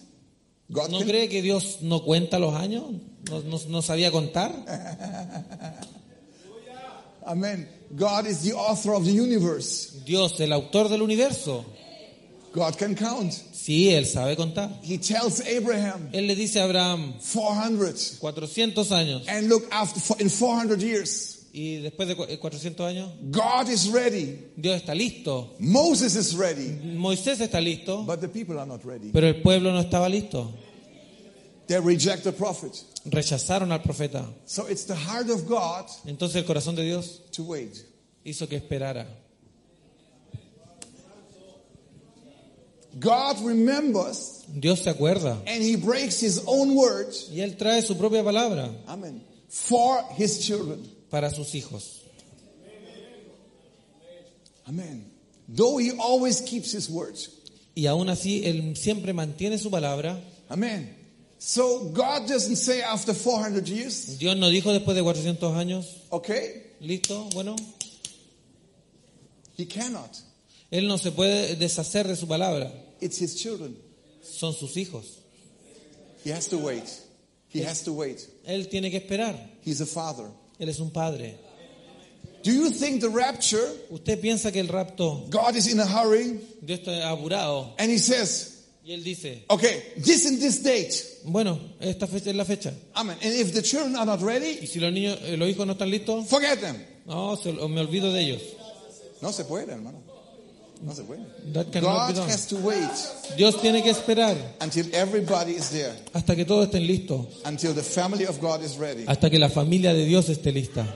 [0.69, 2.83] God ¿No can, cree que Dios no cuenta los años?
[3.29, 4.51] ¿No, no- no sabía contar?
[7.25, 7.67] Amen.
[7.95, 9.91] God is the author of the universe.
[10.05, 11.65] Dios, el autor del universo.
[12.53, 13.31] God can count.
[13.53, 14.69] Sí, Él sabe contar.
[14.83, 18.17] He tells Abraham Él le dice a Abraham, 400.
[18.19, 19.25] 400 años.
[19.27, 24.39] And look, after in 400 years, Y después de cu- 400 años, God is ready.
[24.55, 25.49] Dios está listo.
[25.59, 26.69] Moses is ready.
[26.95, 29.11] Moisés está listo, But the people are not ready.
[29.11, 30.53] pero el pueblo no estaba listo.
[31.67, 32.81] They reject the prophet.
[33.05, 34.25] Rechazaron al profeta.
[34.45, 37.75] So it's the heart of God Entonces el corazón de Dios to wait.
[38.23, 39.07] hizo que esperara.
[42.99, 45.37] God remembers Dios se acuerda.
[45.47, 47.07] and he breaks his own word.
[47.31, 49.23] Y Él trae su propia palabra Amen.
[49.47, 50.83] For his children.
[51.09, 51.99] para sus hijos.
[54.67, 55.09] Amen.
[55.47, 57.15] Though he always keeps his word.
[57.75, 60.19] Y aún así, Él siempre mantiene su palabra.
[60.49, 60.95] Amen.
[61.43, 66.67] So God doesn't say after 400 years, Dios no dijo después de 400 años, okay,
[66.79, 67.55] listo, bueno,
[69.57, 70.15] he cannot.
[70.71, 72.71] Él no se puede deshacer de su palabra.
[72.99, 73.75] It's his children.
[74.21, 75.17] Son sus hijos.
[76.23, 76.87] He has to wait.
[77.49, 78.19] He has to wait.
[78.47, 79.35] Él tiene que esperar.
[79.63, 80.29] He's a father.
[80.59, 81.39] Él es un padre.
[82.43, 86.39] Do you think the rapture, Usted piensa que el rapto, God is in a hurry
[86.63, 87.73] Dios está apurado.
[87.79, 88.50] and he says,
[88.83, 90.91] Y Él dice, okay, this and this date.
[91.25, 92.73] bueno, esta fecha es la fecha.
[92.95, 93.15] Amen.
[93.21, 95.73] And if the children are not Y ready, si los niños, eh, los hijos no
[95.73, 96.77] están listos, forget them.
[97.05, 98.41] no, se- me olvido de ellos.
[99.21, 100.01] No se puede, hermano.
[100.81, 101.21] No se puede.
[101.53, 102.89] That cannot be God has to wait
[103.37, 107.83] Dios tiene que esperar until everybody is there, hasta que todos estén listos, until the
[107.83, 109.03] family of God is ready.
[109.05, 110.87] hasta que la familia de Dios esté lista.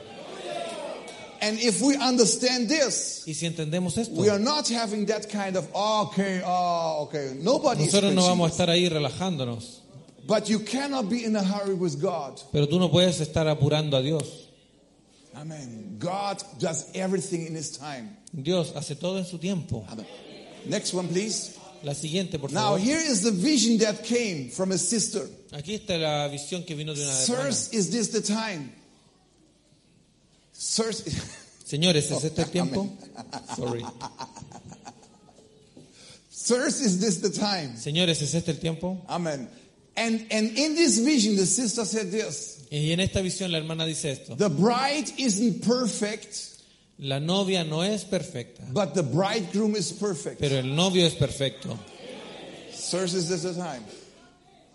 [1.46, 5.56] And if we understand this, Y si entendemos esto, we are not having that kind
[5.56, 7.38] of, oh, okay, oh, okay.
[7.40, 9.82] Nobody is nosotros no vamos a estar ahí relajándonos.
[10.28, 12.42] But you cannot be in a hurry with God.
[12.52, 14.48] Pero tú no puedes estar apurando a Dios.
[15.36, 15.98] Amen.
[16.00, 18.18] God does everything in His time.
[18.34, 19.86] Dios hace todo en su tiempo.
[19.92, 20.06] Amen.
[20.66, 21.60] Next one, please.
[21.84, 22.80] La siguiente, por Now, favor.
[22.80, 25.28] here is the vision that came from a sister.
[25.52, 27.52] Aquí está la visión que vino de una hermana.
[27.54, 28.72] Sirs, is this the time?
[30.58, 31.04] Sirs,
[31.66, 32.90] Señores, ¿es oh, este el tiempo?
[33.56, 33.84] Sorry.
[36.30, 37.76] sirs, is this the time?
[37.78, 39.04] Señores, ¿es este el tiempo?
[39.10, 39.50] Amen.
[39.98, 43.86] And and in this vision, the sister said this: Y en esta visión la hermana
[43.86, 44.36] dice esto.
[44.36, 46.62] the bride isn't perfect,
[47.00, 50.40] La novia no es perfecta, but the bridegroom is perfect.
[50.40, 51.80] pero el novio es perfecto.
[52.72, 53.84] Sirs, is this the time?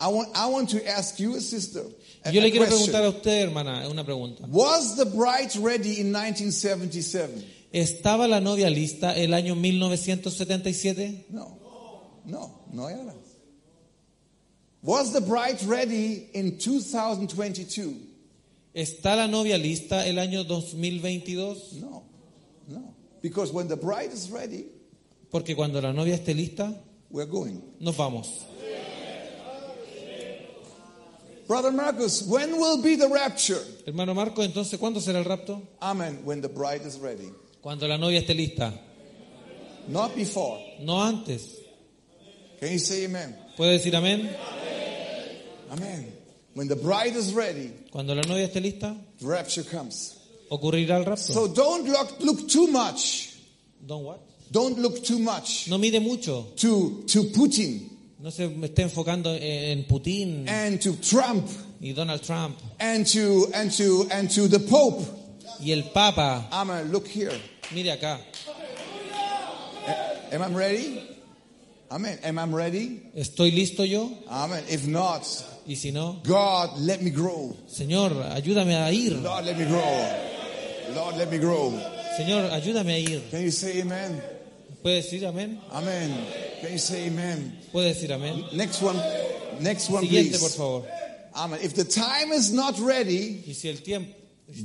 [0.00, 1.82] I want I want to ask you, a sister,
[2.32, 4.44] Yo le quiero preguntar a usted, hermana, una pregunta.
[4.48, 7.44] Was the bride ready in 1977?
[7.72, 11.26] ¿Estaba la novia lista el año 1977?
[11.30, 11.56] No,
[12.26, 13.14] no, no era.
[14.82, 17.94] Was the bride ready in 2022?
[18.74, 21.74] ¿Está la novia lista el año 2022?
[21.80, 22.02] No,
[22.68, 22.94] no.
[23.22, 24.66] Because when the bride is ready,
[25.30, 26.74] Porque cuando la novia esté lista,
[27.10, 27.60] we're going.
[27.80, 28.46] nos vamos.
[31.50, 33.58] Brother Marcus, when will be the rapture?
[33.84, 35.60] Hermano Marco, entonces, ¿cuándo será el rapto?
[35.82, 36.20] Amen.
[36.24, 37.28] When the bride is ready.
[37.60, 38.72] Cuando la novia esté lista,
[39.88, 40.60] Not before.
[40.80, 41.56] no antes.
[42.60, 43.34] Can you say amen?
[43.56, 44.30] ¿Puede decir amén?
[45.72, 46.12] Amen.
[46.54, 50.20] When the bride is ready, Cuando la novia esté lista, the rapture comes.
[50.52, 51.32] ocurrirá el rapto.
[51.32, 53.34] So don't look, look too much.
[53.84, 54.20] Don't what?
[54.52, 56.42] Don't look too much No mide mucho.
[56.58, 57.88] to, to Putin
[58.22, 61.48] No se me esté enfocando en Putin and to Trump
[61.80, 65.06] y Donald Trump and to, and to, and to the Pope.
[65.60, 66.46] y el Papa.
[66.52, 66.90] Amen.
[66.92, 67.32] Look here.
[67.72, 68.18] Mire acá.
[70.32, 71.02] Am I ready?
[71.90, 72.18] Amen.
[72.22, 73.02] Am I ready?
[73.16, 74.10] ¿Estoy listo yo?
[74.28, 74.64] Amen.
[74.68, 75.24] If not,
[75.66, 77.56] Y si no, God, let me grow.
[77.68, 79.12] Señor, ayúdame a ir.
[79.12, 80.94] Lord, let me grow.
[80.94, 81.70] Lord, let me grow.
[82.18, 83.22] Señor, ayúdame a ir.
[83.30, 84.20] Can you say amen?
[84.82, 85.60] ¿Puede decir amén?
[85.70, 86.10] Amen.
[86.62, 87.58] Can you say amen?
[87.72, 88.44] ¿Puede decir amén?
[88.54, 88.98] Next one.
[89.60, 90.56] Next one, Siguiente, por please.
[90.56, 90.84] favor.
[91.34, 91.60] Amen.
[91.62, 94.12] If the time is not ready, Y si el tiempo,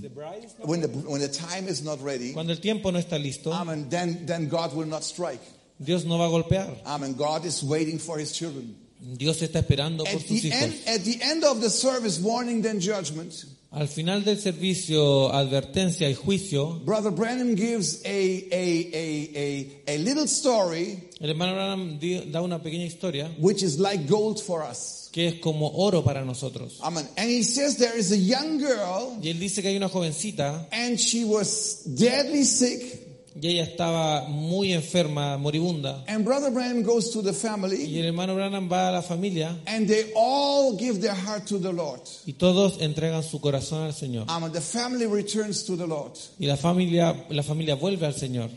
[0.02, 2.92] the bride is not- when the, when the time is not ready, cuando el tiempo
[2.92, 5.42] no está listo, Amen, then, then God will not strike.
[5.84, 6.74] Dios no va a golpear.
[6.86, 7.14] Amen.
[7.16, 8.76] God is waiting for his children.
[9.18, 12.80] Dios está esperando por sus the, end, at the end of the service, warning, then
[12.80, 13.46] judgment,
[13.76, 19.98] Al final del servicio, advertencia y juicio, Brother Branham gives a, a, a, a, a
[19.98, 24.64] little story el hermano Branham di- da una pequeña historia which is like gold for
[24.64, 25.10] us.
[25.12, 26.80] que es como oro para nosotros.
[26.82, 27.06] Amen.
[27.18, 30.68] And he says there is a young girl Y él dice que hay una jovencita
[30.72, 33.05] and she was deadly sick
[33.38, 36.06] Y ella estaba muy enferma, moribunda.
[36.08, 39.58] And Brother Branham goes to the Y family, el hermano Branham va a la familia
[39.68, 42.00] and they all give their heart to the Lord.
[42.26, 44.26] y todos entregan su corazón al Señor.
[44.30, 44.54] Amen.
[44.54, 46.14] The family returns to the Lord.
[46.40, 48.50] Y la familia, la familia vuelve al Señor.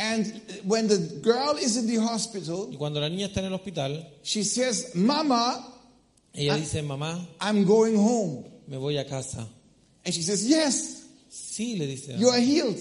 [0.00, 3.54] And when the girl is in the hospital, Y cuando la niña está en el
[3.54, 5.74] hospital, she says, Mama,
[6.32, 8.44] ella dice, mamá, I'm going home.
[8.68, 9.44] me voy a casa.
[10.04, 12.16] And she says, Yes, Sí, le dice.
[12.16, 12.78] you are healed.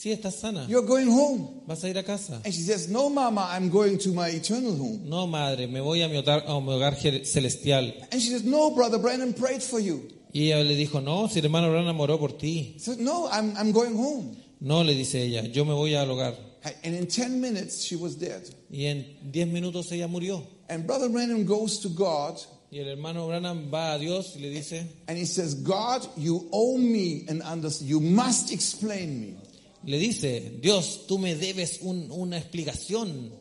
[0.00, 0.64] Sí, estás sana.
[0.66, 1.60] You're going home.
[1.66, 2.40] Vas a ir a casa.
[2.42, 5.02] And she says, No, Mama, I'm going to my eternal home.
[5.04, 6.96] No, madre, me voy a mi hogar, a mi hogar
[7.26, 7.92] celestial.
[8.10, 10.08] And she says, No, Brother Branham prayed for you.
[10.32, 12.76] Y ella le dijo, no, si hermano Branham oró por ti.
[12.78, 14.38] Said, No, I'm, I'm going home.
[14.62, 16.34] No, le dice ella, yo me voy al hogar.
[16.82, 18.48] And in 10 minutes, she was dead.
[18.70, 20.46] Y en 10 minutos ella murió.
[20.70, 22.40] And Brother Branham goes to God
[22.72, 26.48] Y el hermano Branham va a Dios y le dice, and he says, God, you
[26.52, 27.88] owe me an understanding.
[27.88, 29.36] You must explain me.
[29.84, 33.32] Le dice, Dios, tú me debes un- una explicación.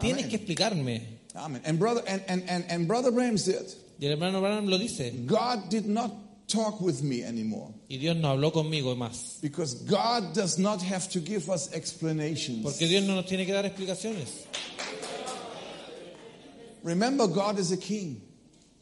[0.00, 1.18] Tienes que explicarme.
[1.34, 1.62] Amen.
[1.64, 3.12] And brother and, and, and, and Brother
[4.00, 5.12] Y el hermano Branham lo dice.
[5.26, 6.12] God did not
[6.48, 7.74] talk with me anymore.
[7.88, 9.40] Y Dios no habló conmigo más.
[9.40, 12.62] Because God does not have to give us explanations.
[12.62, 14.46] Porque Dios no nos tiene que dar explicaciones.
[16.82, 18.20] Remember, God is a king.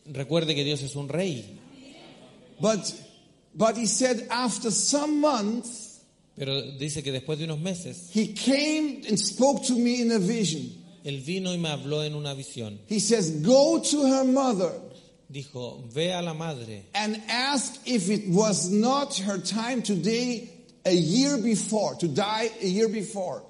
[0.07, 1.45] Recuerde que Dios es un rey.
[2.61, 2.93] But,
[3.55, 5.86] but he said, after some months,
[6.37, 10.19] Pero dice que después de unos meses, he came and spoke to me in a
[10.19, 10.71] vision.
[11.05, 12.79] Él vino y me habló en una visión.
[12.89, 14.73] He says, Go to her mother
[15.29, 20.49] Dijo, ve a la madre and ask if it was not her time today,
[20.85, 23.43] a year before, to die a year before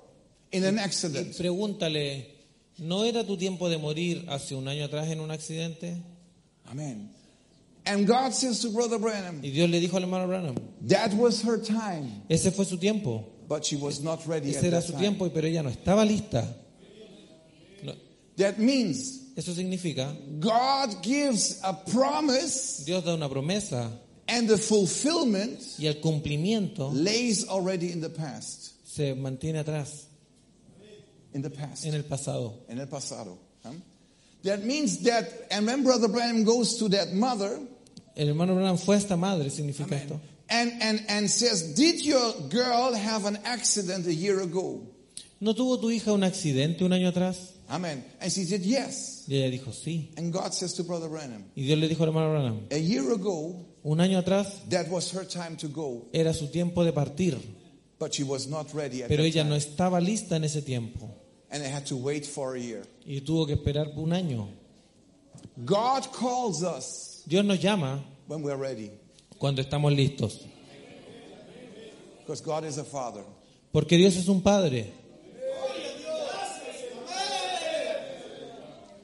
[0.52, 1.36] in an y accident.
[1.36, 2.24] pregúntale,
[2.78, 6.02] ¿no era tu tiempo de morir hace un año atrás en un accidente?
[6.66, 7.10] Amen.
[7.86, 10.56] And God says to Brother Branham, Y Dios le dijo al hermano Branham,
[10.88, 14.70] That was her time, ese fue su tiempo, but she was not ready at era
[14.72, 15.02] that su time.
[15.02, 16.44] tiempo, pero ella no estaba lista.
[17.84, 17.92] No,
[18.38, 23.88] That means eso significa, God gives a promise Dios da una promesa
[24.28, 28.72] and the fulfillment y el cumplimiento lays already in the past.
[28.84, 30.06] se mantiene atrás,
[31.34, 31.84] In the past.
[31.86, 32.54] en el pasado.
[32.68, 33.38] En el pasado.
[33.64, 33.70] huh?
[34.42, 37.60] That means that, and when Brother Branham goes to that mother
[38.16, 40.20] El hermano Branham fue esta madre, significa esto.
[40.48, 44.80] and, and, and says, Did your girl have an accident a year ago?
[45.38, 47.52] ¿No tuvo tu hija un accidente un año atrás?
[47.68, 48.02] Amen.
[48.20, 49.24] And she said, Yes.
[49.28, 50.10] Y ella dijo, sí.
[50.16, 53.10] And God says to Brother Branham, Y Dios le dijo al hermano Branham, A year
[53.12, 57.36] ago, un año atrás that was her time to go, era su tiempo de partir,
[57.98, 59.50] but she was not ready at pero ella time.
[59.50, 61.10] no estaba lista en ese tiempo
[61.50, 62.84] And I had to wait for a year.
[63.04, 64.48] y tuvo que esperar un año.
[65.64, 68.90] God calls us Dios nos llama when we're ready.
[69.38, 70.40] cuando estamos listos,
[72.20, 73.22] Because God is a father.
[73.72, 74.92] porque Dios es un padre.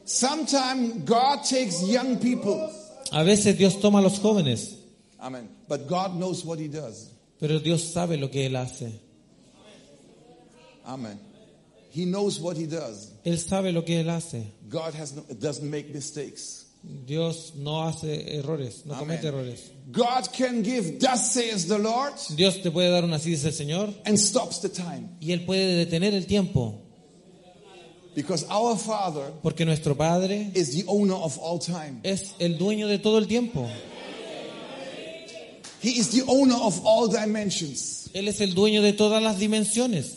[0.05, 2.71] Sometimes God takes young people.
[3.13, 4.75] A veces Dios toma a los jóvenes,
[5.21, 5.49] Amen.
[5.69, 7.11] But God knows what He does.
[7.41, 8.93] pero Dios sabe lo que Él hace.
[10.87, 11.19] Amen.
[11.91, 13.13] He knows what He does.
[13.25, 14.45] Él sabe lo que Él hace.
[14.69, 16.62] God has no, doesn't make mistakes.
[16.85, 19.41] Dios no hace errores, no comete Amen.
[19.41, 19.71] errores.
[19.93, 23.53] God can give, thus says the Lord, Dios te puede dar una así dice el
[23.55, 25.11] Señor and stops the time.
[25.21, 26.81] y Él puede detener el tiempo,
[28.15, 32.01] Because our Father porque nuestro Padre is the owner of all time.
[32.03, 33.69] es el dueño de todo el tiempo.
[35.81, 38.11] He is the owner of all dimensions.
[38.13, 40.17] Él es el dueño de todas las dimensiones.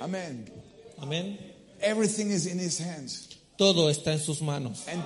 [0.00, 0.50] Amen.
[0.98, 1.38] Amén.
[1.80, 3.35] Everything is in His hands.
[3.56, 4.86] Todo está en sus manos.
[4.88, 5.02] And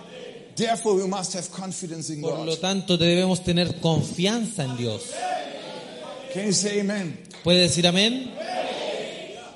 [0.56, 2.58] therefore we must have confidence in Por lo God.
[2.60, 5.02] tanto, debemos tener confianza en Dios.
[6.34, 7.18] Can you say amen?
[7.44, 8.30] ¿Puede decir amén?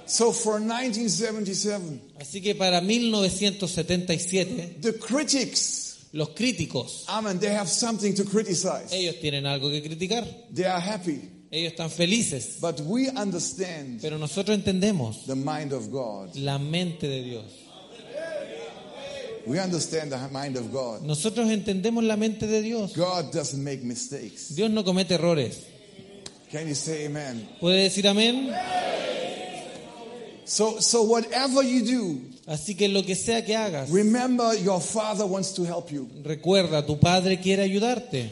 [0.06, 8.14] So for 1977, Así que para 1977, the critics, los críticos, amen, they have something
[8.14, 8.92] to criticize.
[8.92, 10.24] ellos tienen algo que criticar.
[10.54, 11.30] They are happy.
[11.50, 12.58] Ellos están felices.
[12.60, 16.34] But we understand Pero nosotros entendemos the mind of God.
[16.36, 17.44] la mente de Dios.
[19.46, 21.02] We understand the mind of God.
[21.02, 22.94] Nosotros entendemos la mente de Dios.
[22.96, 24.54] God doesn't make mistakes.
[24.54, 25.66] Dios no comete errores.
[26.50, 27.48] Can you say amen?
[27.60, 28.54] ¿Puede decir amén?
[30.44, 35.24] So, so whatever you do, Así que lo que sea que hagas, remember your Father
[35.24, 36.08] wants to help you.
[36.22, 38.30] recuerda, tu Padre quiere ayudarte.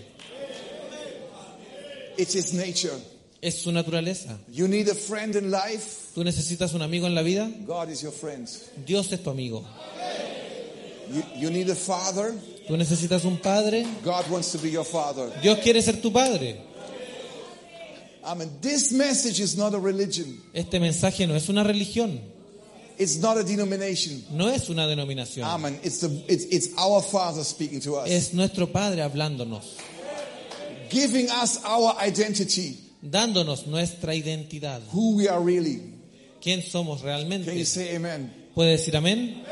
[2.18, 2.92] It's His nature.
[3.41, 4.39] Es su naturaleza.
[4.52, 6.12] You need a friend in life.
[6.15, 7.50] ¿Tú necesitas un amigo en la vida?
[7.66, 8.47] God is your friend.
[8.86, 9.66] Dios es tu amigo.
[11.10, 12.32] You, you need a father.
[12.68, 13.84] ¿Tú necesitas un padre?
[14.05, 15.31] God wants to be your father.
[15.42, 16.56] Dios quiere ser tu padre.
[18.24, 18.48] Amen.
[18.60, 20.40] This message is not a religion.
[20.55, 22.20] Este mensaje no es una religión,
[22.98, 24.22] It's not a denomination.
[24.31, 25.44] no es una denominación.
[25.44, 25.81] Amen.
[25.82, 29.76] It's, the, it's, it's our Father speaking to us, Es nuestro Padre hablándonos,
[30.89, 34.81] giving us our identity, dándonos nuestra identidad.
[34.92, 35.81] who we are really.
[36.40, 37.56] ¿Quién somos Can realmente?
[37.58, 38.32] you say amen?
[38.55, 39.42] ¿Puede decir amén?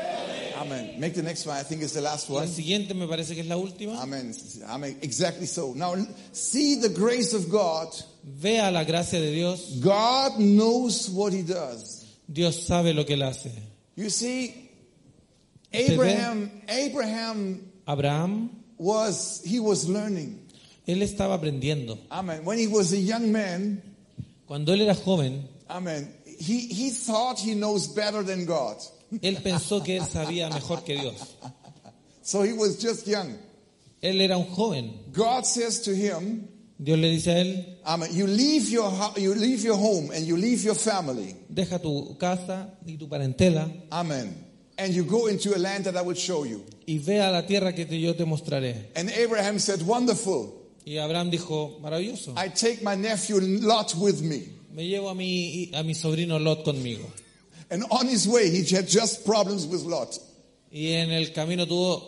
[0.61, 0.99] Amen.
[0.99, 1.57] Make the next one.
[1.57, 2.41] I think it's the last one.
[2.41, 2.53] La one.
[2.53, 4.01] siguiente me parece que es la última.
[4.01, 4.33] Amen.
[4.67, 4.97] Amen.
[5.01, 5.73] Exactly so.
[5.75, 5.95] Now,
[6.31, 7.87] see the grace of God.
[8.23, 9.79] Vea la gracia de Dios.
[9.79, 12.05] God knows what He does.
[12.31, 13.51] Dios sabe lo que él hace.
[13.95, 14.69] You see,
[15.73, 20.47] Abraham, Abraham Abraham, was, he was learning.
[20.87, 21.97] él estaba aprendiendo.
[22.11, 22.43] Amen.
[22.45, 23.81] When he was a young man,
[24.47, 26.13] Cuando él era joven, Amen.
[26.25, 28.77] He, he thought he knows better than God.
[29.21, 31.37] Él pensó que él sabía mejor que Dios.
[32.23, 33.37] So he was just young.
[34.01, 34.93] Él era un joven.
[35.13, 38.09] God says to him, Dios le dice a él, Amen.
[38.15, 41.35] You leave your, you leave your home and you leave your family.
[41.49, 44.33] deja tu casa y tu parentela Amen.
[44.77, 46.63] And you go into a land that I will show you.
[46.87, 48.89] y ve a la tierra que te- yo te mostraré.
[48.95, 50.57] And Abraham said, Wonderful.
[50.83, 52.33] Y Abraham dijo, maravilloso.
[52.35, 54.47] I take my nephew Lot with me.
[54.73, 57.05] Me llevo a mi, a mi sobrino Lot conmigo.
[57.71, 60.19] And on his way, he had just problems with Lot.
[60.71, 62.01] Y en el camino tuvo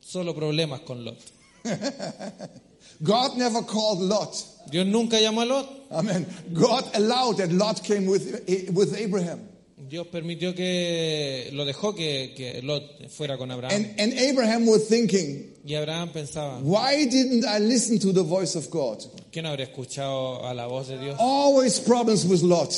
[0.00, 1.18] solo problemas con Lot.
[3.02, 4.34] God never called Lot.
[4.70, 5.68] Dios nunca llamó a Lot.
[5.90, 6.26] Amen.
[6.52, 9.48] God allowed that Lot came with, with Abraham.
[9.88, 13.72] Dios permitió que lo dejó que, que Lot fuera con Abraham.
[13.72, 18.54] And, and Abraham was thinking, Y Abraham pensaba, why didn't I listen to the voice
[18.54, 19.02] of God?
[19.36, 21.16] ¿quién habría escuchado a la voz de Dios?
[21.18, 22.72] Always problems with Lot.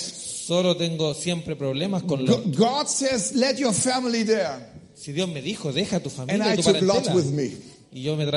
[0.48, 2.56] Solo tengo siempre problemas con Lot.
[2.56, 4.66] God says, let your family there.
[4.94, 7.14] Si Dios me dijo, deja tu And familia I y tu took Lot parentela.
[7.16, 7.52] with me.
[7.92, 8.24] Y yo me